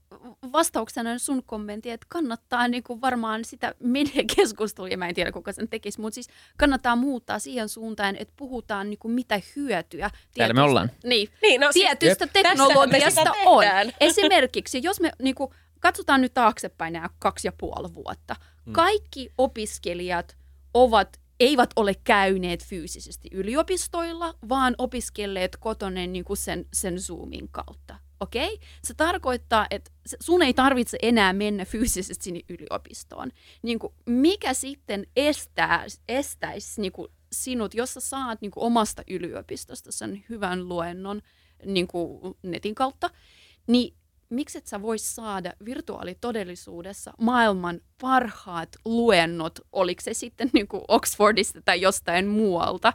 vastauksena 0.53 1.19
sun 1.19 1.43
kommentti, 1.47 1.91
että 1.91 2.07
kannattaa 2.09 2.69
niinku, 2.69 3.01
varmaan 3.01 3.45
sitä 3.45 3.75
mediakeskustelua, 3.81 4.97
mä 4.97 5.09
en 5.09 5.15
tiedä 5.15 5.33
kuka 5.33 5.53
sen 5.53 5.69
tekisi, 5.69 6.01
mutta 6.01 6.15
siis 6.15 6.29
kannattaa 6.59 6.97
muuttaa 6.97 7.39
siihen 7.39 7.69
suuntaan, 7.69 8.17
että 8.17 8.35
puhutaan 8.37 8.91
niinku, 8.91 9.09
mitä 9.09 9.41
hyötyä. 9.57 10.11
Täällä 10.11 10.55
me 10.55 10.61
tietystä- 10.61 10.63
ollaan. 10.65 10.91
Niin, 11.05 11.29
Niin, 11.43 11.61
no 11.61 11.73
siis 11.73 11.87
tietystä 11.99 12.27
me 12.27 12.31
teknologiasta 12.33 13.33
on. 13.47 13.65
Esimerkiksi, 14.01 14.81
jos 14.83 15.01
me 15.01 15.13
niinku, 15.23 15.55
katsotaan 15.83 16.21
nyt 16.21 16.35
taaksepäin 16.35 16.93
nämä 16.93 17.11
kaksi 17.19 17.49
ja 17.49 17.53
puoli 17.59 17.95
vuotta. 17.95 18.37
Mm. 18.67 18.73
Kaikki 18.73 19.31
opiskelijat 19.39 20.37
ovat, 20.75 21.21
eivät 21.41 21.71
ole 21.77 21.95
käyneet 22.05 22.65
fyysisesti 22.65 23.29
yliopistoilla, 23.33 24.35
vaan 24.49 24.75
opiskelleet 24.79 25.57
kotona 25.57 26.07
niin 26.07 26.25
kuin 26.25 26.37
sen, 26.37 26.67
sen 26.73 27.01
Zoomin 27.01 27.49
kautta. 27.51 27.99
Okei? 28.21 28.55
Okay? 28.55 28.67
Se 28.85 28.95
tarkoittaa, 28.95 29.67
että 29.71 29.91
sun 30.21 30.43
ei 30.43 30.55
tarvitse 30.55 30.99
enää 31.03 31.33
mennä 31.33 31.65
fyysisesti 31.65 32.25
sinne 32.25 32.41
yliopistoon. 32.49 33.31
Niin 33.63 33.79
kuin, 33.79 33.93
mikä 34.07 34.55
sitten 34.55 35.07
estää, 35.17 35.87
estäisi 36.09 36.81
niin 36.81 36.93
kuin 36.93 37.09
sinut, 37.33 37.75
jos 37.75 37.95
sä 37.95 38.01
saat 38.01 38.41
niin 38.41 38.51
kuin 38.51 38.65
omasta 38.65 39.03
yliopistosta 39.11 39.93
sen 39.93 40.25
hyvän 40.29 40.69
luennon 40.69 41.23
niin 41.67 41.87
kuin 41.87 42.35
netin 42.43 42.75
kautta, 42.75 43.11
niin 43.67 43.95
miksi 44.35 44.59
et 44.59 44.67
sä 44.67 44.83
vois 44.83 45.15
saada 45.15 45.53
virtuaalitodellisuudessa 45.65 47.13
maailman 47.21 47.81
parhaat 48.01 48.69
luennot, 48.85 49.59
oliko 49.73 50.01
se 50.01 50.15
sitten 50.15 50.51
niin 50.55 50.69
kuin 50.69 50.83
Oxfordista 50.89 51.63
tai 51.65 51.81
jostain 51.81 52.27
muualta, 52.29 52.93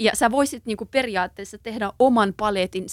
ja 0.00 0.10
sä 0.14 0.30
voisit 0.30 0.66
niin 0.66 0.76
kuin 0.76 0.88
periaatteessa 0.88 1.58
tehdä 1.58 1.92
oman 1.98 2.34
paletin 2.36 2.84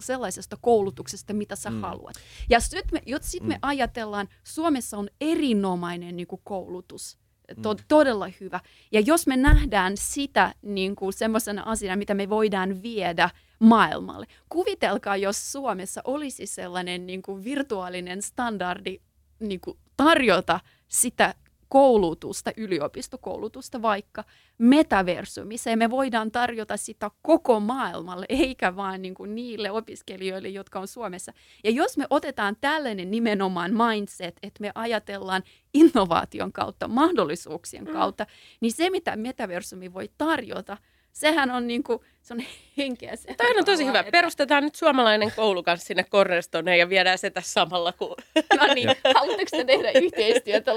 sellaisesta 0.00 0.56
koulutuksesta, 0.60 1.32
mitä 1.32 1.56
sä 1.56 1.70
Mm. 1.70 1.76
mm. 1.76 1.82
haluat. 1.82 2.14
Ja 2.50 2.60
sit 2.60 2.92
me, 2.92 3.02
jos 3.06 3.20
sit 3.22 3.42
me 3.42 3.54
Mm. 3.54 3.58
ajatellaan, 3.62 4.28
Suomessa 4.44 4.98
on 4.98 5.08
erinomainen 5.20 6.16
niin 6.16 6.26
kuin 6.26 6.40
koulutus, 6.44 7.18
to, 7.62 7.74
Mm. 7.74 7.80
todella 7.88 8.28
hyvä. 8.40 8.60
Ja 8.92 9.00
jos 9.00 9.26
me 9.26 9.36
nähdään 9.36 9.96
sitä 9.96 10.54
niin 10.62 10.96
kuin 10.96 11.12
semmoisena 11.12 11.62
asiana, 11.62 11.96
mitä 11.96 12.14
me 12.14 12.28
voidaan 12.28 12.82
viedä 12.82 13.30
maailmalle. 13.58 14.26
Kuvitelkaa, 14.48 15.16
jos 15.16 15.52
Suomessa 15.52 16.00
olisi 16.04 16.46
sellainen 16.46 17.06
niin 17.06 17.22
kuin 17.22 17.44
virtuaalinen 17.44 18.22
standardi 18.22 19.00
niin 19.40 19.60
kuin 19.60 19.78
tarjota 19.96 20.60
sitä 20.88 21.34
koulutusta, 21.68 22.50
yliopistokoulutusta 22.56 23.82
vaikka 23.82 24.24
metaversumissa, 24.58 25.70
ja 25.70 25.76
me 25.76 25.90
voidaan 25.90 26.30
tarjota 26.30 26.76
sitä 26.76 27.10
koko 27.22 27.60
maailmalle, 27.60 28.26
eikä 28.28 28.76
vain 28.76 29.02
niin 29.02 29.14
kuin 29.14 29.34
niille 29.34 29.70
opiskelijoille, 29.70 30.48
jotka 30.48 30.80
on 30.80 30.88
Suomessa. 30.88 31.32
Ja 31.64 31.70
jos 31.70 31.96
me 31.96 32.06
otetaan 32.10 32.56
tällainen 32.60 33.10
nimenomaan 33.10 33.70
mindset, 33.74 34.36
että 34.42 34.60
me 34.60 34.72
ajatellaan 34.74 35.42
innovaation 35.74 36.52
kautta, 36.52 36.88
mahdollisuuksien 36.88 37.84
Mm. 37.84 37.92
kautta, 37.92 38.26
niin 38.60 38.72
se, 38.72 38.90
mitä 38.90 39.16
metaversumi 39.16 39.92
voi 39.94 40.10
tarjota, 40.18 40.76
sehän 41.16 41.50
on, 41.50 41.66
niin 41.66 41.82
kuin, 41.82 42.00
se 42.22 42.34
on 42.34 42.40
henkeä. 42.76 43.16
Se 43.16 43.34
Tämä 43.34 43.58
on 43.58 43.64
tosi 43.64 43.86
hyvä. 43.86 44.04
Perustetaan 44.04 44.62
nyt 44.62 44.74
suomalainen 44.74 45.32
koulu 45.36 45.62
kanssa 45.62 45.86
sinne 45.86 46.04
Cornerstoneen 46.04 46.78
ja 46.78 46.88
viedään 46.88 47.18
se 47.18 47.30
tässä 47.30 47.52
samalla 47.52 47.92
kuin 47.92 48.14
No 48.58 48.74
niin, 48.74 48.88
haluatteko 49.14 49.56
te 49.56 49.64
tehdä 49.64 49.90
yhteistyötä, 49.90 50.72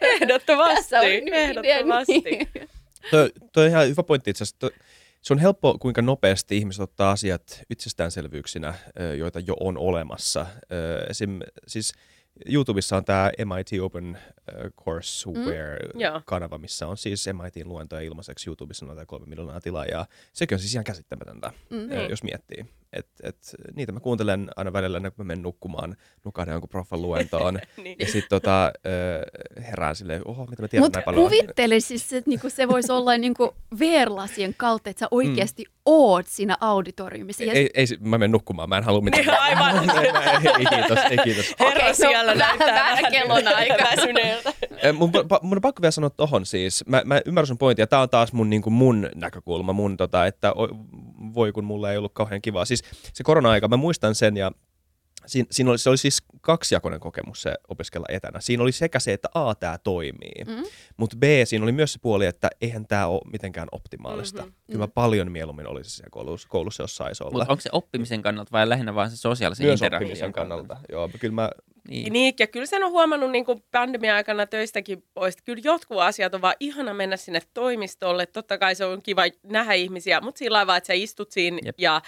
ehdottomasti. 0.00 0.74
Tässä 0.74 1.00
on 1.00 1.06
ehdottomasti. 1.32 2.20
Niin. 2.20 2.48
Toi, 3.10 3.30
toi 3.52 3.64
on 3.64 3.70
ihan 3.70 3.88
hyvä 3.88 4.02
pointti 4.02 4.30
itse 4.30 4.44
asiassa. 4.44 4.70
Se 5.22 5.32
on 5.32 5.38
helppo, 5.38 5.78
kuinka 5.78 6.02
nopeasti 6.02 6.56
ihmiset 6.56 6.82
ottaa 6.82 7.10
asiat 7.10 7.62
itsestäänselvyyksinä, 7.70 8.74
joita 9.18 9.40
jo 9.40 9.56
on 9.60 9.78
olemassa. 9.78 10.46
Esim, 11.10 11.40
siis 11.66 11.92
YouTubessa 12.46 12.96
on 12.96 13.04
tämä 13.04 13.30
MIT 13.38 13.82
Open 13.82 14.18
Courseware-kanava, 14.84 16.58
missä 16.58 16.86
on 16.86 16.96
siis 16.96 17.26
MITin 17.42 17.68
luentoja 17.68 18.02
ilmaiseksi. 18.02 18.50
YouTubessa 18.50 18.86
noin 18.86 19.06
kolme 19.06 19.26
miljoonaa 19.26 19.60
tilaajaa. 19.60 20.06
Sekin 20.32 20.56
on 20.56 20.60
siis 20.60 20.74
ihan 20.74 20.84
käsittämätöntä, 20.84 21.52
mm, 21.70 21.90
jos 22.10 22.22
miettii. 22.22 22.66
Et, 22.92 23.06
et, 23.22 23.36
niitä 23.74 23.92
mä 23.92 24.00
kuuntelen 24.00 24.50
aina 24.56 24.72
välillä, 24.72 25.00
kun 25.00 25.12
mä 25.16 25.24
menen 25.24 25.42
nukkumaan, 25.42 25.96
nukahden 26.24 26.52
jonkun 26.52 26.68
proffan 26.68 27.02
luentoon. 27.02 27.54
niin. 27.84 27.96
Ja 27.98 28.06
sitten 28.06 28.28
tota, 28.28 28.72
herään 29.68 29.96
silleen, 29.96 30.22
oho, 30.24 30.46
mitä 30.46 30.62
mä 30.62 30.68
tiedän 30.68 30.84
Mut 30.84 30.92
näin 30.92 31.04
paljon. 31.04 31.24
kuvittele 31.24 31.80
siis, 31.80 32.12
että 32.12 32.30
niinku 32.30 32.50
se 32.50 32.68
voisi 32.68 32.92
olla 32.92 33.16
niinku 33.16 33.54
VR-lasien 33.78 34.54
kautta, 34.56 34.90
että 34.90 35.00
sä 35.00 35.08
oikeasti 35.10 35.64
mm. 35.64 35.72
oot 35.86 36.26
siinä 36.26 36.56
auditoriumissa. 36.60 37.44
Ei, 37.44 37.70
ei, 37.74 37.86
mä 38.00 38.18
menen 38.18 38.32
nukkumaan, 38.32 38.68
mä 38.68 38.78
en 38.78 38.84
halua 38.84 39.00
mitään. 39.00 39.24
Niin, 39.26 39.40
aivan. 39.40 39.76
ei, 40.58 40.66
kiitos, 40.66 40.98
ei 41.10 41.18
kiitos. 41.24 41.54
Herra 41.60 41.74
okay, 41.74 41.88
no, 41.88 41.94
siellä 41.94 42.34
no, 42.34 42.38
näyttää 42.38 42.74
vähän 42.74 43.12
kellon 43.12 43.48
aika. 43.56 43.74
mun, 44.92 45.10
mun, 45.42 45.58
on 45.58 45.62
pakko 45.62 45.82
vielä 45.82 45.90
sanoa 45.90 46.10
tohon 46.10 46.46
siis. 46.46 46.84
Mä, 46.86 47.02
mä 47.04 47.20
ymmärrän 47.26 47.46
sun 47.46 47.58
pointin, 47.58 47.82
ja 47.82 47.86
tää 47.86 48.00
on 48.00 48.10
taas 48.10 48.32
mun, 48.32 48.50
niin 48.50 48.62
kuin 48.62 48.72
mun 48.72 49.08
näkökulma, 49.14 49.72
mun 49.72 49.96
tota, 49.96 50.26
että 50.26 50.52
voi 51.34 51.52
kun 51.52 51.64
mulla 51.64 51.92
ei 51.92 51.98
ollut 51.98 52.12
kauhean 52.14 52.42
kivaa. 52.42 52.64
Siis 52.64 52.82
se 53.12 53.24
korona-aika, 53.24 53.68
mä 53.68 53.76
muistan 53.76 54.14
sen 54.14 54.36
ja 54.36 54.52
Siin, 55.26 55.46
siinä 55.50 55.70
oli, 55.70 55.78
se 55.78 55.90
oli 55.90 55.96
siis 55.96 56.22
kaksijakoinen 56.40 57.00
kokemus 57.00 57.42
se 57.42 57.54
opiskella 57.68 58.06
etänä. 58.08 58.40
Siinä 58.40 58.62
oli 58.62 58.72
sekä 58.72 58.98
se, 58.98 59.12
että 59.12 59.28
A, 59.34 59.54
tämä 59.54 59.78
toimii, 59.78 60.44
mm-hmm. 60.46 60.64
mutta 60.96 61.16
B, 61.16 61.22
siinä 61.44 61.62
oli 61.62 61.72
myös 61.72 61.92
se 61.92 61.98
puoli, 62.02 62.26
että 62.26 62.50
eihän 62.60 62.86
tämä 62.86 63.06
ole 63.06 63.20
mitenkään 63.32 63.68
optimaalista. 63.72 64.42
Mm-hmm. 64.42 64.54
Kyllä 64.66 64.78
mä 64.78 64.88
paljon 64.88 65.32
mieluummin 65.32 65.66
olisi 65.66 65.90
siellä 65.90 66.10
koulussa, 66.10 66.48
koulussa 66.48 66.82
jos 66.82 66.96
saisi 66.96 67.24
olla. 67.24 67.32
Mutta 67.32 67.52
onko 67.52 67.60
se 67.60 67.68
oppimisen 67.72 68.22
kannalta 68.22 68.52
vai 68.52 68.68
lähinnä 68.68 68.94
vaan 68.94 69.10
se 69.10 69.16
sosiaalisen 69.16 69.66
myös 69.66 69.82
oppimisen 69.82 70.32
kannalta. 70.32 70.68
kannalta. 70.68 70.92
Joo, 70.92 71.10
kyllä 71.20 71.34
mä... 71.34 71.50
Niin. 71.88 72.12
niin, 72.12 72.34
ja 72.38 72.46
kyllä 72.46 72.66
sen 72.66 72.84
on 72.84 72.90
huomannut 72.90 73.30
niin 73.30 73.44
kuin 73.44 73.64
pandemia-aikana 73.72 74.46
töistäkin 74.46 75.04
pois. 75.14 75.36
Kyllä 75.44 75.62
jotkut 75.64 76.00
asiat 76.00 76.34
on 76.34 76.42
vaan 76.42 76.54
ihana 76.60 76.94
mennä 76.94 77.16
sinne 77.16 77.40
toimistolle. 77.54 78.26
Totta 78.26 78.58
kai 78.58 78.74
se 78.74 78.84
on 78.84 79.02
kiva 79.02 79.22
nähdä 79.42 79.72
ihmisiä, 79.72 80.20
mutta 80.20 80.38
sillä 80.38 80.56
lailla, 80.56 80.76
että 80.76 80.86
sä 80.86 80.92
istut 80.92 81.30
siinä 81.30 81.58
Jep. 81.64 81.74
ja 81.78 82.02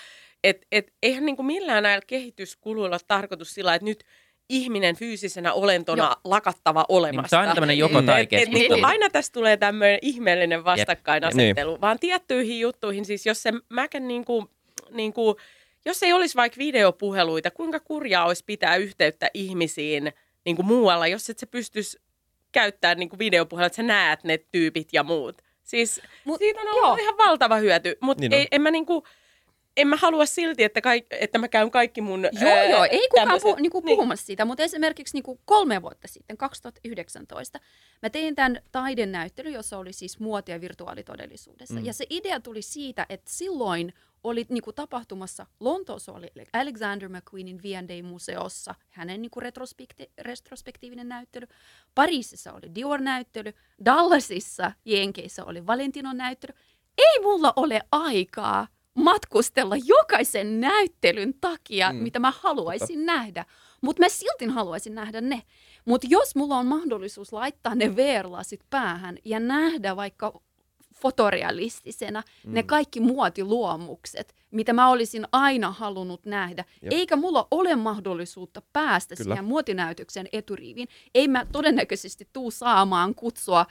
et, 0.44 0.66
et, 0.72 0.92
eihän 1.02 1.26
niin 1.26 1.36
kuin 1.36 1.46
millään 1.46 1.82
näillä 1.82 2.04
kehityskuluilla 2.06 2.94
ole 2.94 3.00
tarkoitus 3.08 3.54
sillä, 3.54 3.74
että 3.74 3.84
nyt 3.84 4.04
ihminen 4.48 4.96
fyysisenä 4.96 5.52
olentona 5.52 6.04
Joo. 6.04 6.14
lakattava 6.24 6.84
olemasta. 6.88 7.36
Niin, 7.36 7.44
se 7.44 7.48
on 7.48 7.54
tämmöinen 7.54 7.78
joko 7.78 8.02
tai 8.02 8.22
et, 8.22 8.32
et, 8.32 8.48
niin 8.48 8.84
aina 8.84 9.10
tässä 9.10 9.32
tulee 9.32 9.56
tämmöinen 9.56 9.98
ihmeellinen 10.02 10.64
vastakkainasettelu, 10.64 11.70
niin. 11.70 11.80
vaan 11.80 11.98
tiettyihin 11.98 12.60
juttuihin, 12.60 13.04
siis 13.04 13.26
jos 13.26 13.42
se 13.42 13.52
mäkän 13.68 14.08
niin 14.08 14.24
kuin, 14.24 14.46
niin 14.90 15.12
kuin, 15.12 15.36
jos 15.84 16.02
ei 16.02 16.12
olisi 16.12 16.34
vaikka 16.36 16.58
videopuheluita, 16.58 17.50
kuinka 17.50 17.80
kurjaa 17.80 18.26
olisi 18.26 18.44
pitää 18.46 18.76
yhteyttä 18.76 19.30
ihmisiin 19.34 20.12
niin 20.44 20.56
kuin 20.56 20.66
muualla, 20.66 21.06
jos 21.06 21.30
et 21.30 21.38
sä 21.38 21.46
pystyisi 21.46 22.00
käyttämään 22.52 22.98
niin 22.98 23.18
videopuhelua, 23.18 23.66
että 23.66 23.76
sä 23.76 23.82
näet 23.82 24.24
ne 24.24 24.38
tyypit 24.38 24.88
ja 24.92 25.02
muut. 25.02 25.42
Siis 25.62 26.00
Mut, 26.24 26.38
siitä 26.38 26.60
on 26.60 26.68
ollut 26.68 26.82
joo. 26.82 26.96
ihan 26.96 27.18
valtava 27.18 27.56
hyöty, 27.56 27.96
mutta 28.00 28.20
niin 28.20 28.32
ei, 28.32 28.48
en 28.50 28.62
mä 28.62 28.70
niin 28.70 28.86
kuin, 28.86 29.04
en 29.76 29.88
mä 29.88 29.96
halua 29.96 30.26
silti, 30.26 30.64
että, 30.64 30.80
kaik, 30.80 31.06
että 31.10 31.38
mä 31.38 31.48
käyn 31.48 31.70
kaikki 31.70 32.00
mun 32.00 32.22
Joo, 32.40 32.52
ää, 32.52 32.64
joo, 32.64 32.84
ei 32.90 33.08
kukaan 33.08 33.40
puhu, 33.42 33.56
niinku 33.56 33.80
niin. 33.80 33.96
puhumassa 33.96 34.26
siitä, 34.26 34.44
mutta 34.44 34.62
esimerkiksi 34.62 35.16
niinku 35.16 35.40
kolme 35.44 35.82
vuotta 35.82 36.08
sitten, 36.08 36.36
2019, 36.36 37.60
mä 38.02 38.10
tein 38.10 38.34
tämän 38.34 38.62
taidenäyttelyn, 38.72 39.52
jossa 39.52 39.78
oli 39.78 39.92
siis 39.92 40.20
muotia 40.20 40.60
virtuaalitodellisuudessa. 40.60 41.74
Mm. 41.74 41.84
Ja 41.84 41.92
se 41.92 42.06
idea 42.10 42.40
tuli 42.40 42.62
siitä, 42.62 43.06
että 43.08 43.30
silloin 43.30 43.92
oli 44.24 44.46
niinku 44.48 44.72
tapahtumassa, 44.72 45.46
Lontoossa 45.60 46.12
oli 46.12 46.32
Alexander 46.52 47.08
McQueenin 47.08 47.62
V&A-museossa, 47.62 48.74
hänen 48.90 49.22
niinku 49.22 49.40
retrospekti- 49.40 50.10
retrospektiivinen 50.18 51.08
näyttely. 51.08 51.46
Pariisissa 51.94 52.52
oli 52.52 52.74
Dior-näyttely, 52.74 53.52
Dallasissa, 53.84 54.72
Jenkeissä 54.84 55.44
oli 55.44 55.66
Valentinon 55.66 56.16
näyttely. 56.16 56.54
Ei 56.98 57.20
mulla 57.22 57.52
ole 57.56 57.80
aikaa 57.92 58.66
matkustella 59.04 59.76
jokaisen 59.84 60.60
näyttelyn 60.60 61.34
takia, 61.40 61.92
mm. 61.92 61.98
mitä 61.98 62.18
mä 62.18 62.32
haluaisin 62.40 63.06
nähdä. 63.06 63.44
Mutta 63.80 64.02
mä 64.02 64.08
silti 64.08 64.46
haluaisin 64.46 64.94
nähdä 64.94 65.20
ne. 65.20 65.42
Mutta 65.84 66.06
jos 66.10 66.36
mulla 66.36 66.56
on 66.56 66.66
mahdollisuus 66.66 67.32
laittaa 67.32 67.74
ne 67.74 67.96
VR-lasit 67.96 68.60
päähän 68.70 69.18
ja 69.24 69.40
nähdä 69.40 69.96
vaikka 69.96 70.40
fotorealistisena 70.94 72.22
mm. 72.46 72.54
ne 72.54 72.62
kaikki 72.62 73.00
muotiluomukset, 73.00 74.34
mitä 74.54 74.72
mä 74.72 74.88
olisin 74.88 75.26
aina 75.32 75.70
halunnut 75.70 76.26
nähdä. 76.26 76.64
Jep. 76.82 76.92
Eikä 76.92 77.16
mulla 77.16 77.48
ole 77.50 77.76
mahdollisuutta 77.76 78.62
päästä 78.72 79.16
Kyllä. 79.16 79.34
siihen 79.34 79.44
muotinäytöksen 79.44 80.28
eturiiviin. 80.32 80.88
Ei 81.14 81.28
mä 81.28 81.46
todennäköisesti 81.52 82.28
tuu 82.32 82.50
saamaan 82.50 83.14
kutsua 83.14 83.66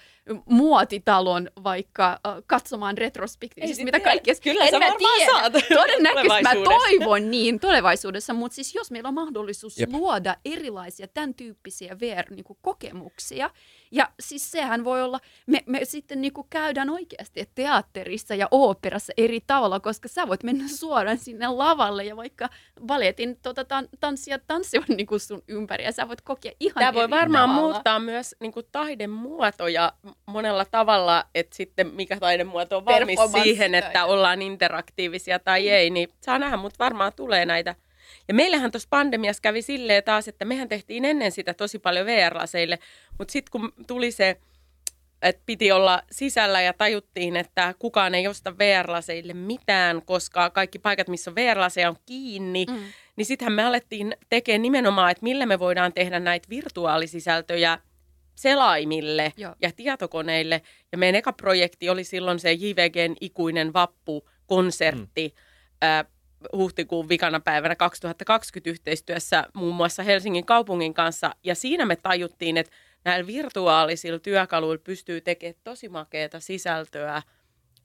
muotitalon 0.45 1.49
vaikka 1.63 2.11
äh, 2.11 2.43
katsomaan 2.47 2.97
retrospektiivisesti, 2.97 3.85
mitä 3.85 3.99
kaikkea. 3.99 4.35
Kyllä 4.43 4.65
en 4.65 4.71
sä 4.71 4.79
mä 4.79 4.85
tiedä. 4.97 5.31
saat. 5.31 5.53
Todennäköisesti 5.81 6.43
mä 6.43 6.53
toivon 6.53 7.31
niin 7.31 7.59
tulevaisuudessa, 7.59 8.33
mutta 8.33 8.55
siis 8.55 8.75
jos 8.75 8.91
meillä 8.91 9.07
on 9.07 9.13
mahdollisuus 9.13 9.79
Jep. 9.79 9.91
luoda 9.91 10.35
erilaisia 10.45 11.07
tämän 11.07 11.33
tyyppisiä 11.33 11.97
VR-kokemuksia, 11.99 13.45
niinku 13.45 13.59
ja 13.91 14.09
siis 14.19 14.51
sehän 14.51 14.83
voi 14.83 15.01
olla, 15.01 15.19
me, 15.47 15.63
me 15.65 15.85
sitten 15.85 16.21
niinku 16.21 16.47
käydään 16.49 16.89
oikeasti 16.89 17.49
teatterissa 17.55 18.35
ja 18.35 18.47
oopperassa 18.51 19.13
eri 19.17 19.41
tavalla, 19.47 19.79
koska 19.79 20.07
sä 20.07 20.27
voit 20.27 20.43
mennä 20.43 20.67
suoraan 20.73 21.17
sinne 21.17 21.47
lavalle. 21.47 22.03
Ja 22.03 22.15
vaikka 22.15 22.49
baletin 22.85 23.39
tota, 23.41 23.65
tan, 23.65 23.87
tanssia 23.99 24.39
tanssivat 24.39 24.87
niin 24.87 25.07
kuin 25.07 25.19
sun 25.19 25.43
ympäri 25.47 25.83
ja 25.83 25.91
sä 25.91 26.07
voit 26.07 26.21
kokea 26.21 26.51
ihan 26.59 26.79
Tämä 26.79 26.93
voi 26.93 27.09
varmaan 27.09 27.49
tavalla. 27.49 27.71
muuttaa 27.73 27.99
myös 27.99 28.35
niin 28.39 28.51
kuin 28.51 28.65
taidemuotoja 28.71 29.93
monella 30.25 30.65
tavalla, 30.65 31.25
että 31.35 31.55
sitten 31.55 31.87
mikä 31.87 32.19
taidemuoto 32.19 32.77
on 32.77 32.85
valmis 32.85 33.19
siihen, 33.43 33.75
että 33.75 34.05
ollaan 34.05 34.41
interaktiivisia 34.41 35.39
tai 35.39 35.69
ei, 35.69 35.89
niin 35.89 36.09
saa 36.21 36.39
nähdä, 36.39 36.57
mutta 36.57 36.83
varmaan 36.83 37.13
tulee 37.15 37.45
näitä. 37.45 37.75
Ja 38.27 38.33
meillähän 38.33 38.71
tuossa 38.71 38.87
pandemiassa 38.89 39.41
kävi 39.41 39.61
silleen 39.61 40.03
taas, 40.03 40.27
että 40.27 40.45
mehän 40.45 40.69
tehtiin 40.69 41.05
ennen 41.05 41.31
sitä 41.31 41.53
tosi 41.53 41.79
paljon 41.79 42.05
VR-laseille, 42.05 42.79
mutta 43.17 43.31
sitten 43.31 43.51
kun 43.51 43.73
tuli 43.87 44.11
se 44.11 44.37
että 45.23 45.43
piti 45.45 45.71
olla 45.71 46.01
sisällä 46.11 46.61
ja 46.61 46.73
tajuttiin, 46.73 47.35
että 47.35 47.73
kukaan 47.79 48.15
ei 48.15 48.27
osta 48.27 48.57
VR-laseille 48.57 49.33
mitään, 49.33 50.01
koska 50.05 50.49
kaikki 50.49 50.79
paikat, 50.79 51.07
missä 51.07 51.31
on 51.31 51.35
VR-laseja, 51.35 51.89
on 51.89 51.95
kiinni. 52.05 52.65
Mm. 52.69 52.79
Niin 53.15 53.25
sittenhän 53.25 53.53
me 53.53 53.63
alettiin 53.63 54.15
tekemään 54.29 54.61
nimenomaan, 54.61 55.11
että 55.11 55.23
millä 55.23 55.45
me 55.45 55.59
voidaan 55.59 55.93
tehdä 55.93 56.19
näitä 56.19 56.49
virtuaalisisältöjä 56.49 57.79
selaimille 58.35 59.33
Joo. 59.37 59.55
ja 59.61 59.71
tietokoneille. 59.75 60.61
Ja 60.91 60.97
meidän 60.97 61.19
eka 61.19 61.33
projekti 61.33 61.89
oli 61.89 62.03
silloin 62.03 62.39
se 62.39 62.53
JVGn 62.53 63.15
ikuinen 63.21 63.73
vappu-konsertti. 63.73 65.33
Mm. 65.35 65.87
Äh, 65.87 66.05
huhtikuun 66.55 67.09
vikana 67.09 67.39
päivänä 67.39 67.75
2020 67.75 68.69
yhteistyössä 68.69 69.45
muun 69.53 69.75
muassa 69.75 70.03
Helsingin 70.03 70.45
kaupungin 70.45 70.93
kanssa. 70.93 71.35
Ja 71.43 71.55
siinä 71.55 71.85
me 71.85 71.95
tajuttiin, 71.95 72.57
että 72.57 72.73
näillä 73.05 73.27
virtuaalisilla 73.27 74.19
työkaluilla 74.19 74.81
pystyy 74.83 75.21
tekemään 75.21 75.61
tosi 75.63 75.89
makeata 75.89 76.39
sisältöä 76.39 77.21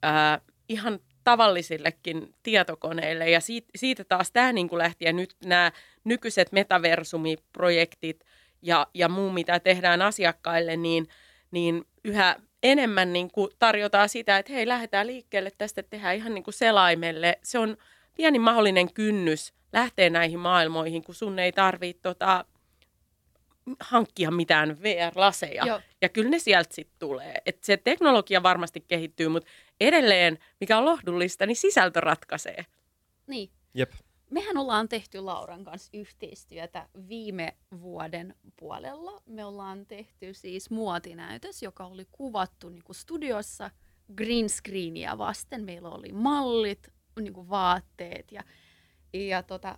ää, 0.03 0.41
ihan 0.69 0.99
tavallisillekin 1.23 2.35
tietokoneille. 2.43 3.29
Ja 3.29 3.39
siitä, 3.39 3.69
siitä 3.75 4.03
taas 4.03 4.31
tämä 4.31 4.53
niin 4.53 4.69
lähti 4.71 5.05
ja 5.05 5.13
nyt 5.13 5.35
nämä 5.45 5.71
nykyiset 6.03 6.51
metaversumiprojektit 6.51 8.25
ja, 8.61 8.87
ja 8.93 9.09
muu, 9.09 9.31
mitä 9.31 9.59
tehdään 9.59 10.01
asiakkaille, 10.01 10.77
niin, 10.77 11.07
niin 11.51 11.85
yhä 12.03 12.35
enemmän 12.63 13.13
niin 13.13 13.31
kuin 13.31 13.51
tarjotaan 13.59 14.09
sitä, 14.09 14.37
että 14.37 14.53
hei, 14.53 14.67
lähdetään 14.67 15.07
liikkeelle 15.07 15.51
tästä, 15.57 15.83
tehdään 15.83 16.15
ihan 16.15 16.33
niin 16.33 16.43
kuin 16.43 16.53
selaimelle. 16.53 17.39
Se 17.43 17.59
on 17.59 17.77
pieni 18.15 18.39
mahdollinen 18.39 18.93
kynnys 18.93 19.53
lähteä 19.73 20.09
näihin 20.09 20.39
maailmoihin, 20.39 21.03
kun 21.03 21.15
sun 21.15 21.39
ei 21.39 21.51
tarvitse 21.51 22.01
tota, 22.01 22.45
hankkia 23.79 24.31
mitään 24.31 24.77
VR-laseja. 24.83 25.65
Joo. 25.65 25.81
Ja 26.01 26.09
kyllä 26.09 26.29
ne 26.29 26.39
sieltä 26.39 26.75
sitten 26.75 26.99
tulee. 26.99 27.41
Et 27.45 27.63
se 27.63 27.77
teknologia 27.77 28.43
varmasti 28.43 28.81
kehittyy, 28.87 29.27
mutta 29.27 29.49
edelleen, 29.79 30.37
mikä 30.59 30.77
on 30.77 30.85
lohdullista, 30.85 31.45
niin 31.45 31.55
sisältö 31.55 32.01
ratkaisee. 32.01 32.65
Niin. 33.27 33.49
Jep. 33.73 33.91
Mehän 34.29 34.57
ollaan 34.57 34.89
tehty 34.89 35.19
Lauran 35.19 35.63
kanssa 35.63 35.89
yhteistyötä 35.93 36.89
viime 37.07 37.57
vuoden 37.81 38.35
puolella. 38.59 39.21
Me 39.25 39.45
ollaan 39.45 39.85
tehty 39.85 40.33
siis 40.33 40.69
muotinäytös, 40.69 41.63
joka 41.63 41.85
oli 41.85 42.05
kuvattu 42.11 42.69
niin 42.69 42.83
kuin 42.83 42.95
studiossa 42.95 43.71
green 44.15 44.49
screenia 44.49 45.17
vasten. 45.17 45.65
Meillä 45.65 45.89
oli 45.89 46.11
mallit, 46.11 46.87
niin 47.19 47.33
kuin 47.33 47.49
vaatteet 47.49 48.31
ja, 48.31 48.43
ja 49.13 49.43
tota, 49.43 49.77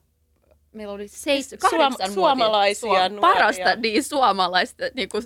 meillä 0.73 0.93
oli 0.93 1.07
seis, 1.07 1.49
siis 1.49 1.61
Suom- 1.69 2.11
suomalaisia 2.13 2.79
suom- 2.89 3.11
nuoria. 3.11 3.33
Parasta 3.33 3.75
niin, 3.75 4.03
suomalaista 4.03 4.83
niin 4.93 5.09
kuin, 5.09 5.23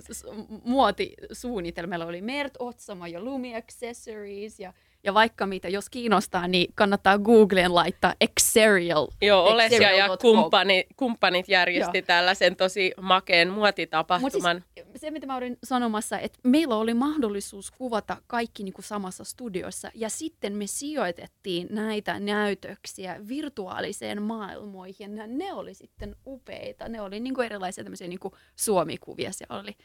muotisuunnitelma. 0.64 1.88
Meillä 1.90 2.06
oli 2.06 2.20
Mert 2.20 2.54
Otsamo 2.58 3.06
ja 3.06 3.20
Lumi 3.20 3.56
Accessories 3.56 4.60
ja, 4.60 4.72
ja 5.06 5.14
vaikka 5.14 5.46
mitä, 5.46 5.68
jos 5.68 5.90
kiinnostaa, 5.90 6.48
niin 6.48 6.72
kannattaa 6.74 7.18
Googleen 7.18 7.74
laittaa 7.74 8.14
Exerial. 8.20 9.06
Joo, 9.22 9.44
Olesia 9.44 9.92
ja 9.92 10.16
kumppani, 10.20 10.86
kumppanit 10.96 11.48
järjesti 11.48 12.02
tällaisen 12.02 12.56
tosi 12.56 12.92
makeen 13.00 13.50
muotitapahtuman. 13.50 14.56
Mut 14.56 14.64
siis, 14.74 15.00
se, 15.00 15.10
mitä 15.10 15.26
mä 15.26 15.36
olin 15.36 15.58
sanomassa, 15.64 16.18
että 16.18 16.38
meillä 16.42 16.76
oli 16.76 16.94
mahdollisuus 16.94 17.70
kuvata 17.70 18.16
kaikki 18.26 18.62
niin 18.62 18.72
kuin 18.72 18.84
samassa 18.84 19.24
studiossa, 19.24 19.90
ja 19.94 20.08
sitten 20.08 20.52
me 20.52 20.66
sijoitettiin 20.66 21.68
näitä 21.70 22.20
näytöksiä 22.20 23.20
virtuaaliseen 23.28 24.22
maailmoihin, 24.22 25.16
ja 25.16 25.26
ne 25.26 25.52
oli 25.52 25.74
sitten 25.74 26.16
upeita. 26.26 26.88
Ne 26.88 27.00
oli 27.00 27.20
niin 27.20 27.34
kuin 27.34 27.44
erilaisia 27.44 27.84
tämmöisiä 27.84 28.08
niin 28.08 28.20
kuin 28.20 28.34
Suomi-kuvia. 28.56 29.32
Siellä 29.32 29.60
oli 29.60 29.76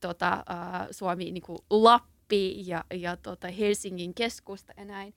tota, 0.00 0.32
äh, 0.32 0.88
Suomi 0.90 1.30
niin 1.30 1.42
kuin 1.42 1.58
Lappi 1.70 2.11
ja, 2.66 2.84
ja 2.94 3.16
tota 3.16 3.48
Helsingin 3.48 4.14
keskusta 4.14 4.72
ja 4.76 4.84
näin. 4.84 5.14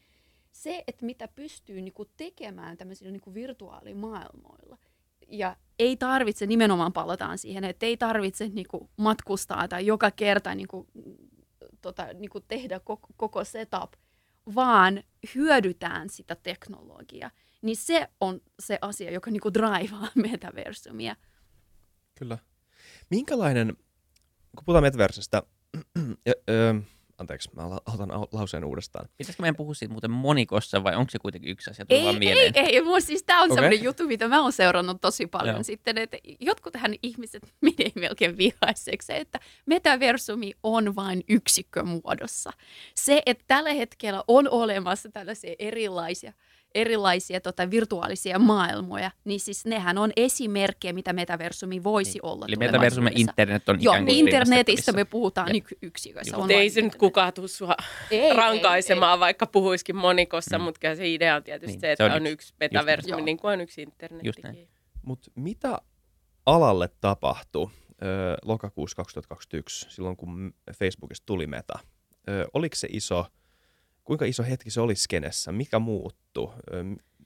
Se, 0.51 0.83
että 0.87 1.05
mitä 1.05 1.27
pystyy 1.27 1.81
niin 1.81 1.93
kuin 1.93 2.09
tekemään 2.17 2.77
tämmöisillä 2.77 3.11
niin 3.11 3.21
kuin 3.21 3.33
virtuaalimaailmoilla, 3.33 4.77
ja 5.27 5.55
ei 5.79 5.97
tarvitse, 5.97 6.45
nimenomaan 6.45 6.93
palataan 6.93 7.37
siihen, 7.37 7.63
että 7.63 7.85
ei 7.85 7.97
tarvitse 7.97 8.47
niinku 8.47 8.89
matkustaa 8.97 9.67
tai 9.67 9.85
joka 9.85 10.11
kerta 10.11 10.55
niinku, 10.55 10.87
tota, 11.81 12.07
niinku 12.13 12.39
tehdä 12.39 12.79
koko, 12.79 13.07
koko 13.17 13.43
setup, 13.43 13.93
vaan 14.55 15.03
hyödytään 15.35 16.09
sitä 16.09 16.35
teknologiaa. 16.35 17.31
Niin 17.61 17.77
se 17.77 18.09
on 18.21 18.41
se 18.59 18.77
asia, 18.81 19.11
joka 19.11 19.31
niinku 19.31 19.53
draivaa 19.53 20.07
metaversumia. 20.31 21.15
Kyllä. 22.15 22.37
Minkälainen, 23.09 23.75
kun 24.55 24.65
puhutaan 24.65 24.83
metaversesta, 24.83 25.43
ja, 26.25 26.33
ö, 26.49 26.75
anteeksi, 27.17 27.49
mä 27.55 27.63
otan 27.65 28.11
au- 28.11 28.27
lauseen 28.31 28.65
uudestaan. 28.65 29.09
Pitäisikö 29.17 29.41
meidän 29.41 29.55
puhua 29.55 29.73
siitä 29.73 29.91
muuten 29.93 30.11
monikossa 30.11 30.83
vai 30.83 30.95
onko 30.95 31.09
se 31.09 31.19
kuitenkin 31.19 31.51
yksi 31.51 31.71
asia, 31.71 31.85
Ei, 31.89 32.03
vaan 32.03 32.15
ei, 32.15 32.19
mieleen? 32.19 32.53
ei, 32.55 32.81
mun 32.81 33.01
siis 33.01 33.23
tämä 33.23 33.39
on 33.41 33.45
okay. 33.45 33.55
sellainen 33.55 33.83
juttu, 33.83 34.07
mitä 34.07 34.27
mä 34.27 34.41
oon 34.41 34.51
seurannut 34.51 35.01
tosi 35.01 35.27
paljon 35.27 35.55
Joo. 35.55 35.63
sitten, 35.63 35.97
että 35.97 36.17
jotkut 36.39 36.73
tähän 36.73 36.95
ihmiset 37.03 37.43
menee 37.61 37.91
melkein 37.95 38.37
vihaiseksi, 38.37 39.13
että 39.13 39.39
metaversumi 39.65 40.53
on 40.63 40.95
vain 40.95 41.23
yksikkömuodossa. 41.29 42.51
Se, 42.95 43.21
että 43.25 43.43
tällä 43.47 43.73
hetkellä 43.73 44.23
on 44.27 44.49
olemassa 44.49 45.09
tällaisia 45.09 45.55
erilaisia 45.59 46.33
erilaisia 46.75 47.41
tota, 47.41 47.71
virtuaalisia 47.71 48.39
maailmoja, 48.39 49.11
niin 49.23 49.39
siis 49.39 49.65
nehän 49.65 49.97
on 49.97 50.11
esimerkkejä, 50.15 50.93
mitä 50.93 51.13
metaversumi 51.13 51.83
voisi 51.83 52.11
Niin. 52.11 52.25
olla 52.25 52.45
Eli 52.47 52.55
metaversumi 52.55 53.11
internet 53.15 53.69
on 53.69 53.77
Joo, 53.81 53.93
ikään 53.93 54.05
kuin 54.05 54.17
internetistä 54.17 54.91
me 54.91 55.05
puhutaan 55.05 55.55
Jep. 55.55 55.65
yksiköissä. 55.81 56.29
Just. 56.29 56.35
on 56.37 56.41
Mutta 56.43 56.53
ei 56.53 56.69
se 56.69 56.81
nyt 56.81 56.85
internet. 56.85 56.99
kukaan 56.99 57.33
tuu 57.33 57.47
sua 57.47 57.75
Ei, 58.11 58.33
rankaisemaan, 58.33 59.17
ei, 59.17 59.19
vaikka 59.19 59.45
puhuiskin 59.47 59.95
monikossa, 59.95 60.57
Mm. 60.57 60.63
mutta 60.63 60.79
kyllä 60.79 60.95
se 60.95 61.09
idea 61.13 61.35
on 61.35 61.43
tietysti 61.43 61.71
Niin, 61.71 61.79
se, 61.81 61.87
se 61.87 61.91
että 61.91 62.05
on 62.05 62.11
on, 62.11 62.27
yksi. 62.27 62.53
metaversumi, 62.59 63.21
niin 63.21 63.37
kuin 63.37 63.51
on 63.53 63.61
yksi 63.61 63.81
internettikin. 63.81 64.43
näin. 64.43 64.67
Mutta 65.01 65.31
mitä 65.35 65.77
alalle 66.45 66.89
tapahtui 67.01 67.69
ö, 68.03 68.37
lokakuussa 68.45 68.95
2021, 68.95 69.85
silloin 69.89 70.17
kun 70.17 70.53
Facebookista 70.77 71.25
tuli 71.25 71.47
meta? 71.47 71.79
Ö, 72.29 72.47
oliko 72.53 72.75
se 72.75 72.87
iso, 72.91 73.25
kuinka 74.05 74.25
iso 74.25 74.43
hetki 74.43 74.69
se 74.69 74.81
oli 74.81 74.95
skenessä? 74.95 75.51
Mikä 75.51 75.79
muuttui? 75.79 76.49
Ö, 76.73 76.83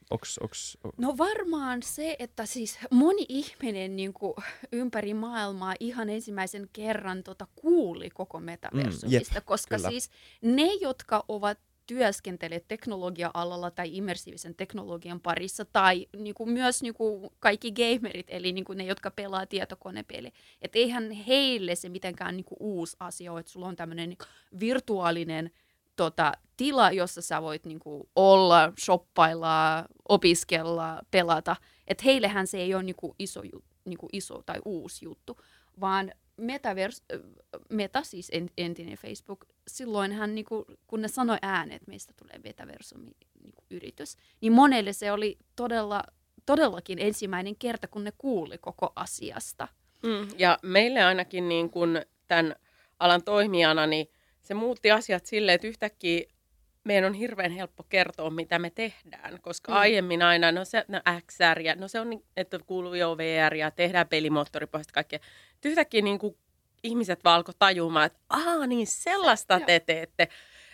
onks, 0.10 0.38
onks, 0.38 0.78
No 0.98 1.18
varmaan 1.18 1.84
se, 1.84 2.16
että 2.20 2.46
siis 2.46 2.80
moni 2.92 3.26
ihminen 3.30 3.96
niin 3.96 4.14
kuin 4.14 4.34
ympäri 4.72 5.14
maailmaa 5.14 5.74
ihan 5.80 6.10
ensimmäisen 6.10 6.70
kerran 6.74 7.24
tota, 7.24 7.48
kuuli 7.56 8.10
koko 8.10 8.40
metaversumista, 8.40 9.08
Mm, 9.08 9.14
jep, 9.36 9.46
koska 9.46 9.76
kyllä. 9.76 9.90
siis 9.90 10.10
ne, 10.42 10.74
jotka 10.82 11.24
ovat 11.28 11.60
työskentelee 11.88 12.60
teknologia-alalla 12.68 13.72
tai 13.72 13.98
immersiivisen 13.98 14.56
teknologian 14.56 15.20
parissa, 15.20 15.66
tai 15.66 16.08
niin 16.18 16.34
kuin 16.36 16.50
myös 16.50 16.82
niin 16.82 16.94
kuin 16.94 17.30
kaikki 17.40 17.72
gamerit, 17.72 18.28
eli 18.30 18.52
niin 18.52 18.66
kuin 18.66 18.78
ne, 18.78 18.84
jotka 18.86 19.12
pelaa 19.12 19.46
tietokonepeli. 19.46 20.32
Että 20.62 20.80
eihän 20.80 21.12
heille 21.12 21.76
se 21.76 21.90
mitenkään 21.90 22.36
niin 22.38 22.46
kuin 22.46 22.58
uusi 22.60 22.98
asia 23.00 23.32
ole, 23.32 23.40
että 23.40 23.52
sulla 23.52 23.68
on 23.68 23.76
tämmöinen 23.76 24.18
virtuaalinen 24.60 25.52
tota, 26.00 26.32
tila, 26.58 26.92
jossa 26.92 27.22
sä 27.22 27.42
voit 27.42 27.66
niinku 27.66 28.10
olla, 28.16 28.74
shoppailla, 28.80 29.86
opiskella, 30.10 31.02
pelata. 31.12 31.56
Että 31.88 32.04
heillehän 32.06 32.48
se 32.48 32.58
ei 32.58 32.74
ole 32.74 32.84
niinku 32.84 33.16
iso, 33.20 33.42
niinku 33.86 34.10
iso 34.14 34.42
tai 34.46 34.60
uusi 34.66 35.06
juttu, 35.06 35.38
vaan 35.80 36.12
Metaverse, 36.38 37.04
äh, 37.14 37.20
Meta, 37.70 38.04
siis 38.04 38.30
en- 38.32 38.50
entinen 38.58 38.98
Facebook, 38.98 39.46
silloin 39.68 40.12
hän, 40.12 40.36
niinku, 40.36 40.66
kun 40.88 41.02
ne 41.02 41.08
sanoi 41.08 41.38
ääneen, 41.42 41.76
että 41.76 41.92
meistä 41.92 42.14
tulee 42.18 42.40
metaversumi 42.44 43.12
niinku, 43.44 43.64
yritys, 43.70 44.18
niin 44.42 44.54
monelle 44.54 44.94
se 44.94 45.12
oli 45.12 45.38
todella, 45.56 46.04
todellakin 46.46 47.00
ensimmäinen 47.00 47.56
kerta, 47.56 47.88
kun 47.88 48.04
ne 48.04 48.12
kuuli 48.18 48.58
koko 48.58 48.92
asiasta. 48.96 49.68
Mm, 50.04 50.28
ja 50.38 50.60
meille 50.64 51.04
ainakin 51.04 51.50
niin 51.50 51.70
kun 51.70 52.02
tämän 52.28 52.56
alan 53.00 53.24
toimijana, 53.24 53.88
niin 53.88 54.08
se 54.50 54.54
muutti 54.54 54.92
asiat 54.92 55.26
silleen, 55.26 55.56
että 55.56 55.68
yhtäkkiä 55.68 56.24
meidän 56.84 57.06
on 57.06 57.14
hirveän 57.14 57.52
helppo 57.52 57.84
kertoa, 57.84 58.30
mitä 58.30 58.60
me 58.60 58.70
tehdään, 58.70 59.42
koska 59.42 59.72
Mm. 59.72 59.76
mm. 59.76 59.80
aiemmin 59.80 60.22
aina, 60.22 60.52
no 60.52 60.66
se 60.66 60.86
no 60.88 61.02
XR, 61.28 61.60
ja 61.62 61.76
no 61.76 61.88
se 61.88 62.00
on, 62.00 62.10
niin, 62.10 62.24
että 62.38 62.60
kuuluu 62.66 62.94
jo 62.94 63.18
VR, 63.18 63.56
ja 63.56 63.72
tehdään 63.72 64.08
pelimoottoripohjasta 64.08 64.94
kaikkea. 64.94 65.20
Et 65.56 65.66
Yhtäkkiä 65.66 66.02
niin 66.02 66.20
kuin 66.20 66.38
ihmiset 66.84 67.24
vaan 67.24 67.36
alkoi 67.36 67.54
tajumaan, 67.60 68.06
että 68.06 68.20
aa, 68.30 68.68
niin 68.68 68.88
sellaista 68.88 69.54
Joo. 69.54 69.66
te 69.66 69.80
teette. 69.80 70.28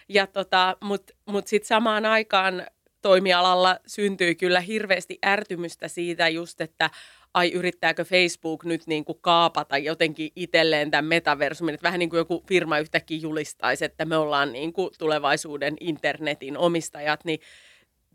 Ja 0.10 0.28
tota, 0.28 0.78
Mutta 0.82 1.14
mut 1.26 1.48
sitten 1.48 1.68
samaan 1.68 2.06
aikaan 2.06 2.68
toimialalla 3.02 3.80
syntyi 3.88 4.36
kyllä 4.36 4.60
hirveästi 4.60 5.20
ärtymystä 5.26 5.88
siitä 5.88 6.30
just, 6.30 6.62
että 6.62 6.90
ai 7.36 7.52
yrittääkö 7.52 8.04
Facebook 8.04 8.66
nyt 8.66 8.88
niin 8.88 9.06
kuin 9.06 9.18
kaapata 9.22 9.78
jotenkin 9.78 10.32
itselleen 10.36 10.92
tämän 10.92 11.06
metaversumin, 11.06 11.74
että 11.74 11.84
vähän 11.84 12.00
niin 12.00 12.10
kuin 12.10 12.18
joku 12.18 12.44
firma 12.48 12.80
yhtäkkiä 12.80 13.18
julistaisi, 13.18 13.86
että 13.86 14.06
me 14.06 14.18
ollaan 14.18 14.54
niin 14.54 14.74
kuin 14.74 14.90
tulevaisuuden 14.98 15.76
internetin 15.80 16.58
omistajat, 16.58 17.26
niin 17.26 17.40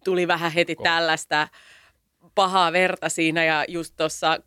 tuli 0.05 0.29
vähän 0.29 0.53
heti 0.53 0.77
tällaista 0.83 1.49
pahaa 2.35 2.73
verta 2.73 3.09
siinä 3.09 3.45
ja 3.45 3.65
just 3.69 3.95
tuossa 3.97 4.39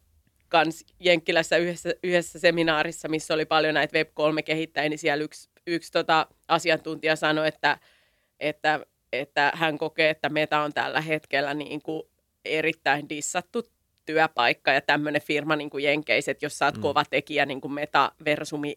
kans 0.49 0.85
Jenkkilässä 0.99 1.57
yhdessä, 1.57 1.93
yhdessä 2.03 2.39
seminaarissa, 2.39 3.07
missä 3.07 3.33
oli 3.33 3.45
paljon 3.45 3.73
näitä 3.73 3.99
Web3-kehittäjiä, 3.99 4.89
niin 4.89 4.99
siellä 4.99 5.23
yksi, 5.23 5.49
yksi 5.67 5.91
tota 5.91 6.27
asiantuntija 6.47 7.15
sanoi, 7.15 7.47
että, 7.47 7.77
että, 8.39 8.79
että 9.11 9.51
hän 9.55 9.77
kokee, 9.77 10.09
että 10.09 10.29
Meta 10.29 10.61
on 10.61 10.73
tällä 10.73 11.01
hetkellä 11.01 11.53
niin 11.53 11.81
kuin 11.81 12.03
erittäin 12.45 13.09
dissattu 13.09 13.63
työpaikka 14.05 14.71
ja 14.71 14.81
tämmöinen 14.81 15.21
firma 15.21 15.55
niin 15.55 15.69
kuin 15.69 15.83
Jenkeiset, 15.83 16.41
jos 16.41 16.57
sä 16.57 16.65
oot 16.65 16.75
Mm. 16.75 16.81
kova 16.81 17.05
tekijä 17.09 17.45
niin 17.45 17.61
kuin 17.61 17.73
metaversumi 17.73 18.75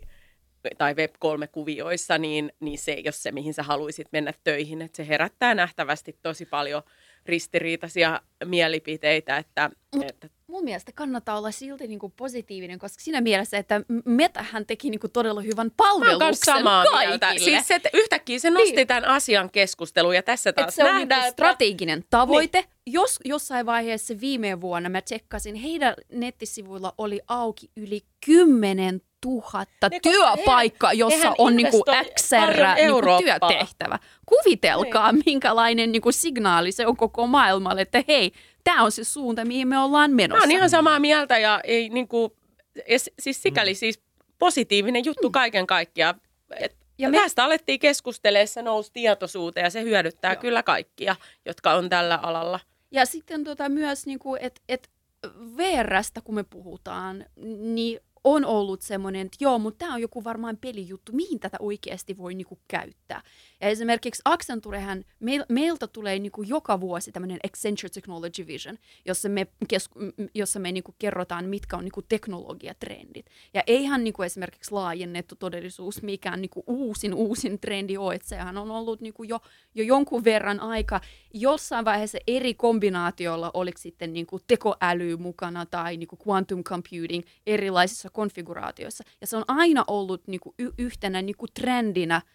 tai 0.79 0.93
Web3-kuvioissa, 0.95 2.18
niin, 2.18 2.53
niin 2.61 2.79
se 2.79 2.93
ei 2.93 3.03
ole 3.07 3.12
se, 3.12 3.33
mihin 3.33 3.55
sä 3.55 3.62
haluaisit 3.62 4.09
mennä 4.12 4.33
töihin. 4.45 4.83
Et 4.83 4.95
se 4.95 5.09
herättää 5.09 5.55
nähtävästi 5.55 6.18
tosi 6.22 6.47
paljon 6.47 6.83
ristiriitaisia 7.27 8.20
mielipiteitä, 8.45 9.37
että, 9.37 9.70
Mut- 9.97 10.05
että 10.09 10.28
mun 10.47 10.64
mielestä 10.64 10.93
kannattaa 10.93 11.39
olla 11.39 11.51
silti 11.51 11.87
niinku 11.87 12.09
positiivinen, 12.09 12.78
koska 12.78 13.01
siinä 13.03 13.20
mielessä, 13.20 13.59
että 13.59 13.80
Metahän 14.05 14.66
teki 14.66 14.91
niinku 14.91 15.09
todella 15.09 15.41
hyvän 15.41 15.70
palveluksen 15.76 16.55
samaa 16.57 16.84
mieltä. 16.99 17.18
kaikille. 17.26 17.51
Siis 17.51 17.68
se, 17.68 17.74
että 17.74 17.89
yhtäkkiä 17.93 18.39
se 18.39 18.51
nosti 18.51 18.76
Niin. 18.76 18.87
tämän 18.87 19.05
asian 19.05 19.51
keskusteluun 19.51 20.14
ja 20.14 20.22
tässä 20.22 20.51
että 20.51 20.62
taas 20.62 20.74
se 20.74 20.82
on 20.84 20.87
nähdään, 20.95 21.20
niinku 21.20 21.28
että 21.28 21.32
strateginen 21.32 22.05
tavoite. 22.11 22.61
Niin. 22.61 22.70
Jos 22.87 23.18
jossain 23.24 23.66
vaiheessa 23.66 24.14
viime 24.20 24.61
vuonna 24.61 24.89
mä 24.89 25.01
tsekkasin, 25.03 25.55
heidän 25.55 25.95
nettisivuilla 26.12 26.95
oli 26.99 27.20
auki 27.28 27.70
yli 27.76 28.01
10 28.26 29.01
000 29.24 29.43
Ne, 29.61 29.66
koska 29.80 30.01
työpaikkaa, 30.11 30.91
hehän- 30.91 30.99
jossa 30.99 31.16
hehän 31.18 31.34
on 31.39 31.57
niinku 31.57 31.84
XR 32.14 32.37
niinku 32.76 33.01
työtehtävä. 33.22 33.99
Kuvitelkaa, 34.26 35.12
minkälainen 35.26 35.93
niinku 35.93 36.12
signaali 36.12 36.72
se 36.72 36.87
on 36.87 36.97
koko 36.97 37.26
maailmalle, 37.26 37.80
että 37.80 38.05
hei, 38.09 38.32
tämä 38.66 38.82
on 38.82 38.92
se 38.92 39.04
suunta, 39.04 39.44
mihin 39.44 39.68
me 39.68 39.78
ollaan 39.78 40.10
Mä 40.10 40.14
menossa. 40.16 40.42
oon 40.42 40.50
ihan 40.50 40.70
samaa 40.70 41.00
mieltä 41.00 41.38
ja 41.38 41.60
ei 41.64 41.88
niinku, 41.88 42.36
es, 42.86 43.10
siis 43.18 43.42
sikäli 43.42 43.72
Mm. 43.72 43.76
siis 43.76 44.00
positiivinen 44.38 45.04
juttu 45.04 45.30
kaiken 45.30 45.66
kaikkiaan. 45.66 46.20
Et 46.60 46.76
Ja 46.98 47.10
me- 47.10 47.16
Tästä 47.18 47.44
alettiin 47.44 47.78
keskustelemaan, 47.80 48.48
se 48.48 48.62
nousi 48.62 48.90
tietoisuuteen 48.92 49.64
ja 49.64 49.70
se 49.70 49.82
hyödyttää 49.82 50.32
Joo. 50.32 50.40
kyllä 50.40 50.62
kaikkia, 50.62 51.16
jotka 51.46 51.72
on 51.74 51.88
tällä 51.88 52.18
alalla. 52.22 52.60
Ja 52.90 53.06
sitten 53.06 53.44
tota 53.44 53.68
myös, 53.68 54.06
niinku, 54.06 54.36
että 54.40 54.60
et 54.68 54.90
VRstä 55.56 56.20
kun 56.20 56.34
me 56.34 56.44
puhutaan, 56.50 57.24
niin 57.74 58.00
on 58.27 58.45
ollut 58.45 58.83
semmoinen, 58.83 59.27
että 59.27 59.37
joo, 59.41 59.59
mutta 59.59 59.79
tämä 59.79 59.95
on 59.95 60.01
joku 60.01 60.24
varmaan 60.24 60.57
pelijuttu, 60.57 61.12
mihin 61.12 61.41
tätä 61.41 61.57
oikeasti 61.61 62.16
voi 62.16 62.35
niinku 62.35 62.59
käyttää. 62.68 63.22
Ja 63.61 63.68
esimerkiksi 63.68 64.22
Accenturehän, 64.24 65.05
meil, 65.20 65.45
meiltä 65.49 65.87
tulee 65.87 66.18
niinku 66.18 66.43
joka 66.43 66.81
vuosi 66.81 67.12
tämmöinen 67.12 67.39
Accenture 67.45 67.89
Technology 67.89 68.47
Vision, 68.47 68.79
jossa 69.05 69.29
me, 69.29 69.47
kes, 69.68 69.91
jossa 70.35 70.61
me 70.61 70.72
niinku 70.72 70.95
kerrotaan, 70.99 71.45
mitkä 71.45 71.77
on 71.77 71.85
niinku 71.85 72.03
teknologiatrendit. 72.03 73.27
Ja 73.55 73.62
eihän 73.66 74.05
niinku 74.05 74.22
esimerkiksi 74.22 74.72
laajennettu 74.72 75.37
todellisuus 75.37 76.03
mikään 76.03 76.41
niinku 76.41 76.64
uusin 76.66 77.14
uusin 77.14 77.61
trendi 77.61 77.97
ole, 77.97 78.14
että 78.14 78.29
sehän 78.29 78.59
on 78.59 78.70
ollut 78.70 79.01
niinku 79.01 79.22
jo, 79.24 79.41
jo 79.74 79.85
jonkun 79.85 80.24
verran 80.24 80.61
aika. 80.61 81.01
Jossain 81.35 81.85
vaiheessa 81.85 82.18
eri 82.27 82.55
kombinaatioilla 82.55 83.51
oliko 83.55 83.79
sitten 83.79 84.12
niinku 84.12 84.41
tekoäly 84.47 85.16
mukana 85.16 85.66
tai 85.66 85.97
niinku 85.97 86.18
quantum 86.29 86.64
computing 86.64 87.24
erilaisissa 87.47 88.11
konfiguraatioissa. 88.16 89.04
Ja 89.20 89.26
se 89.26 89.36
on 89.36 89.44
aina 89.48 89.84
ollut 89.86 90.22
niinku 90.26 90.54
y- 90.58 90.72
yhtenä 90.78 91.22
niinku 91.22 91.46
trendinä– 91.54 92.22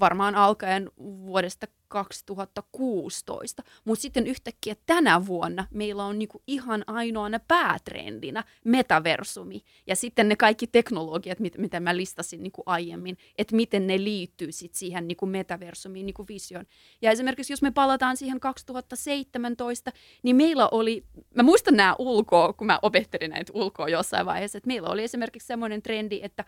varmaan 0.00 0.34
alkaen 0.34 0.90
vuodesta 0.98 1.66
2016. 1.88 3.62
Mutta 3.84 4.02
sitten 4.02 4.26
yhtäkkiä 4.26 4.76
tänä 4.86 5.26
vuonna 5.26 5.66
meillä 5.70 6.04
on 6.04 6.18
niinku 6.18 6.42
ihan 6.46 6.84
ainoana 6.86 7.40
päätrendinä 7.48 8.44
metaversumi. 8.64 9.62
Ja 9.86 9.96
sitten 9.96 10.28
ne 10.28 10.36
kaikki 10.36 10.66
teknologiat, 10.66 11.38
mit, 11.38 11.58
mitä 11.58 11.80
mä 11.80 11.96
listasin 11.96 12.42
niinku 12.42 12.62
aiemmin, 12.66 13.18
että 13.38 13.56
miten 13.56 13.86
ne 13.86 13.98
liittyy 13.98 14.52
sit 14.52 14.74
siihen 14.74 15.08
niinku 15.08 15.26
metaversumiin 15.26 16.06
niinku 16.06 16.24
visioon. 16.28 16.66
Ja 17.02 17.10
esimerkiksi 17.10 17.52
jos 17.52 17.62
me 17.62 17.70
palataan 17.70 18.16
siihen 18.16 18.40
2017, 18.40 19.92
niin 20.22 20.36
meillä 20.36 20.68
oli, 20.68 21.04
mä 21.34 21.42
muistan 21.42 21.76
nämä 21.76 21.96
ulkoa, 21.98 22.52
kun 22.52 22.66
mä 22.66 22.78
opettelin 22.82 23.30
näitä 23.30 23.52
ulkoa 23.54 23.88
jossain 23.88 24.26
vaiheessa, 24.26 24.58
että 24.58 24.68
meillä 24.68 24.88
oli 24.88 25.04
esimerkiksi 25.04 25.46
semmoinen 25.46 25.82
trendi, 25.82 26.20
että 26.22 26.44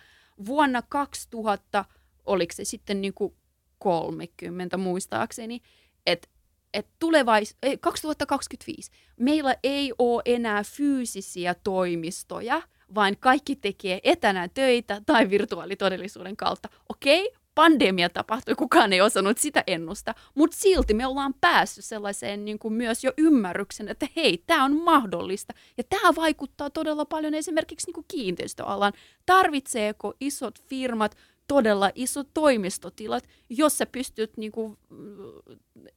vuonna 0.46 0.82
2000 0.82 1.84
oliko 2.26 2.52
se 2.52 2.64
sitten 2.64 3.00
niin 3.00 3.14
kuin 3.14 3.34
30 3.78 4.76
muistaakseni, 4.76 5.60
että 6.06 6.28
et 6.74 6.86
tulevais, 6.98 7.56
2025 7.80 8.90
meillä 9.16 9.56
ei 9.62 9.92
ole 9.98 10.22
enää 10.24 10.64
fyysisiä 10.64 11.54
toimistoja, 11.54 12.62
vaan 12.94 13.16
kaikki 13.20 13.56
tekee 13.56 14.00
etänä 14.02 14.48
töitä 14.48 15.02
tai 15.06 15.30
virtuaalitodellisuuden 15.30 16.36
kautta. 16.36 16.68
Okei, 16.88 17.32
pandemia 17.54 18.08
tapahtui, 18.08 18.54
kukaan 18.54 18.92
ei 18.92 19.00
osannut 19.00 19.38
sitä 19.38 19.64
ennusta, 19.66 20.14
mutta 20.34 20.56
silti 20.56 20.94
me 20.94 21.06
ollaan 21.06 21.34
päässyt 21.40 21.84
sellaiseen 21.84 22.44
niin 22.44 22.58
kuin 22.58 22.74
myös 22.74 23.04
jo 23.04 23.12
ymmärryksen, 23.18 23.88
että 23.88 24.08
hei, 24.16 24.42
tämä 24.46 24.64
on 24.64 24.82
mahdollista. 24.82 25.54
Ja 25.78 25.84
tämä 25.84 26.14
vaikuttaa 26.16 26.70
todella 26.70 27.04
paljon 27.04 27.34
esimerkiksi 27.34 27.86
niin 27.86 27.94
kuin 27.94 28.06
kiinteistöalan. 28.08 28.92
Tarvitseeko 29.26 30.14
isot 30.20 30.62
firmat 30.62 31.16
todella 31.50 31.90
iso 31.94 32.24
toimistotilat, 32.24 33.28
jos 33.48 33.78
sä 33.78 33.86
pystyt 33.86 34.36
niinku, 34.36 34.78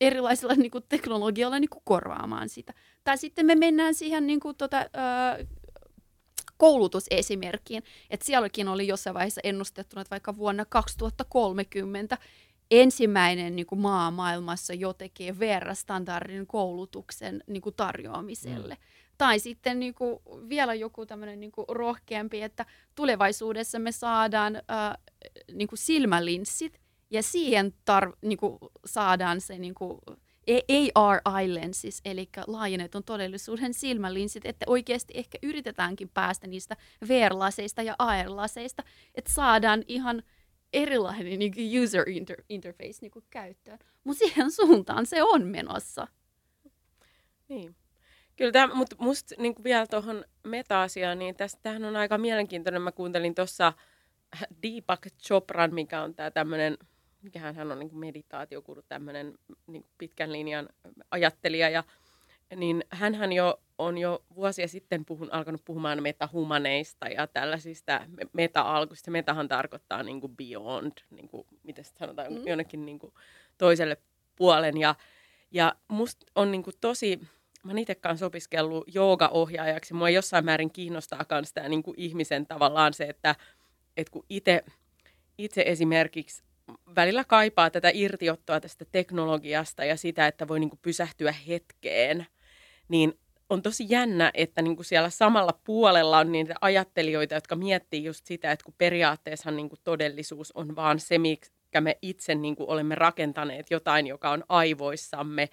erilaisilla 0.02 0.54
niinku, 0.54 0.82
teknologialla 0.82 1.60
niinku, 1.60 1.82
korvaamaan 1.84 2.50
sitä. 2.50 2.74
Tai 3.04 3.18
sitten 3.18 3.46
me 3.46 3.56
mennään 3.56 3.94
siihen 3.94 4.28
niinku, 4.28 4.54
tota, 4.54 4.78
ö, 4.80 5.46
koulutusesimerkkiin, 6.58 7.84
että 8.10 8.26
sielläkin 8.26 8.68
oli 8.68 8.88
jossain 8.88 9.14
vaiheessa 9.14 9.42
ennustettuna, 9.44 10.02
että 10.02 10.12
vaikka 10.12 10.38
vuonna 10.38 10.66
2030 10.66 12.18
ensimmäinen 12.72 13.56
niin 13.56 13.66
kuin 13.66 13.82
maa 13.82 14.12
maailmassa 14.12 14.74
jo 14.74 14.94
tekee 14.94 15.40
VR-standardin 15.40 16.48
koulutuksen 16.48 17.44
niin 17.48 17.62
kuin 17.62 17.76
tarjoamiselle. 17.76 18.74
Mm. 18.74 18.82
Tai 19.18 19.40
sitten 19.40 19.80
niin 19.80 19.94
kuin, 19.94 20.20
vielä 20.50 20.74
joku 20.74 21.06
tämmöinen 21.06 21.40
niin 21.40 21.52
kuin 21.52 21.66
rohkeampi, 21.70 22.42
että 22.42 22.66
tulevaisuudessa 22.96 23.80
me 23.80 23.92
saadaan 23.92 24.56
äh, 24.56 24.62
niin 25.52 25.68
kuin 25.68 25.80
silmälinssit 25.80 26.80
ja 27.10 27.24
siihen 27.24 27.74
tar- 27.92 28.18
niin 28.22 28.38
kuin 28.38 28.58
saadaan 28.86 29.42
se 29.42 29.58
niin 29.58 29.76
kuin 29.76 30.00
AR 30.96 31.22
eye 31.40 31.54
lenses, 31.54 32.02
eli 32.06 32.30
laajennetun 32.48 33.04
todellisuuden 33.04 33.74
silmälinssit, 33.74 34.46
että 34.46 34.66
oikeasti 34.68 35.14
ehkä 35.16 35.38
yritetäänkin 35.44 36.10
päästä 36.10 36.48
niistä 36.48 36.78
VR-laseista 37.08 37.82
ja 37.82 37.96
AR-laseista, 38.00 38.84
että 39.16 39.32
saadaan 39.32 39.84
ihan 39.88 40.24
erilainen 40.74 41.40
niin 41.40 41.54
kuin 41.54 41.84
user 41.84 42.06
inter- 42.08 42.46
interface 42.50 42.98
niin 43.02 43.12
kuin 43.12 43.26
käyttöön. 43.30 43.80
Mutta 44.04 44.26
siihen 44.26 44.52
suuntaan 44.52 45.06
se 45.06 45.24
on 45.24 45.48
menossa. 45.48 46.08
Niin. 47.48 47.76
Kyllä, 48.36 48.52
tämä, 48.52 48.76
mutta 48.76 48.96
musta 49.00 49.36
niin 49.38 49.56
vielä 49.64 49.88
tuohon 49.88 50.26
meta-asiaan, 50.44 51.20
niin 51.20 51.36
tästä, 51.36 51.60
tämähän 51.64 51.86
on 51.86 51.96
aika 51.96 52.18
mielenkiintoinen. 52.18 52.82
Mä 52.82 52.92
kuuntelin 52.92 53.36
tuossa 53.36 53.74
Deepak 54.64 55.08
Chopran, 55.24 55.74
mikä 55.74 56.02
on 56.02 56.16
tämä 56.16 56.32
tämmöinen, 56.32 56.78
mikähän 57.22 57.56
hän 57.56 57.72
on 57.72 57.80
niin 57.80 57.98
meditaatiokuru, 57.98 58.82
tämmöinen 58.82 59.34
niin 59.68 59.86
pitkän 59.98 60.32
linjan 60.32 60.70
ajattelija. 61.12 61.70
Ja, 61.70 61.84
niin 62.56 62.84
hän 62.90 63.34
jo 63.34 63.62
on 63.78 63.98
jo 63.98 64.24
vuosia 64.36 64.68
sitten 64.68 65.06
puhun, 65.06 65.34
alkanut 65.34 65.66
puhumaan 65.66 66.04
metahumaneista 66.04 67.08
ja 67.08 67.28
tällaisista 67.28 68.02
meta-alkuista. 68.34 69.12
Metahan 69.12 69.48
tarkoittaa 69.48 70.04
niin 70.04 70.22
kuin 70.22 70.38
beyond, 70.38 70.92
niin 71.10 71.28
kuin, 71.28 71.48
miten 71.64 71.86
sanotaan, 71.86 72.34
mm. 72.34 72.48
jonnekin 72.48 72.86
niin 72.86 73.00
kuin 73.00 73.14
toiselle 73.58 73.98
puolen. 74.36 74.78
Ja, 74.78 74.96
ja 75.52 75.76
musta 75.88 76.26
on 76.36 76.52
niin 76.52 76.64
kuin 76.64 76.76
tosi 76.82 77.20
mä 77.64 77.72
oon 77.72 77.80
itse 77.80 77.96
kanssa 77.96 78.26
opiskellut 78.26 78.96
joogaohjaajaksi. 78.96 79.94
Mua 79.94 80.10
jossain 80.10 80.46
määrin 80.46 80.72
kiinnostaa 80.72 81.26
myös 81.32 81.54
tämä 81.54 81.70
niin 81.70 81.84
ihmisen 81.98 82.46
tavallaan 82.46 82.94
se, 82.94 83.04
että, 83.04 83.36
että 83.98 84.12
kun 84.12 84.26
itse, 84.30 84.64
itse 85.38 85.64
esimerkiksi 85.66 86.44
välillä 86.96 87.24
kaipaa 87.24 87.70
tätä 87.70 87.92
irtiottoa 87.94 88.60
tästä 88.60 88.86
teknologiasta 88.92 89.86
ja 89.86 89.98
sitä, 89.98 90.28
että 90.28 90.48
voi 90.48 90.60
niin 90.60 90.70
kuin 90.70 90.80
pysähtyä 90.82 91.32
hetkeen, 91.32 92.26
niin 92.88 93.20
on 93.50 93.62
tosi 93.62 93.86
jännä, 93.90 94.32
että 94.34 94.62
niin 94.62 94.76
kuin 94.76 94.86
siellä 94.86 95.10
samalla 95.10 95.60
puolella 95.64 96.20
on 96.20 96.32
niitä 96.32 96.56
ajattelijoita, 96.62 97.36
jotka 97.36 97.56
miettii 97.56 98.04
just 98.04 98.26
sitä, 98.26 98.52
että 98.52 98.64
kun 98.64 98.74
periaatteessa 98.78 99.52
niin 99.52 99.70
kuin 99.70 99.80
todellisuus 99.84 100.52
on 100.52 100.76
vaan 100.76 101.00
se, 101.00 101.18
mikä 101.18 101.82
me 101.82 101.98
itse 102.02 102.36
niin 102.36 102.56
kuin 102.56 102.70
olemme 102.70 102.96
rakentaneet 102.96 103.72
jotain, 103.72 104.08
joka 104.08 104.30
on 104.32 104.44
aivoissamme, 104.50 105.50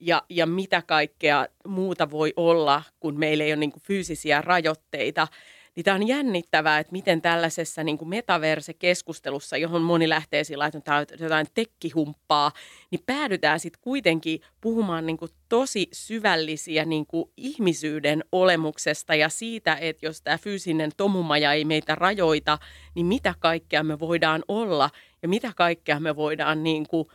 ja, 0.00 0.22
ja 0.28 0.46
mitä 0.46 0.82
kaikkea 0.86 1.46
muuta 1.66 2.10
voi 2.10 2.32
olla, 2.36 2.82
kun 3.00 3.18
meillä 3.18 3.44
ei 3.44 3.50
ole 3.52 3.60
niin 3.60 3.72
kuin 3.72 3.82
fyysisiä 3.82 4.40
rajoitteita. 4.40 5.28
Niin 5.76 5.84
tämä 5.84 5.94
on 5.94 6.08
jännittävää, 6.08 6.78
että 6.78 6.92
miten 6.92 7.22
tällaisessa 7.22 7.84
niin 7.84 7.98
kuin 7.98 8.08
metaverse-keskustelussa, 8.08 9.56
johon 9.56 9.82
moni 9.82 10.08
lähtee 10.08 10.44
sillä 10.44 10.66
että 10.66 10.80
tämä 10.80 10.98
on 10.98 11.06
jotain 11.18 11.46
tekkihumppaa, 11.54 12.52
niin 12.90 13.00
päädytään 13.06 13.60
sitten 13.60 13.80
kuitenkin 13.82 14.40
puhumaan 14.60 15.06
niin 15.06 15.16
kuin 15.16 15.30
tosi 15.48 15.88
syvällisiä 15.92 16.84
niin 16.84 17.06
kuin 17.06 17.30
ihmisyyden 17.36 18.24
olemuksesta 18.32 19.14
ja 19.14 19.28
siitä, 19.28 19.76
että 19.80 20.06
jos 20.06 20.22
tämä 20.22 20.38
fyysinen 20.38 20.90
tomumaja 20.96 21.52
ei 21.52 21.64
meitä 21.64 21.94
rajoita, 21.94 22.58
niin 22.94 23.06
mitä 23.06 23.34
kaikkea 23.38 23.82
me 23.82 23.98
voidaan 23.98 24.42
olla 24.48 24.90
ja 25.22 25.28
mitä 25.28 25.52
kaikkea 25.56 26.00
me 26.00 26.16
voidaan 26.16 26.62
niin 26.62 26.88
kuin 26.88 27.08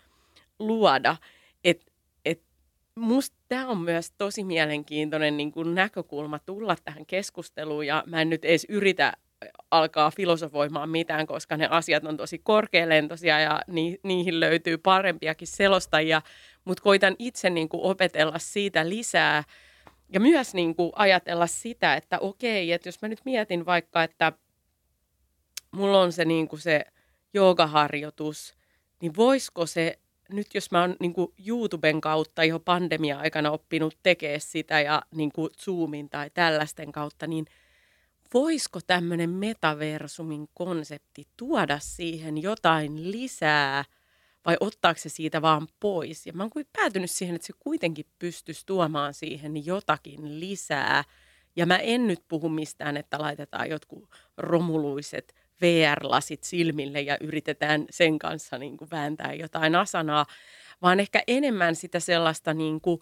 luoda. 0.60 1.16
Musta 3.00 3.38
tämä 3.47 3.68
on 3.68 3.78
myös 3.82 4.12
tosi 4.12 4.43
mielenkiintoinen 4.43 5.38
niin 5.38 5.52
kuin 5.52 5.76
näkökulma 5.76 6.39
tulla 6.39 6.76
tähän 6.84 7.06
keskusteluun 7.06 7.88
ja 7.88 8.04
mä 8.08 8.22
en 8.22 8.30
nyt 8.30 8.45
edes 8.45 8.66
yritä 8.70 9.14
alkaa 9.72 10.12
filosofoimaan 10.12 10.89
mitään, 10.89 11.28
koska 11.28 11.58
ne 11.58 11.68
asiat 11.72 12.06
on 12.06 12.18
tosi 12.18 12.39
korkealentoisia 12.39 13.39
ja 13.39 13.62
ni, 13.68 14.00
niihin 14.04 14.39
löytyy 14.39 14.78
parempiakin 14.78 15.47
selostajia, 15.47 16.22
mutta 16.66 16.84
koitan 16.84 17.16
itse 17.20 17.50
niin 17.50 17.70
kuin 17.70 17.84
opetella 17.84 18.39
siitä 18.39 18.89
lisää 18.89 19.43
ja 20.14 20.20
myös 20.20 20.54
niin 20.54 20.76
kuin 20.76 20.91
ajatella 20.95 21.47
sitä, 21.47 21.95
että 21.95 22.20
okei, 22.20 22.72
että 22.72 22.88
jos 22.88 23.02
mä 23.02 23.08
nyt 23.08 23.22
mietin 23.26 23.66
vaikka, 23.66 24.04
että 24.04 24.32
mulla 25.72 26.02
on 26.02 26.12
se, 26.12 26.26
niin 26.26 26.47
kuin 26.47 26.60
se 26.60 26.86
joogaharjoitus, 27.34 28.56
niin 29.02 29.16
voisiko 29.16 29.66
se 29.66 30.00
nyt 30.30 30.56
jos 30.56 30.72
mä 30.72 30.82
oon 30.82 30.96
niin 31.00 31.14
YouTuben 31.48 32.02
kautta 32.02 32.44
jo 32.44 32.60
pandemia-aikana 32.60 33.52
oppinut 33.52 33.98
tekemään 34.04 34.42
sitä 34.42 34.82
ja 34.82 35.02
niin 35.16 35.32
kuin 35.32 35.50
Zoomin 35.58 36.10
tai 36.10 36.30
tällaisten 36.34 36.92
kautta, 36.92 37.28
niin 37.28 37.46
voisiko 38.34 38.80
tämmöinen 38.88 39.30
metaversumin 39.30 40.48
konsepti 40.54 41.28
tuoda 41.38 41.80
siihen 41.80 42.38
jotain 42.38 43.12
lisää 43.12 43.84
vai 44.46 44.58
ottaako 44.60 45.00
se 45.00 45.10
siitä 45.10 45.42
vaan 45.42 45.68
pois? 45.80 46.28
Ja 46.28 46.34
mä 46.34 46.44
oon 46.44 46.66
päätynyt 46.74 47.12
siihen, 47.12 47.36
että 47.36 47.48
se 47.48 47.54
kuitenkin 47.60 48.06
pystyisi 48.20 48.66
tuomaan 48.66 49.14
siihen 49.14 49.66
jotakin 49.66 50.40
lisää. 50.40 51.04
Ja 51.56 51.66
mä 51.66 51.78
en 51.78 52.08
nyt 52.08 52.24
puhu 52.28 52.50
mistään, 52.50 52.98
että 52.98 53.20
laitetaan 53.20 53.70
jotkut 53.70 54.10
romuluiset 54.38 55.36
VR-lasit 55.62 56.43
silmille 56.43 57.01
ja 57.01 57.18
yritetään 57.22 57.86
sen 57.89 58.20
kanssa 58.20 58.57
niin 58.57 58.78
kuin 58.78 58.91
vääntää 58.91 59.34
jotain 59.34 59.76
asanaa, 59.76 60.26
vaan 60.82 60.99
ehkä 60.99 61.24
enemmän 61.28 61.76
sitä 61.76 61.99
sellaista 61.99 62.53
niin 62.53 62.82
kuin 62.82 63.01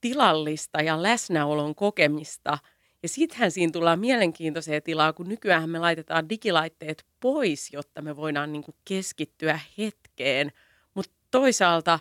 tilallista 0.00 0.82
ja 0.82 1.02
läsnäolon 1.02 1.74
kokemista 1.74 2.58
Ja 3.02 3.08
sittenhän 3.08 3.50
siinä 3.50 3.72
tullaan 3.72 4.00
mielenkiintoiseen 4.00 4.82
tilaan, 4.82 5.14
kun 5.14 5.28
nykyään 5.28 5.70
me 5.70 5.78
laitetaan 5.78 6.28
digilaitteet 6.28 7.04
pois, 7.20 7.72
jotta 7.72 8.02
me 8.02 8.16
voidaan 8.16 8.52
niin 8.52 8.62
kuin 8.62 8.74
keskittyä 8.84 9.60
hetkeen. 9.78 10.52
Mutta 10.94 11.12
toisaalta, 11.30 11.98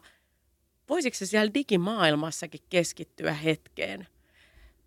voisiko 0.90 1.18
se 1.18 1.26
siellä 1.26 1.54
digimaailmassakin 1.54 2.62
keskittyä 2.70 3.34
hetkeen? 3.34 4.08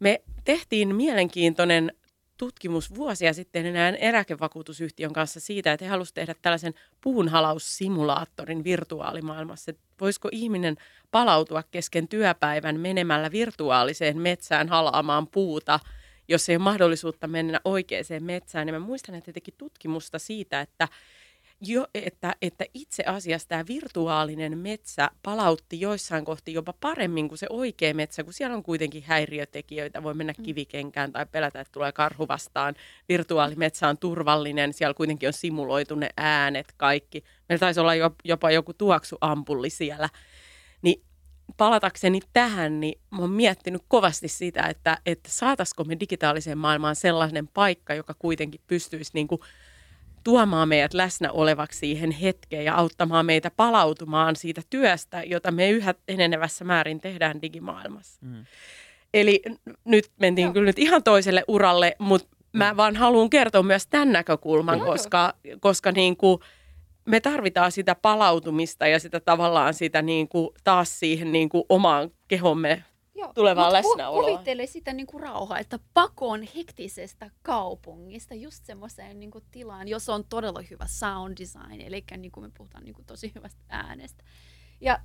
Me 0.01 0.23
tehtiin 0.45 0.95
mielenkiintoinen 0.97 1.93
tutkimus 2.37 2.95
vuosia 2.95 3.33
sitten 3.33 3.67
enää 3.67 3.91
eläkevakuutusyhtiön 3.91 5.13
kanssa 5.13 5.41
siitä, 5.41 5.73
että 5.73 5.85
he 5.85 5.91
halusivat 5.91 6.15
tehdä 6.15 6.35
tällaisen 6.43 6.75
puunhalaussimulaattorin 7.01 8.65
virtuaalimaailmassa. 8.65 9.71
Että 9.71 9.83
voisiko 10.01 10.29
ihminen 10.33 10.77
palautua 11.11 11.63
kesken 11.63 12.09
työpäivän 12.09 12.81
menemällä 12.81 13.31
virtuaaliseen 13.31 14.19
metsään 14.19 14.69
halaamaan 14.69 15.27
puuta, 15.27 15.81
jos 16.29 16.49
ei 16.49 16.57
ole 16.57 16.63
mahdollisuutta 16.63 17.27
mennä 17.27 17.61
oikeaan 17.65 18.05
metsään. 18.21 18.69
Ja 18.69 18.73
mä 18.73 18.79
muistan, 18.79 19.15
että 19.15 19.33
teki 19.33 19.55
tutkimusta 19.59 20.19
siitä, 20.19 20.61
että 20.61 20.89
jo, 21.61 21.87
että, 21.95 22.35
että 22.43 22.65
itse 22.75 23.03
asiassa 23.07 23.49
tämä 23.49 23.65
virtuaalinen 23.69 24.59
metsä 24.59 25.11
palautti 25.23 25.81
joissain 25.81 26.25
kohti 26.25 26.53
jopa 26.53 26.75
paremmin 26.81 27.29
kuin 27.29 27.39
se 27.39 27.47
oikea 27.51 27.95
metsä, 27.95 28.25
kun 28.25 28.33
siellä 28.33 28.57
on 28.57 28.63
kuitenkin 28.63 29.03
häiriötekijöitä, 29.03 30.03
voi 30.03 30.15
mennä 30.15 30.35
mm. 30.39 30.45
kivikenkään 30.45 31.13
tai 31.13 31.27
pelätä, 31.27 31.61
että 31.61 31.73
tulee 31.73 31.93
karhu 31.93 32.29
vastaan. 32.29 32.75
Virtuaalimetsä 33.09 33.89
on 33.89 33.99
turvallinen, 33.99 34.73
siellä 34.73 34.95
kuitenkin 34.95 35.29
on 35.29 35.33
simuloitu 35.33 35.95
ne 35.95 36.11
äänet 36.17 36.75
kaikki. 36.77 37.25
Meillä 37.49 37.61
taisi 37.61 37.81
olla 37.81 37.93
jopa 38.25 38.51
joku 38.51 38.73
tuoksuampulli 38.73 39.71
siellä. 39.71 40.09
Niin 40.83 41.03
palatakseni 41.57 42.21
tähän, 42.33 42.81
niin 42.81 43.01
mä 43.11 43.19
oon 43.19 43.31
miettinyt 43.31 43.83
kovasti 43.89 44.29
sitä, 44.29 44.63
että, 44.63 44.99
että 45.07 45.31
saataisiko 45.33 45.85
me 45.85 46.01
digitaaliseen 46.01 46.59
maailmaan 46.59 46.97
sellainen 46.97 47.49
paikka, 47.49 47.95
joka 47.95 48.15
kuitenkin 48.19 48.61
pystyisi 48.67 49.11
niin 49.15 49.29
kuin 49.29 49.41
tuomaan 50.27 50.69
meidät 50.69 50.95
läsnä 50.95 51.33
olevaksi 51.33 51.79
siihen 51.79 52.11
hetkeen 52.11 52.65
ja 52.65 52.75
auttamaan 52.75 53.27
meitä 53.27 53.51
palautumaan 53.51 54.37
siitä 54.37 54.63
työstä, 54.71 55.23
jota 55.23 55.51
me 55.51 55.71
yhä 55.71 55.95
enenevässä 56.09 56.65
määrin 56.65 57.01
tehdään 57.01 57.43
digimaailmassa. 57.43 58.21
Mm. 58.27 58.45
Eli 59.15 59.43
nyt 59.85 60.11
mentiin 60.21 60.45
Joo. 60.47 60.53
kyllä 60.53 60.67
nyt 60.67 60.79
ihan 60.79 61.03
toiselle 61.03 61.45
uralle, 61.49 61.97
mutta 61.99 62.37
mä 62.53 62.73
mm. 62.73 62.77
vaan 62.77 62.97
haluan 62.97 63.31
kertoa 63.31 63.63
myös 63.63 63.87
tämän 63.87 64.13
näkökulman, 64.13 64.79
Joo. 64.79 64.87
koska, 64.87 65.35
koska 65.61 65.93
niin 65.93 66.17
kuin 66.17 66.41
me 67.05 67.21
tarvitaan 67.21 67.73
sitä 67.73 67.95
palautumista 67.95 68.87
ja 68.87 69.01
sitä 69.01 69.21
tavallaan 69.21 69.75
sitä 69.75 70.03
niin 70.03 70.29
kuin 70.29 70.49
taas 70.65 70.99
siihen 70.99 71.33
niin 71.33 71.49
kuin 71.49 71.65
omaan 71.69 72.11
kehomme 72.29 72.85
Joo, 73.17 73.33
tulevaa 73.35 73.73
läsnäoloa. 73.73 74.23
Kuvittele 74.23 74.67
sitä 74.67 74.93
niin 74.93 75.07
kuin 75.07 75.21
rauhaa, 75.23 75.59
että 75.59 75.79
pakoon 75.95 76.43
hektisestä 76.57 77.31
kaupungista 77.43 78.35
just 78.35 78.65
semmoiseen 78.65 79.21
niin 79.21 79.31
kuin 79.31 79.45
tilaan, 79.51 79.89
jos 79.89 80.09
on 80.09 80.25
todella 80.25 80.63
hyvä 80.71 80.87
sound 80.87 81.39
design, 81.41 81.81
eli 81.81 82.05
niin 82.17 82.33
kuin 82.33 82.45
me 82.45 82.51
puhutaan 82.59 82.85
niin 82.85 82.95
kuin 82.95 83.07
tosi 83.07 83.33
hyvästä 83.35 83.61
äänestä. 83.69 84.25
Ja 84.81 85.01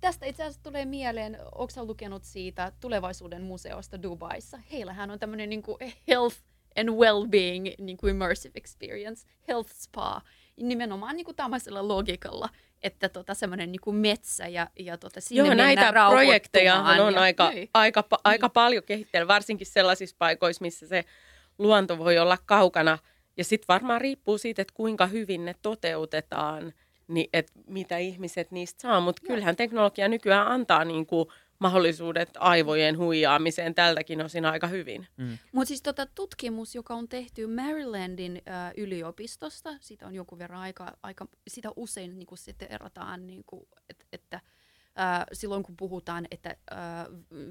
tästä 0.00 0.26
itse 0.26 0.42
asiassa 0.42 0.62
tulee 0.62 0.84
mieleen, 0.84 1.38
onko 1.54 1.84
lukenut 1.84 2.24
siitä 2.24 2.72
tulevaisuuden 2.80 3.42
museosta 3.42 4.02
Dubaissa? 4.02 4.58
Heillähän 4.72 5.10
on 5.10 5.18
tämmöinen 5.18 5.50
niin 5.50 5.62
kuin 5.62 5.78
health 6.08 6.36
and 6.76 6.88
well-being 6.88 7.74
niin 7.78 7.96
kuin 7.96 8.10
immersive 8.10 8.52
experience, 8.54 9.28
health 9.48 9.70
spa, 9.72 10.22
nimenomaan 10.56 11.16
niin 11.16 11.24
kuin 11.24 11.36
tämmöisellä 11.36 11.88
logiikalla, 11.88 12.48
että 12.82 13.08
tota, 13.08 13.34
semmoinen 13.34 13.72
niin 13.72 13.80
kuin 13.80 13.96
metsä 13.96 14.48
ja, 14.48 14.68
ja 14.78 14.98
tota, 14.98 15.20
sinne 15.20 15.44
Joo, 15.44 15.54
näitä 15.54 15.92
projekteja 16.10 16.74
on 16.80 17.14
ja, 17.14 17.20
aika, 17.20 17.50
niin. 17.50 17.70
aika, 17.74 18.04
aika 18.24 18.48
paljon 18.48 18.82
kehitteillä, 18.82 19.28
varsinkin 19.28 19.66
sellaisissa 19.66 20.16
paikoissa, 20.18 20.62
missä 20.62 20.86
se 20.86 21.04
luonto 21.58 21.98
voi 21.98 22.18
olla 22.18 22.38
kaukana. 22.46 22.98
Ja 23.36 23.44
sitten 23.44 23.68
varmaan 23.68 24.00
riippuu 24.00 24.38
siitä, 24.38 24.62
että 24.62 24.74
kuinka 24.74 25.06
hyvin 25.06 25.44
ne 25.44 25.54
toteutetaan, 25.62 26.72
niin 27.08 27.28
että 27.32 27.52
mitä 27.66 27.98
ihmiset 27.98 28.50
niistä 28.50 28.82
saa. 28.82 29.00
Mutta 29.00 29.22
kyllähän 29.26 29.56
teknologia 29.56 30.08
nykyään 30.08 30.46
antaa 30.46 30.84
niin 30.84 31.06
kuin 31.06 31.28
mahdollisuudet 31.58 32.30
aivojen 32.38 32.98
huijaamiseen 32.98 33.74
tältäkin 33.74 34.24
osin 34.24 34.44
aika 34.44 34.66
hyvin. 34.66 35.06
Mm. 35.16 35.38
Mutta 35.52 35.68
siis 35.68 35.82
tota 35.82 36.06
tutkimus, 36.06 36.74
joka 36.74 36.94
on 36.94 37.08
tehty 37.08 37.46
Marylandin 37.46 38.42
äh, 38.48 38.72
yliopistosta, 38.76 39.70
sitä 39.80 40.06
on 40.06 40.14
joku 40.14 40.38
verran 40.38 40.60
aika, 40.60 40.96
aika 41.02 41.26
sitä 41.48 41.68
usein 41.76 42.18
niin 42.18 42.28
sitten 42.34 42.72
erotaan, 42.72 43.26
niin 43.26 43.44
kuin, 43.46 43.66
et, 43.90 44.06
että 44.12 44.36
äh, 44.36 45.24
silloin 45.32 45.62
kun 45.62 45.76
puhutaan, 45.76 46.26
että 46.30 46.56
äh, 46.72 46.78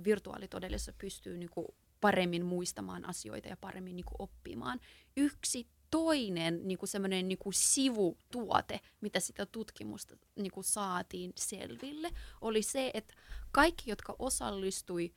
virtuaalitodellisuudessa 0.03 0.93
pystyy 0.97 1.37
niin 1.37 1.49
kuin, 1.49 1.67
paremmin 2.01 2.45
muistamaan 2.45 3.09
asioita 3.09 3.47
ja 3.47 3.57
paremmin 3.57 3.95
niin 3.95 4.05
kuin, 4.05 4.15
oppimaan. 4.19 4.79
Yksi 5.17 5.67
toinen 5.95 6.67
niin 6.67 6.77
kuin 6.77 6.89
semmoinen 6.89 7.27
niin 7.27 7.37
kuin 7.37 7.53
sivutuote, 7.53 8.79
mitä 9.01 9.19
sitä 9.19 9.45
tutkimusta 9.45 10.17
niin 10.35 10.51
kuin 10.51 10.63
saatiin 10.63 11.33
selville, 11.35 12.11
oli 12.41 12.61
se, 12.61 12.91
että 12.93 13.13
kaikki, 13.51 13.89
jotka 13.89 14.15
osallistui, 14.19 15.13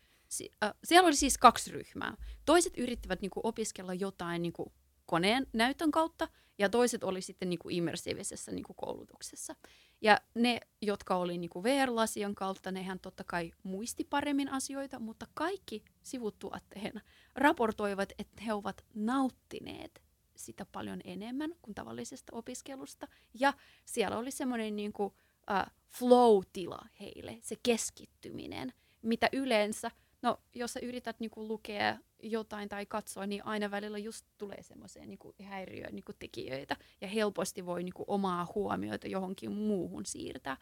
äh, 0.64 0.74
siellä 0.85 1.07
oli 1.07 1.16
siis 1.16 1.39
kaksi 1.39 1.70
ryhmää. 1.70 2.16
Toiset 2.45 2.72
yrittivät 2.76 3.20
niin 3.20 3.31
kuin, 3.31 3.47
opiskella 3.47 3.95
jotain 3.95 4.43
niin 4.43 4.53
kuin, 4.53 4.72
koneen 5.07 5.47
näytön 5.53 5.91
kautta, 5.91 6.29
ja 6.59 6.68
toiset 6.68 7.05
oli 7.05 7.22
sitten 7.22 7.51
niin 7.51 7.59
kuin, 7.59 7.74
immersiivisessä 7.74 8.53
niin 8.53 8.64
kuin, 8.64 8.76
koulutuksessa. 8.76 9.55
Ja 10.01 10.20
ne, 10.35 10.61
jotka 10.83 11.16
oli 11.16 11.39
niin 11.39 11.51
kuin 11.51 11.62
VR-lasian 11.62 12.35
kautta, 12.35 12.72
nehän 12.72 13.01
totta 13.01 13.24
kai 13.24 13.53
muisti 13.62 14.05
paremmin 14.05 14.49
asioita, 14.49 14.99
mutta 14.99 15.26
kaikki 15.35 15.85
sivutuotteena 16.03 17.01
raportoivat, 17.35 18.12
että 18.18 18.43
he 18.43 18.53
ovat 18.53 18.85
nauttineet 18.95 20.07
sitä 20.39 20.66
paljon 20.72 21.01
enemmän 21.05 21.55
kuin 21.62 21.74
tavallisesta 21.74 22.36
opiskelusta. 22.36 23.09
Ja 23.34 23.53
siellä 23.84 24.18
oli 24.18 24.30
semmoinen 24.30 24.76
niin 24.76 24.93
kuin, 24.93 25.07
uh, 25.07 25.72
flow-tila 25.89 26.86
heille, 27.01 27.39
se 27.43 27.57
keskittyminen, 27.62 28.72
mitä 29.03 29.28
yleensä, 29.32 29.91
no 30.22 30.41
jos 30.55 30.72
sä 30.72 30.80
yrität 30.80 31.20
niin 31.20 31.30
kuin, 31.30 31.49
lukea 31.49 31.99
jotain 32.22 32.68
tai 32.68 32.86
katsoa, 32.86 33.26
niin 33.26 33.47
aina 33.47 33.70
välillä 33.70 33.99
just 33.99 34.26
tulee 34.39 34.62
semmoisia 34.62 35.07
niin 35.07 35.18
häiriötekijöitä 35.43 35.95
niin 35.95 36.18
tekijöitä 36.18 36.76
ja 37.01 37.09
helposti 37.09 37.66
voi 37.66 37.82
niin 37.82 37.95
kuin, 37.95 38.05
omaa 38.09 38.53
huomioita 38.55 39.09
johonkin 39.09 39.53
muuhun 39.53 40.07
siirtää. 40.07 40.57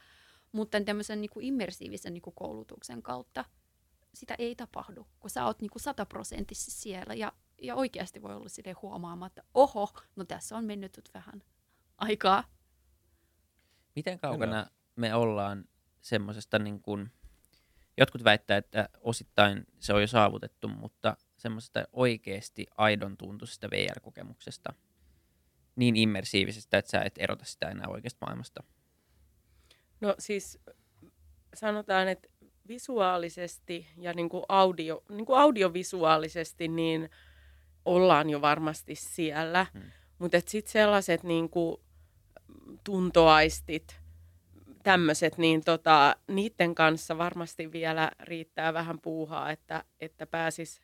Mutta 0.53 0.81
tämmöisen 0.81 1.21
niin 1.21 1.31
kuin, 1.31 1.47
immersiivisen 1.47 2.15
niin 2.15 2.23
kuin, 2.23 2.35
koulutuksen 2.35 3.03
kautta 3.03 3.45
sitä 4.15 4.35
ei 4.39 4.55
tapahdu, 4.55 5.07
kun 5.21 5.31
sä 5.31 5.45
oot 5.45 5.61
niin 5.61 5.71
sataprosenttisesti 5.77 6.71
siellä 6.71 7.15
ja 7.15 7.33
ja 7.63 7.75
oikeasti 7.75 8.23
voi 8.23 8.35
olla 8.35 8.49
sille 8.49 8.73
huomaamatta, 8.73 9.43
oho, 9.55 9.89
no 10.17 10.25
tässä 10.25 10.57
on 10.57 10.65
mennyt 10.65 11.11
vähän 11.15 11.43
aikaa. 11.99 12.45
Miten 13.97 14.19
kaukana 14.19 14.57
Kyllä. 14.57 14.71
me 14.97 15.15
ollaan 15.15 15.65
semmoisesta, 16.01 16.59
niin 16.59 16.83
kuin, 16.83 17.11
jotkut 17.99 18.25
väittää, 18.25 18.57
että 18.57 18.89
osittain 19.01 19.67
se 19.79 19.93
on 19.93 20.01
jo 20.01 20.07
saavutettu, 20.07 20.69
mutta 20.69 21.17
semmoisesta 21.37 21.89
oikeasti 21.93 22.67
aidon 22.77 23.17
tuntuisesta 23.17 23.71
VR-kokemuksesta, 23.71 24.73
niin 25.77 25.97
immersiivisestä, 25.97 26.79
että 26.79 26.91
sä 26.91 27.03
et 27.03 27.15
erota 27.19 27.45
sitä 27.45 27.69
enää 27.69 27.89
oikeasta 27.89 28.27
maailmasta? 28.27 28.63
No 30.01 30.15
siis 30.19 30.59
sanotaan, 31.55 32.09
että 32.09 32.29
visuaalisesti 32.69 33.87
ja 33.97 34.13
niin 34.13 34.29
kuin 34.29 34.45
audio, 34.49 35.03
niin 35.09 35.27
kuin 35.27 35.39
audiovisuaalisesti, 35.39 36.69
niin 36.69 37.11
ollaan 37.87 38.31
jo 38.31 38.41
varmasti 38.41 38.95
siellä. 38.95 39.67
Hmm. 39.73 39.83
Mutta 40.19 40.39
sitten 40.47 40.73
sellaiset 40.73 41.23
niin 41.23 41.51
kuin, 41.51 41.77
tuntoaistit, 42.85 44.01
tämmöiset, 44.83 45.39
niin 45.39 45.65
tota, 45.65 46.17
niiden 46.29 46.75
kanssa 46.75 47.19
varmasti 47.19 47.73
vielä 47.73 48.11
riittää 48.21 48.75
vähän 48.75 49.01
puuhaa, 49.01 49.51
että, 49.51 49.85
että 50.01 50.27
pääsis, 50.27 50.81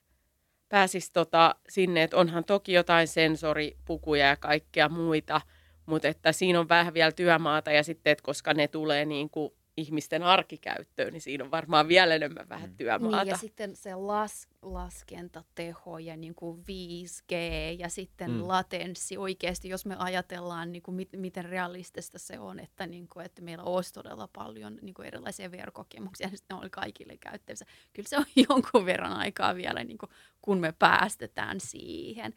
pääsis 0.68 1.11
tota 1.11 1.55
sinne, 1.68 2.03
että 2.03 2.16
onhan 2.16 2.44
toki 2.44 2.72
jotain 2.72 3.09
sensoripukuja 3.09 4.26
ja 4.26 4.36
kaikkea 4.36 4.88
muita, 4.88 5.40
mutta 5.86 6.09
että 6.09 6.32
siinä 6.32 6.61
on 6.61 6.68
vähän 6.68 6.94
vielä 6.94 7.12
työmaata 7.12 7.72
ja 7.72 7.82
sitten, 7.82 8.11
että 8.11 8.22
koska 8.22 8.55
ne 8.55 8.68
tulee 8.68 9.05
niin 9.05 9.30
kuin 9.30 9.53
ihmisten 9.77 10.23
arkikäyttöön, 10.23 11.12
niin 11.12 11.20
siinä 11.20 11.45
on 11.45 11.51
varmaan 11.51 11.89
vielä 11.89 12.14
enemmän 12.14 12.49
vähän 12.49 12.70
mm. 12.70 12.77
työmaata. 12.77 13.25
Niin, 13.25 13.31
ja 13.31 13.37
sitten 13.37 13.77
se 13.77 13.95
las, 13.95 14.49
laskentateho 14.62 15.99
ja 15.99 16.16
niin 16.16 16.35
kuin 16.35 16.59
5G 16.61 17.35
ja 17.79 17.89
sitten 17.89 18.31
mm. 18.31 18.49
latenssi 18.49 19.16
oikeasti, 19.16 19.68
jos 19.68 19.87
me 19.87 19.97
ajatellaan, 19.99 20.73
niin 20.73 20.83
kuin 20.83 20.95
mit, 20.95 21.09
miten 21.16 21.45
realistista 21.45 22.18
se 22.18 22.39
on, 22.39 22.61
että, 22.61 22.87
niin 22.87 23.09
kuin, 23.09 23.27
että 23.27 23.43
meillä 23.43 23.64
olisi 23.64 23.93
todella 23.93 24.29
paljon 24.33 24.79
niin 24.83 24.95
kuin 24.95 25.07
erilaisia 25.07 25.51
verkkokemuksia, 25.51 26.27
ja 26.27 26.37
sitten 26.37 26.57
on 26.57 26.70
kaikille 26.70 27.16
käyttävissä. 27.16 27.66
Kyllä 27.93 28.09
se 28.09 28.18
on 28.18 28.25
jonkun 28.49 28.87
verran 28.87 29.12
aikaa 29.12 29.55
vielä, 29.55 29.85
niin 29.85 29.99
kuin, 29.99 30.11
kun 30.43 30.59
me 30.59 30.73
päästetään 30.79 31.61
siihen. 31.61 32.35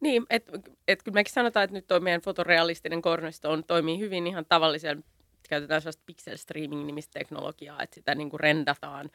Niin, 0.00 0.26
että 0.30 0.52
et, 0.88 1.02
kyllä 1.02 1.14
mekin 1.14 1.32
sanotaan, 1.32 1.64
että 1.64 1.74
nyt 1.74 1.86
tuo 1.86 2.00
meidän 2.00 2.20
fotorealistinen 2.20 3.02
kornisto 3.02 3.50
on, 3.50 3.64
toimii 3.64 3.98
hyvin 3.98 4.26
ihan 4.26 4.46
tavallisen 4.48 5.04
käytetään 5.48 5.80
sellaista 5.80 6.02
pixel 6.06 6.36
streaming 6.36 6.86
nimistä 6.86 7.18
teknologiaa, 7.18 7.82
että 7.82 7.94
sitä 7.94 8.14
niin 8.14 8.30
kuin 8.30 8.40
rendataan 8.40 9.10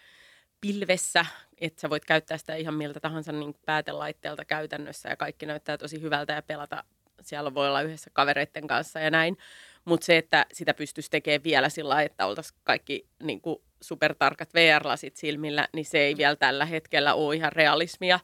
pilvessä, 0.61 1.25
että 1.57 1.81
sä 1.81 1.89
voit 1.89 2.05
käyttää 2.05 2.37
sitä 2.37 2.55
ihan 2.55 2.73
miltä 2.73 2.99
tahansa 2.99 3.31
niin 3.31 3.53
kuin 3.53 3.63
päätelaitteelta 3.65 4.45
käytännössä 4.45 5.09
ja 5.09 5.15
kaikki 5.15 5.45
näyttää 5.45 5.77
tosi 5.77 6.01
hyvältä 6.01 6.33
ja 6.33 6.41
pelata. 6.41 6.83
Siellä 7.21 7.53
voi 7.53 7.67
olla 7.67 7.81
yhdessä 7.81 8.09
kavereiden 8.13 8.67
kanssa 8.67 8.99
ja 8.99 9.11
näin. 9.11 9.37
Mutta 9.85 10.05
se, 10.05 10.17
että 10.17 10.45
sitä 10.53 10.73
pystyisi 10.73 11.09
tekemään 11.09 11.43
vielä 11.43 11.69
sillä 11.69 11.89
lailla, 11.89 12.05
että 12.05 12.25
oltaisiin 12.25 12.59
kaikki 12.63 13.07
niin 13.23 13.41
kuin 13.41 13.61
supertarkat 13.81 14.53
VR-lasit 14.53 15.15
silmillä, 15.15 15.67
niin 15.73 15.85
se 15.85 15.99
ei 15.99 16.17
vielä 16.17 16.35
tällä 16.35 16.65
hetkellä 16.65 17.13
ole 17.13 17.35
ihan 17.35 17.51
realismia. 17.51 18.19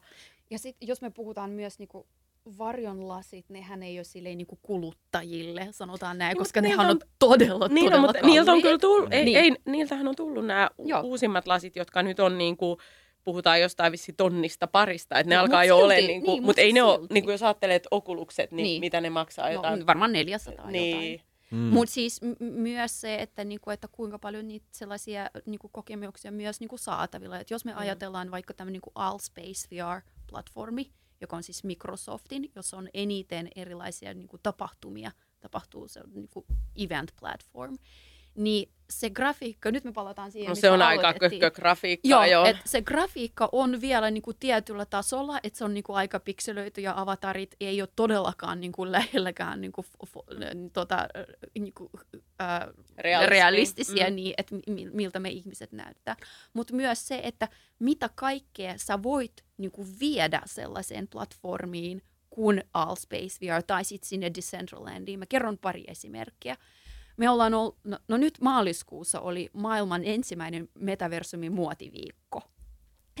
Ja 0.50 0.58
sitten 0.58 0.88
jos 0.88 1.02
me 1.02 1.10
puhutaan 1.10 1.50
myös 1.50 1.78
niinku 1.78 2.06
varjonlasit, 2.58 3.48
nehän 3.48 3.82
ei 3.82 3.98
ole 3.98 4.04
silleen 4.04 4.38
niinku 4.38 4.58
kuluttajille, 4.62 5.68
sanotaan 5.70 6.18
näin, 6.18 6.30
Niin, 6.34 6.38
koska 6.38 6.60
nehän 6.60 6.80
on 6.80 6.86
niiltä 6.86 7.06
todella, 7.18 7.68
Niin, 7.68 7.84
todella 7.84 8.02
no, 8.02 8.06
mutta 8.12 8.26
niiltä 8.26 8.52
on 8.52 8.62
kyllä 8.62 8.78
tullut, 8.78 9.12
ei, 9.12 9.24
Niin. 9.24 9.38
ei, 9.38 9.52
niiltähän 9.66 10.08
on 10.08 10.16
tullut 10.16 10.46
nämä 10.46 10.70
Joo. 10.78 11.00
uusimmat 11.00 11.46
lasit, 11.46 11.76
jotka 11.76 12.02
nyt 12.02 12.20
on 12.20 12.38
niin 12.38 12.56
kuin, 12.56 12.76
puhutaan 13.24 13.60
jostain 13.60 13.92
vissi 13.92 14.12
tonnista 14.12 14.66
parista, 14.66 15.18
että 15.18 15.28
ne 15.28 15.36
No, 15.36 15.42
alkaa 15.42 15.60
mut 15.60 15.68
jo 15.68 15.76
silti, 15.76 15.84
ole, 15.86 15.96
niin 15.96 16.06
kuin, 16.22 16.32
niin, 16.34 16.42
mutta 16.42 16.46
mut 16.46 16.58
ei 16.58 16.72
ne 16.72 16.82
ole, 16.82 17.06
niin 17.12 17.24
kuin 17.24 17.32
jos 17.32 17.42
ajattelee, 17.42 17.76
että 17.76 17.88
okulukset, 17.90 18.52
niin, 18.52 18.64
Niin. 18.64 18.80
mitä 18.80 19.00
ne 19.00 19.10
maksaa 19.10 19.50
jotain. 19.50 19.80
No, 19.80 19.86
varmaan 19.86 20.12
400 20.12 20.52
jotain. 20.54 20.72
niin. 20.72 21.20
Mm. 21.50 21.58
Mutta 21.58 21.94
siis 21.94 22.22
m- 22.22 22.44
myös 22.44 23.00
se, 23.00 23.14
että, 23.14 23.44
niinku, 23.44 23.70
että 23.70 23.88
kuinka 23.92 24.18
paljon 24.18 24.48
niitä 24.48 24.66
sellaisia 24.72 25.30
niinku, 25.46 25.68
kokemuksia 25.72 26.32
myös 26.32 26.60
niinku, 26.60 26.76
saatavilla. 26.78 27.40
Et 27.40 27.50
jos 27.50 27.64
me 27.64 27.72
Mm. 27.72 27.78
ajatellaan 27.78 28.30
vaikka 28.30 28.54
tämmöinen 28.54 28.72
niinku 28.72 28.92
Allspace 28.94 29.68
VR-platformi, 29.70 30.90
joka 31.24 31.36
on 31.36 31.42
siis 31.42 31.64
Microsoftin, 31.64 32.52
jossa 32.54 32.76
on 32.76 32.88
eniten 32.94 33.48
erilaisia 33.56 34.14
niinku, 34.14 34.38
tapahtumia, 34.38 35.12
tapahtuu 35.40 35.88
se 35.88 36.00
on 36.00 36.10
niinku, 36.14 36.46
event 36.76 37.12
platform, 37.20 37.78
niin 38.36 38.70
se 38.90 39.10
grafiikka, 39.10 39.70
nyt 39.70 39.84
me 39.84 39.92
palataan 39.92 40.32
siihen, 40.32 40.48
No 40.48 40.54
se 40.54 40.70
on 40.70 40.82
aika 40.82 41.08
aloitettiin. 41.08 41.40
kökkögrafiikkaa, 41.40 42.10
Joo, 42.10 42.24
joo. 42.24 42.44
Et 42.44 42.56
se 42.64 42.82
grafiikka 42.82 43.48
on 43.52 43.80
vielä 43.80 44.10
niinku 44.10 44.32
tietyllä 44.32 44.86
tasolla, 44.86 45.40
että 45.42 45.58
se 45.58 45.64
on 45.64 45.74
niinku 45.74 45.92
aika 45.92 46.20
pikselöity 46.20 46.80
ja 46.80 46.92
avatarit 46.96 47.54
ei 47.60 47.82
ole 47.82 47.88
todellakaan 47.96 48.60
niinku 48.60 48.92
lähelläkään 48.92 49.60
niinku, 49.60 49.84
tota, 50.72 51.08
niinku, 51.58 51.90
äh, 52.42 52.60
realistisia, 53.26 54.10
Mm. 54.10 54.14
niin, 54.16 54.34
että 54.38 54.54
mi- 54.66 54.90
miltä 54.92 55.18
me 55.20 55.28
ihmiset 55.28 55.72
näyttää. 55.72 56.16
Mutta 56.52 56.74
myös 56.74 57.08
se, 57.08 57.20
että 57.22 57.48
mitä 57.78 58.10
kaikkea 58.14 58.74
sä 58.76 59.02
voit 59.02 59.44
niinku, 59.58 59.86
viedä 60.00 60.42
sellaiseen 60.46 61.08
platformiin 61.08 62.02
kuin 62.30 62.64
Allspace 62.74 63.38
VR 63.40 63.62
tai 63.66 63.84
sitten 63.84 64.08
sinne 64.08 64.30
Decentralandiin. 64.34 65.18
Mä 65.18 65.26
kerron 65.26 65.58
pari 65.58 65.84
esimerkkiä. 65.88 66.56
Me 67.16 67.30
ollaan 67.30 67.54
ollut, 67.54 67.78
no, 67.84 67.98
no 68.08 68.16
nyt 68.16 68.38
maaliskuussa 68.40 69.20
oli 69.20 69.50
maailman 69.52 70.02
ensimmäinen 70.04 70.68
metaversumin 70.74 71.52
muotiviikko. 71.52 72.42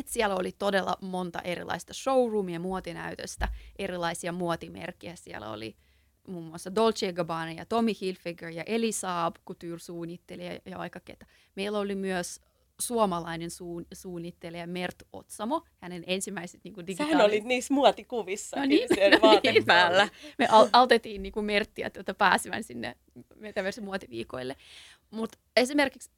Et 0.00 0.08
siellä 0.08 0.36
oli 0.36 0.52
todella 0.52 0.96
monta 1.00 1.40
erilaista 1.40 1.94
showroomia 1.94 2.60
muotinäytöstä, 2.60 3.48
erilaisia 3.78 4.32
muotimerkkejä. 4.32 5.16
Siellä 5.16 5.50
oli 5.50 5.76
muun 6.28 6.44
muassa 6.44 6.74
Dolce 6.74 7.12
Gabbana 7.12 7.52
ja 7.52 7.66
Tommy 7.66 7.92
Hilfiger 8.00 8.48
ja 8.48 8.62
Eli 8.66 8.92
Saab, 8.92 9.36
couture-suunnittelija 9.48 10.60
ja 10.64 10.78
vaikka 10.78 11.00
ketä. 11.00 11.26
Meillä 11.56 11.78
oli 11.78 11.94
myös 11.94 12.40
suomalainen 12.80 13.50
suun, 13.50 13.86
suunnittelija 13.94 14.66
Mert 14.66 15.02
Otsamo, 15.12 15.62
hänen 15.80 16.04
ensimmäiset 16.06 16.64
niin 16.64 16.74
kuin 16.74 16.86
Sähän 16.96 17.08
digitaali- 17.12 17.24
olit 17.24 17.44
niissä 17.44 17.74
muotikuvissa 17.74 18.56
No 18.56 18.64
niin, 18.66 18.88
vaatteen 19.22 19.54
niin. 19.54 19.64
päällä. 19.64 20.08
me 20.38 20.46
al- 20.50 20.68
autettiin 20.72 21.22
niin 21.22 21.32
kuin 21.32 21.46
Merttiä 21.46 21.90
tuota 21.90 22.14
pääsevän 22.14 22.64
sinne 22.64 22.96
Metaverse 23.36 23.80
muotiviikoille. 23.80 24.56
Mutta 25.10 25.38
esimerkiksi 25.56 26.10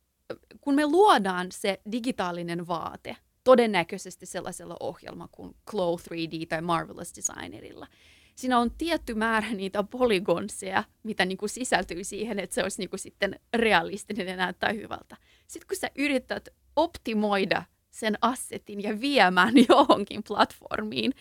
kun 0.60 0.74
me 0.74 0.86
luodaan 0.86 1.46
se 1.52 1.80
digitaalinen 1.92 2.66
vaate, 2.66 3.16
todennäköisesti 3.44 4.26
sellaisella 4.26 4.76
ohjelma 4.80 5.28
kuin 5.32 5.54
Glow 5.70 5.94
3D 5.94 6.46
tai 6.48 6.62
Marvelous 6.62 7.12
Designerilla, 7.16 7.86
siinä 8.34 8.58
on 8.58 8.70
tietty 8.78 9.14
määrä 9.14 9.52
niitä 9.54 9.82
polygonseja, 9.82 10.84
mitä 11.02 11.24
niin 11.24 11.38
kuin 11.38 11.48
sisältyy 11.48 12.04
siihen, 12.04 12.38
että 12.38 12.54
se 12.54 12.62
olisi 12.62 12.78
niin 12.78 12.90
kuin 12.90 13.00
sitten 13.00 13.40
realistinen 13.54 14.26
ja 14.28 14.36
näyttää 14.36 14.72
hyvältä. 14.72 15.16
Sitten 15.46 15.68
kun 15.68 15.76
sä 15.76 15.90
yrität 15.94 16.48
optimoida 16.76 17.62
sen 17.90 18.18
assetin 18.20 18.82
ja 18.82 19.00
viemään 19.00 19.54
johonkin 19.68 20.22
platformiin, 20.22 21.12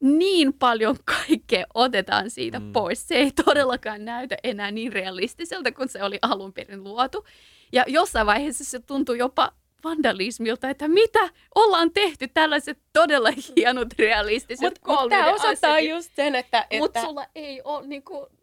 niin 0.00 0.52
paljon 0.52 0.96
kaikkea 1.04 1.66
otetaan 1.74 2.30
siitä 2.30 2.58
Mm. 2.58 2.72
pois. 2.72 3.08
Se 3.08 3.14
ei 3.14 3.30
todellakaan 3.44 4.04
näytä 4.04 4.36
enää 4.44 4.70
niin 4.70 4.92
realistiselta 4.92 5.72
kuin 5.72 5.88
se 5.88 6.02
oli 6.02 6.18
alun 6.22 6.52
perin 6.52 6.84
luotu. 6.84 7.26
Ja 7.72 7.84
jossain 7.86 8.26
vaiheessa 8.26 8.64
se 8.64 8.78
tuntuu 8.80 9.14
jopa 9.14 9.52
vandalismilta, 9.84 10.70
että 10.70 10.88
mitä 10.88 11.28
ollaan 11.54 11.92
tehty 11.92 12.28
tällaiset 12.28 12.78
todella 12.92 13.28
hienot 13.56 13.88
realistiset 13.98 14.80
Mutta 14.84 15.00
mut 15.00 15.08
tämä 15.08 15.34
osoittaa 15.34 15.80
just 15.80 16.10
sen, 16.16 16.34
että... 16.34 16.66
Mutta 16.78 16.98
että 16.98 17.08
sulla 17.08 17.26
ei 17.34 17.62
ole 17.64 17.86
niinku 17.86 18.26
Se 18.30 18.35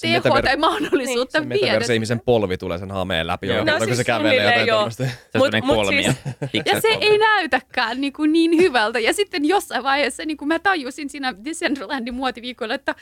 tehoa 0.00 0.18
metaver- 0.18 0.42
tai 0.44 0.56
mahdollisuutta 0.56 1.38
se 1.38 1.48
viedä 1.48 1.66
metaverse-ihmisen 1.66 2.20
polvi 2.20 2.58
tulee 2.58 2.78
sen 2.78 2.90
hameen 2.90 3.26
läpi, 3.26 3.46
Joo. 3.46 3.56
joo. 3.56 3.64
No 3.64 3.72
kun 3.78 3.86
siis 3.86 3.96
se 3.96 4.04
kävelee 4.04 4.44
jotain 4.44 4.66
joo. 4.66 4.76
tämmöistä. 4.78 5.04
Se 5.06 5.38
Mut- 5.38 5.54
on 5.54 5.66
mut 5.66 5.76
kolmia. 5.76 6.12
siis- 6.12 6.64
Ja 6.74 6.80
se 6.80 6.88
ei 7.00 7.18
näytäkään 7.18 8.00
niin, 8.00 8.12
kuin 8.12 8.32
niin 8.32 8.56
hyvältä. 8.58 8.98
Ja 8.98 9.12
sitten 9.12 9.44
jossain 9.44 9.82
vaiheessa 9.84 10.24
niin 10.24 10.36
kuin 10.36 10.48
mä 10.48 10.58
tajusin 10.58 11.10
siinä 11.10 11.34
Decentralandin 11.44 12.14
muotiviikolla, 12.14 12.74
että 12.74 12.94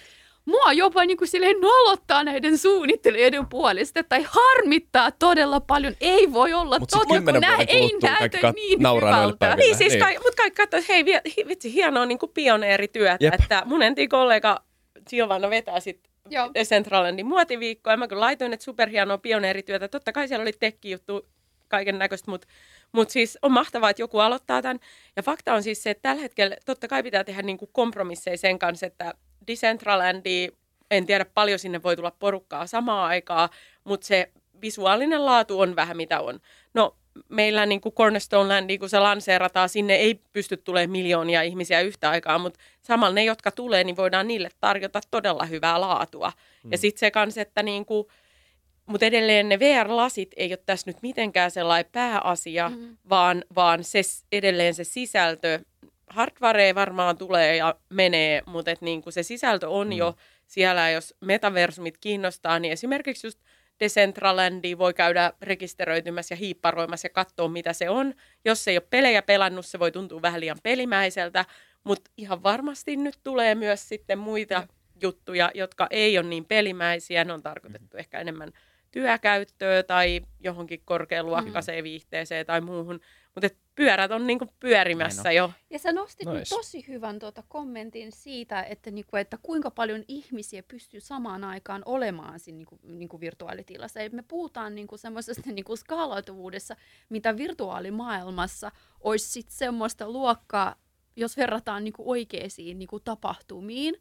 mua 0.45 0.73
jopa 0.73 1.05
niin 1.05 1.17
kuin 1.17 1.29
silleen 1.29 1.61
nolottaa 1.61 2.25
näiden 2.25 2.59
suunnittelijoiden 2.59 3.47
puolesta 3.47 4.03
tai 4.05 4.27
harmittaa 4.29 5.11
todella 5.11 5.61
paljon. 5.61 5.95
Ei 6.01 6.33
voi 6.33 6.53
olla 6.53 6.79
Mut 6.79 6.89
totta, 6.91 7.07
kun 7.23 7.41
nämä 7.41 7.57
ei 7.69 7.91
näytä 8.03 8.39
kat- 8.39 8.55
niin 8.55 8.81
hyvältä. 8.97 9.57
Niin, 9.57 9.77
siis 9.77 9.93
Niin. 9.93 10.01
kai, 10.03 10.15
mutta 10.15 10.37
kaikki 10.43 10.63
katsoo, 10.63 10.79
että 10.81 10.93
hei, 10.93 11.05
vitsi, 11.49 11.73
hienoa 11.73 12.07
niin 12.07 12.19
kuin 12.19 12.31
pioneerityötä, 12.35 13.17
Jep. 13.25 13.35
että 13.35 13.63
mun 13.65 13.83
entinen 13.83 14.09
kollega 14.09 14.63
Silvana 15.09 15.51
vetää 15.51 15.81
sitten 15.81 16.12
Joo. 16.31 16.51
Decentralandin 16.55 17.27
muotiviikkoa, 17.27 17.93
ja 17.93 17.97
mä 17.97 18.09
kyllä 18.09 18.21
laitoin, 18.21 18.53
että 18.53 18.65
superhienoa 18.65 19.19
pioneerityötä, 19.19 19.89
totta 19.89 20.13
kai 20.13 20.29
siellä 20.29 20.43
oli 20.43 20.53
tekki-juttu, 20.53 21.29
kaiken 21.69 21.99
näköistä, 21.99 22.31
mutta 22.31 22.47
mut 22.93 23.11
siis 23.11 23.39
on 23.43 23.53
mahtavaa, 23.53 23.91
että 23.91 24.03
joku 24.03 24.19
aloittaa 24.19 24.63
tämän. 24.63 24.79
Ja 25.17 25.23
fakta 25.23 25.55
on 25.55 25.63
siis 25.63 25.83
se, 25.83 25.91
että 25.91 26.03
tällä 26.03 26.23
hetkellä 26.23 26.57
totta 26.67 26.89
kai 26.89 27.03
pitää 27.03 27.25
tehdä 27.25 27.43
niin 27.43 27.59
kuin 27.59 27.71
kompromisseja 27.73 28.37
sen 28.37 28.59
kanssa, 28.59 28.87
että 28.87 29.15
Decentralandi, 29.47 30.49
en 30.91 31.07
tiedä 31.07 31.25
paljon 31.25 31.59
sinne 31.59 31.83
voi 31.83 31.97
tulla 31.97 32.11
porukkaa 32.19 32.67
samaan 32.67 33.09
aikaan, 33.09 33.49
mutta 33.85 34.07
se 34.07 34.31
visuaalinen 34.63 35.27
laatu 35.27 35.61
on 35.61 35.77
vähän 35.77 35.97
mitä 35.97 36.21
on. 36.21 36.41
No 36.75 36.97
meillä 37.29 37.67
niin 37.67 37.81
kuin 37.81 37.95
Cornerstone 37.95 38.55
Landi, 38.55 38.79
kun 38.79 38.89
se 38.89 38.99
lanseerataan, 38.99 39.69
sinne 39.69 39.95
ei 39.95 40.21
pysty 40.33 40.57
tulemaan 40.57 40.91
miljoonia 40.91 41.43
ihmisiä 41.43 41.81
yhtä 41.81 42.11
aikaa, 42.11 42.39
mutta 42.39 42.61
samalla 42.83 43.15
ne, 43.15 43.25
jotka 43.25 43.51
tulee, 43.51 43.85
niin 43.85 43.97
voidaan 43.97 44.29
niille 44.29 44.49
tarjota 44.61 45.01
todella 45.11 45.45
hyvää 45.45 45.81
laatua. 45.81 46.33
Mm. 46.65 46.73
Ja 46.73 46.79
sitten 46.79 47.01
se 47.01 47.11
kans, 47.11 47.39
että 47.39 47.63
niin 47.63 47.85
kuin, 47.85 48.07
mutta 48.87 49.07
edelleen 49.07 49.49
ne 49.49 49.59
VR-lasit 49.59 50.31
ei 50.37 50.51
ole 50.51 50.59
tässä 50.67 50.91
nyt 50.91 51.03
mitenkään 51.03 51.51
sellainen 51.51 51.91
pääasia, 51.93 52.69
mm. 52.69 52.97
vaan, 53.09 53.45
vaan 53.55 53.85
se, 53.85 54.01
edelleen 54.33 54.75
se 54.75 54.85
sisältö, 54.85 55.61
hardware 56.07 56.75
varmaan 56.75 57.19
tulee 57.19 57.57
ja 57.57 57.75
menee, 57.89 58.43
mutta 58.47 58.71
et 58.71 58.81
niin 58.81 59.03
kuin 59.03 59.13
se 59.13 59.23
sisältö 59.23 59.69
on 59.69 59.87
mm. 59.87 59.93
jo 59.93 60.15
siellä, 60.47 60.91
jos 60.91 61.15
metaversumit 61.21 61.99
kiinnostaa, 61.99 62.59
niin 62.59 62.73
esimerkiksi 62.73 63.27
just 63.27 63.39
Decentralandia 63.83 64.79
voi 64.79 64.95
käydä 64.95 65.33
rekisteröitymässä 65.43 66.33
ja 66.33 66.37
hiipparoimassa 66.37 67.07
ja 67.07 67.11
katsoa, 67.11 67.49
mitä 67.49 67.73
se 67.73 67.91
on. 67.91 68.15
Jos 68.45 68.65
se 68.65 68.71
ei 68.71 68.77
ole 68.77 68.87
pelejä 68.91 69.23
pelannut, 69.23 69.67
se 69.67 69.79
voi 69.79 69.93
tuntua 69.93 70.23
vähän 70.23 70.41
liian 70.41 70.59
pelimäiseltä, 70.63 71.45
mutta 71.85 72.11
ihan 72.17 72.43
varmasti 72.43 72.97
nyt 72.97 73.19
tulee 73.25 73.55
myös 73.55 73.89
sitten 73.89 74.19
muita 74.19 74.69
juttuja, 75.03 75.51
jotka 75.55 75.87
ei 75.91 76.19
ole 76.19 76.27
niin 76.27 76.45
pelimäisiä. 76.45 77.25
Ne 77.25 77.33
on 77.33 77.43
tarkoitettu 77.43 77.97
ehkä 77.97 78.21
enemmän 78.21 78.53
työkäyttöä 78.91 79.83
tai 79.83 80.21
johonkin 80.41 80.83
korkealuokkaiseen 80.85 81.85
viihteeseen 81.85 82.47
tai 82.47 82.61
muuhun. 82.61 83.01
Mutta 83.35 83.49
pyörät 83.75 84.11
on 84.11 84.27
niinku 84.27 84.47
pyörimässä 84.61 85.33
jo. 85.33 85.53
Ja 85.71 85.79
sä 85.79 85.93
nostit 85.93 86.29
nice. 86.29 86.55
tosi 86.57 86.85
hyvän 86.89 87.19
tuota 87.19 87.43
kommentin 87.49 88.13
siitä, 88.13 88.63
että, 88.63 88.91
niinku, 88.91 89.17
että 89.17 89.39
kuinka 89.43 89.71
paljon 89.71 90.05
ihmisiä 90.09 90.63
pystyy 90.63 91.01
samaan 91.01 91.45
aikaan 91.45 91.83
olemaan 91.85 92.41
siinä 92.41 92.57
niinku, 92.57 92.79
niinku 92.83 93.21
virtuaalitilassa. 93.21 94.03
Ja 94.03 94.11
me 94.11 94.23
puhutaan 94.23 94.75
niinku 94.75 94.97
semmoisesta 94.97 95.51
niinku 95.53 95.77
skaalautuvuudessa, 95.77 96.77
mitä 97.09 97.37
virtuaalimaailmassa 97.37 98.73
olisi 99.01 99.29
sit 99.29 99.51
semmoista 99.51 100.11
luokkaa, 100.11 100.75
jos 101.17 101.37
verrataan 101.37 101.85
niinku 101.85 102.11
oikeisiin 102.11 102.79
niinku 102.79 103.01
tapahtumiin, 103.01 103.95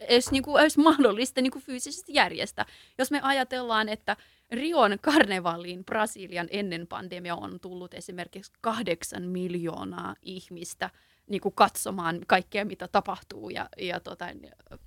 edes 0.00 0.30
niinku, 0.30 0.54
olisi 0.54 0.80
mahdollista 0.80 1.40
niinku 1.40 1.60
fyysisesti 1.60 2.14
järjestää. 2.14 2.66
Jos 2.98 3.10
me 3.10 3.20
ajatellaan, 3.22 3.88
että 3.88 4.16
Rion 4.54 4.98
karnevaliin 5.00 5.84
Brasilian 5.84 6.48
ennen 6.50 6.86
pandemia 6.86 7.36
on 7.36 7.60
tullut 7.60 7.94
esimerkiksi 7.94 8.52
kahdeksan 8.60 9.22
miljoonaa 9.22 10.14
ihmistä 10.22 10.90
niin 11.26 11.40
kuin 11.40 11.54
katsomaan 11.54 12.20
kaikkea, 12.26 12.64
mitä 12.64 12.88
tapahtuu 12.88 13.50
ja, 13.50 13.68
ja 13.78 14.00
tota, 14.00 14.26
ö, 14.70 14.80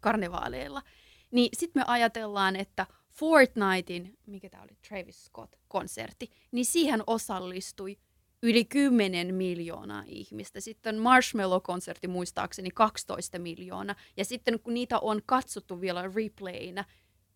karnevaaleilla. 0.00 0.82
Niin 1.30 1.48
sitten 1.52 1.80
me 1.80 1.84
ajatellaan, 1.86 2.56
että 2.56 2.86
Fortnitein, 3.10 4.18
mikä 4.26 4.50
tämä 4.50 4.62
oli, 4.62 4.76
Travis 4.88 5.24
Scott-konsertti, 5.24 6.30
niin 6.52 6.64
siihen 6.64 7.02
osallistui 7.06 7.98
yli 8.42 8.64
10 8.64 9.34
miljoonaa 9.34 10.02
ihmistä. 10.06 10.60
Sitten 10.60 10.96
Marshmallow-konsertti 10.98 12.08
muistaakseni 12.08 12.70
12 12.74 13.38
miljoonaa. 13.38 13.96
Ja 14.16 14.24
sitten 14.24 14.60
kun 14.60 14.74
niitä 14.74 14.98
on 14.98 15.20
katsottu 15.26 15.80
vielä 15.80 16.10
replayina, 16.14 16.84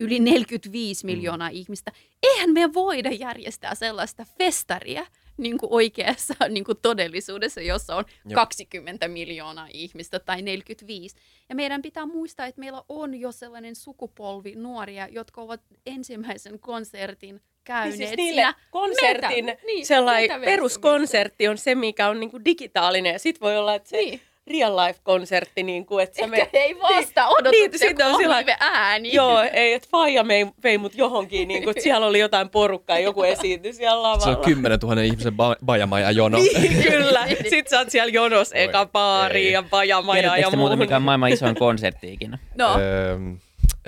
yli 0.01 0.18
45 0.18 1.07
miljoonaa 1.07 1.51
mm. 1.51 1.57
ihmistä. 1.57 1.92
Eihän 2.22 2.51
me 2.51 2.74
voida 2.74 3.11
järjestää 3.11 3.74
sellaista 3.74 4.26
festaria 4.38 5.07
niin 5.36 5.59
kuin 5.59 5.72
oikeassa 5.72 6.34
niin 6.49 6.64
kuin 6.64 6.78
todellisuudessa, 6.82 7.61
jossa 7.61 7.96
on 7.96 8.05
Jop. 8.24 8.34
20 8.34 9.09
miljoonaa 9.09 9.68
ihmistä 9.72 10.18
tai 10.18 10.42
45. 10.42 11.16
Ja 11.49 11.55
meidän 11.55 11.82
pitää 11.82 12.07
muistaa, 12.07 12.46
että 12.46 12.61
meillä 12.61 12.82
on 12.88 13.14
jo 13.14 13.32
sellainen 13.32 13.74
sukupolvi 13.76 14.55
nuoria, 14.55 15.09
jotka 15.09 15.40
ovat 15.40 15.61
ensimmäisen 15.86 16.59
konsertin 16.59 17.40
käyneet 17.64 17.99
niin 17.99 18.09
siis 18.09 18.16
niille 18.16 18.55
konsertin 18.70 19.44
metä, 19.44 19.62
niin, 19.66 19.86
sellainen 19.86 20.40
peruskonsertti 20.40 21.49
on 21.49 21.59
se, 21.59 21.74
mikä 21.74 22.09
on 22.09 22.20
niinku 22.20 22.44
digitaalinen 22.44 23.12
ja 23.12 23.18
sitten 23.18 23.40
voi 23.40 23.57
olla, 23.57 23.74
että 23.74 23.88
se 23.88 23.96
niin 23.96 24.20
real 24.51 24.76
life 24.76 25.01
konsertti, 25.03 25.62
niin 25.62 25.86
kuin, 25.86 26.03
että 26.03 26.22
Ehkä 26.22 26.30
me... 26.30 26.49
ei 26.53 26.76
vasta 26.82 27.28
odotuksia, 27.28 27.88
niin, 27.88 28.07
on 28.07 28.16
sillä, 28.16 28.44
ääni. 28.61 29.14
Joo, 29.14 29.42
ei, 29.53 29.72
että 29.72 29.88
Faija 29.90 30.28
vei, 30.28 30.46
vei 30.62 30.78
mut 30.78 30.94
johonkin, 30.94 31.49
niin 31.49 31.62
kuin, 31.62 31.70
että 31.70 31.82
siellä 31.82 32.07
oli 32.07 32.18
jotain 32.18 32.49
porukkaa 32.51 32.99
ja 32.99 33.05
joku 33.05 33.22
esiintyi 33.22 33.72
siellä 33.72 34.03
lavalla. 34.03 34.24
Se 34.24 34.30
on 34.30 34.44
10 34.44 34.78
000 34.82 35.03
ihmisen 35.03 35.32
ba- 35.32 35.64
bajamaja 35.64 36.11
jono. 36.11 36.38
niin, 36.38 36.82
kyllä. 36.90 37.26
Sitten 37.28 37.70
sä 37.70 37.78
oot 37.78 37.90
siellä 37.90 38.12
jonos 38.12 38.51
eka 38.55 38.86
baari 38.86 39.53
ja 39.53 39.62
bajamaja 39.62 40.36
ja 40.36 40.51
muuta, 40.51 40.76
mikä 40.76 40.96
on 40.96 41.03
maailman 41.03 41.32
isoin 41.32 41.55
konsertti 41.55 42.12
ikinä? 42.12 42.38
No. 42.55 42.80
Öö, 42.80 43.18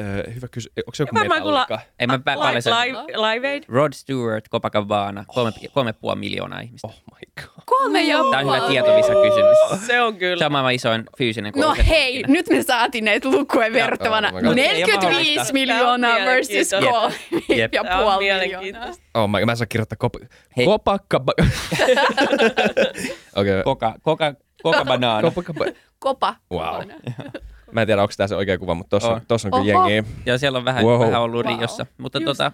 Öö, 0.00 0.32
hyvä 0.34 0.48
kysymys. 0.48 0.72
Onko 0.86 0.94
se 0.94 1.02
joku 1.02 1.14
Metallica? 1.14 1.40
Kuulla, 1.42 1.66
Ei 1.98 2.06
mä 2.06 2.16
pä- 2.16 2.38
live, 2.86 3.02
live 3.16 3.48
Aid? 3.48 3.62
Rod 3.68 3.92
Stewart, 3.92 4.48
Copacabana, 4.48 5.24
kolme, 5.28 5.48
oh. 5.48 5.72
kolme 5.72 5.92
puoli 5.92 6.18
miljoonaa 6.18 6.60
ihmistä. 6.60 6.86
Oh 6.88 6.94
my 6.94 7.42
god. 7.42 7.62
Kolme 7.66 8.02
ja 8.02 8.16
Tämä 8.16 8.38
on 8.38 8.56
hyvä 8.56 8.68
tietovisa 8.68 9.12
kysymys. 9.12 9.58
Se 9.86 10.00
on 10.00 10.16
kyllä. 10.16 10.38
Se 10.38 10.46
on 10.46 10.52
maailman 10.52 10.74
isoin 10.74 11.04
fyysinen 11.18 11.52
No 11.56 11.74
hei, 11.88 12.22
nyt 12.28 12.48
me 12.48 12.62
saatiin 12.62 13.04
näitä 13.04 13.28
lukuja 13.30 13.72
vertavana. 13.72 14.30
Oh 14.34 14.54
45 14.54 15.52
miljoonaa 15.52 16.16
versus 16.16 16.70
kolme 16.70 17.14
ja 17.72 17.84
puoli 17.98 18.24
miljoonaa. 18.40 18.88
Oh 19.14 19.28
my, 19.28 19.44
mä 19.44 19.52
en 19.52 19.56
saa 19.56 19.66
kirjoittaa 19.66 19.98
kop- 20.04 20.26
Hei. 20.56 20.66
Kopakka... 20.66 21.20
okay. 23.36 23.62
Koka, 23.64 23.94
koka, 24.02 24.34
koka 24.62 24.84
banaana. 24.84 25.30
Kopa, 25.30 25.42
kopa. 25.98 26.36
Wow. 26.52 26.82
Mä 27.72 27.80
en 27.82 27.86
tiedä, 27.88 28.02
onko 28.02 28.14
tämä 28.16 28.28
se 28.28 28.36
oikea 28.36 28.58
kuva, 28.58 28.74
mutta 28.74 28.90
tuossa 28.90 29.08
on, 29.12 29.20
tossa 29.28 29.48
on 29.52 29.62
kyllä 29.62 29.78
jengiä. 29.90 30.12
Ja 30.26 30.38
siellä 30.38 30.58
on 30.58 30.64
vähän, 30.64 30.84
wow. 30.84 31.00
vähän 31.00 31.20
ollut 31.20 31.46
wow. 31.46 31.58
Riossa. 31.58 31.86
Mutta 31.98 32.18
Just. 32.18 32.24
tota, 32.26 32.52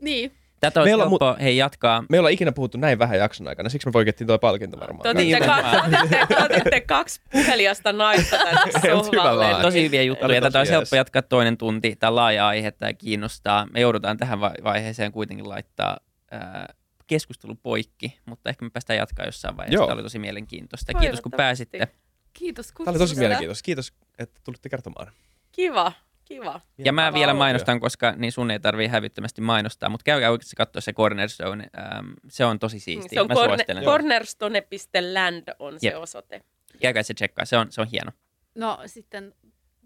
niin. 0.00 0.32
Tätä 0.60 0.80
olisi 0.80 0.90
helppo, 0.98 1.32
mu- 1.32 1.42
hei 1.42 1.56
jatkaa. 1.56 2.04
Me 2.08 2.18
ollaan 2.18 2.32
ikinä 2.32 2.52
puhuttu 2.52 2.78
näin 2.78 2.98
vähän 2.98 3.18
jakson 3.18 3.48
aikana, 3.48 3.68
siksi 3.68 3.88
me 3.88 3.92
voikettiin 3.92 4.28
tuo 4.28 4.38
palkinto 4.38 4.80
varmaan. 4.80 5.02
Te 5.02 5.08
otitte, 5.08 5.40
ka- 5.40 5.82
otitte, 5.86 6.44
otitte 6.44 6.80
kaksi 6.80 7.20
puhelijasta 7.32 7.92
naista 7.92 8.36
tänne 8.36 8.72
sohvalle. 9.02 9.62
Tosi 9.62 9.82
hyviä 9.82 10.02
juttuja. 10.02 10.40
Tätä 10.40 10.58
olisi 10.58 10.72
helppo 10.72 10.96
jatkaa 10.96 11.22
toinen 11.22 11.56
tunti. 11.56 11.96
Tämä 11.96 12.14
laaja 12.14 12.48
aihe, 12.48 12.70
tämä 12.70 12.92
kiinnostaa. 12.92 13.66
Me 13.72 13.80
joudutaan 13.80 14.16
tähän 14.16 14.40
vaiheeseen 14.40 15.12
kuitenkin 15.12 15.48
laittaa 15.48 15.96
ää, 16.30 16.74
keskustelu 17.06 17.54
poikki, 17.54 18.18
mutta 18.26 18.50
ehkä 18.50 18.64
me 18.64 18.70
päästään 18.70 18.96
jatkaa 18.96 19.26
jossain 19.26 19.56
vaiheessa. 19.56 19.84
Tämä 19.86 19.94
oli 19.94 20.02
tosi 20.02 20.18
mielenkiintoista. 20.18 20.94
Kiitos 20.94 21.20
kun 21.20 21.32
pääsitte. 21.36 21.88
Kiitos 22.32 22.66
kutsusta. 22.66 22.84
Tämä 22.84 22.92
oli 22.92 22.98
tosi 22.98 23.16
mielenkiintoista. 23.18 23.64
Kiitos, 23.64 23.92
että 24.18 24.40
tulitte 24.44 24.68
kertomaan. 24.68 25.12
Kiva. 25.52 25.92
Kiva. 26.24 26.60
Ja 26.78 26.92
mä 26.92 27.14
vielä 27.14 27.34
mainostan, 27.34 27.80
koska 27.80 28.12
niin 28.16 28.32
sun 28.32 28.50
ei 28.50 28.60
tarvii 28.60 28.86
hävyttömästi 28.86 29.40
mainostaa, 29.40 29.88
mutta 29.88 30.04
käykää 30.04 30.30
oikeasti 30.30 30.56
katsoa 30.56 30.80
se 30.80 30.92
Cornerstone. 30.92 31.66
Ähm, 31.78 32.10
se 32.28 32.44
on 32.44 32.58
tosi 32.58 32.80
siisti. 32.80 33.14
Se 33.14 33.20
on 33.20 33.28
corne- 33.28 33.84
cornerstone.land 33.84 35.48
on 35.58 35.80
se 35.80 35.86
Jep. 35.86 35.96
osoite. 35.96 36.42
Käykää 36.80 37.02
se 37.02 37.14
tsekkaa, 37.14 37.44
se 37.44 37.56
on, 37.56 37.72
se 37.72 37.80
on 37.80 37.86
hieno. 37.86 38.12
No 38.54 38.78
sitten 38.86 39.34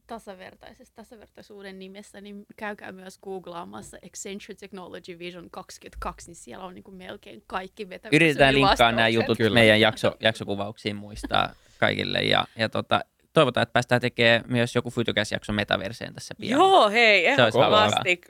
tasavertaisessa 0.06 0.94
tasavertaisuuden 0.94 1.78
nimessä, 1.78 2.20
niin 2.20 2.46
käykää 2.56 2.92
myös 2.92 3.18
googlaamassa 3.18 3.96
Accenture 4.06 4.54
Technology 4.54 5.18
Vision 5.18 5.50
22, 5.50 6.28
niin 6.28 6.36
siellä 6.36 6.64
on 6.64 6.74
niin 6.74 6.84
kuin 6.84 6.96
melkein 6.96 7.42
kaikki 7.46 7.88
vetävissä 7.88 8.16
Yritetään 8.16 8.54
linkkaa 8.54 8.92
nämä 8.92 9.08
jutut 9.08 9.38
Kyllä. 9.38 9.54
meidän 9.54 9.80
jakso, 9.80 10.16
jaksokuvauksiin 10.20 10.96
muistaa 10.96 11.54
kaikille. 11.78 12.18
Ja, 12.18 12.44
ja 12.56 12.68
tota, 12.68 13.00
toivotaan, 13.32 13.62
että 13.62 13.72
päästään 13.72 14.00
tekemään 14.00 14.44
myös 14.48 14.74
joku 14.74 14.90
Fytykäs-jakso 14.90 15.52
metaverseen 15.52 16.14
tässä 16.14 16.34
pian. 16.40 16.58
Joo, 16.60 16.90
hei, 16.90 17.26
ehdottomasti. 17.26 18.20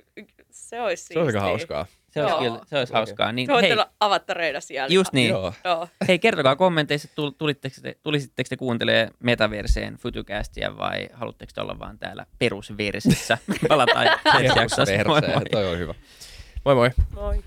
Se 0.51 0.81
olisi 0.81 1.15
Se 1.15 1.21
olisi 1.21 1.39
hauskaa. 1.39 1.87
Se 2.11 2.23
olisi, 2.25 2.39
kyllä, 2.39 2.61
se 2.67 2.79
olisi 2.79 2.93
hauskaa. 2.93 3.33
Niin, 3.33 3.51
hei, 3.61 3.77
avattareida 4.01 4.61
siellä. 4.61 4.95
Just 4.95 5.13
niin. 5.13 5.31
Joo. 5.31 5.53
Joo. 5.65 5.89
Hei, 6.09 6.19
kertokaa 6.19 6.57
kommenteissa, 6.57 7.09
tulitteko 7.39 7.77
te, 7.83 7.97
tulisitteko 8.03 8.49
te 8.49 8.57
kuuntelemaan 8.57 9.15
metaverseen 9.21 9.97
Fytycastia 9.97 10.79
vai 10.79 11.09
haluatteko 11.13 11.53
te 11.55 11.61
olla 11.61 11.79
vaan 11.79 11.99
täällä 11.99 12.27
perusversissä? 12.39 13.39
Palataan 13.69 14.07
ensi 14.41 14.59
jaksossa. 14.59 14.93
Moi 15.07 15.21
moi. 15.21 15.45
Toi 15.51 15.67
on 15.67 15.79
hyvä. 15.79 15.95
Moi 16.65 16.75
moi. 16.75 16.91
Moi. 17.15 17.43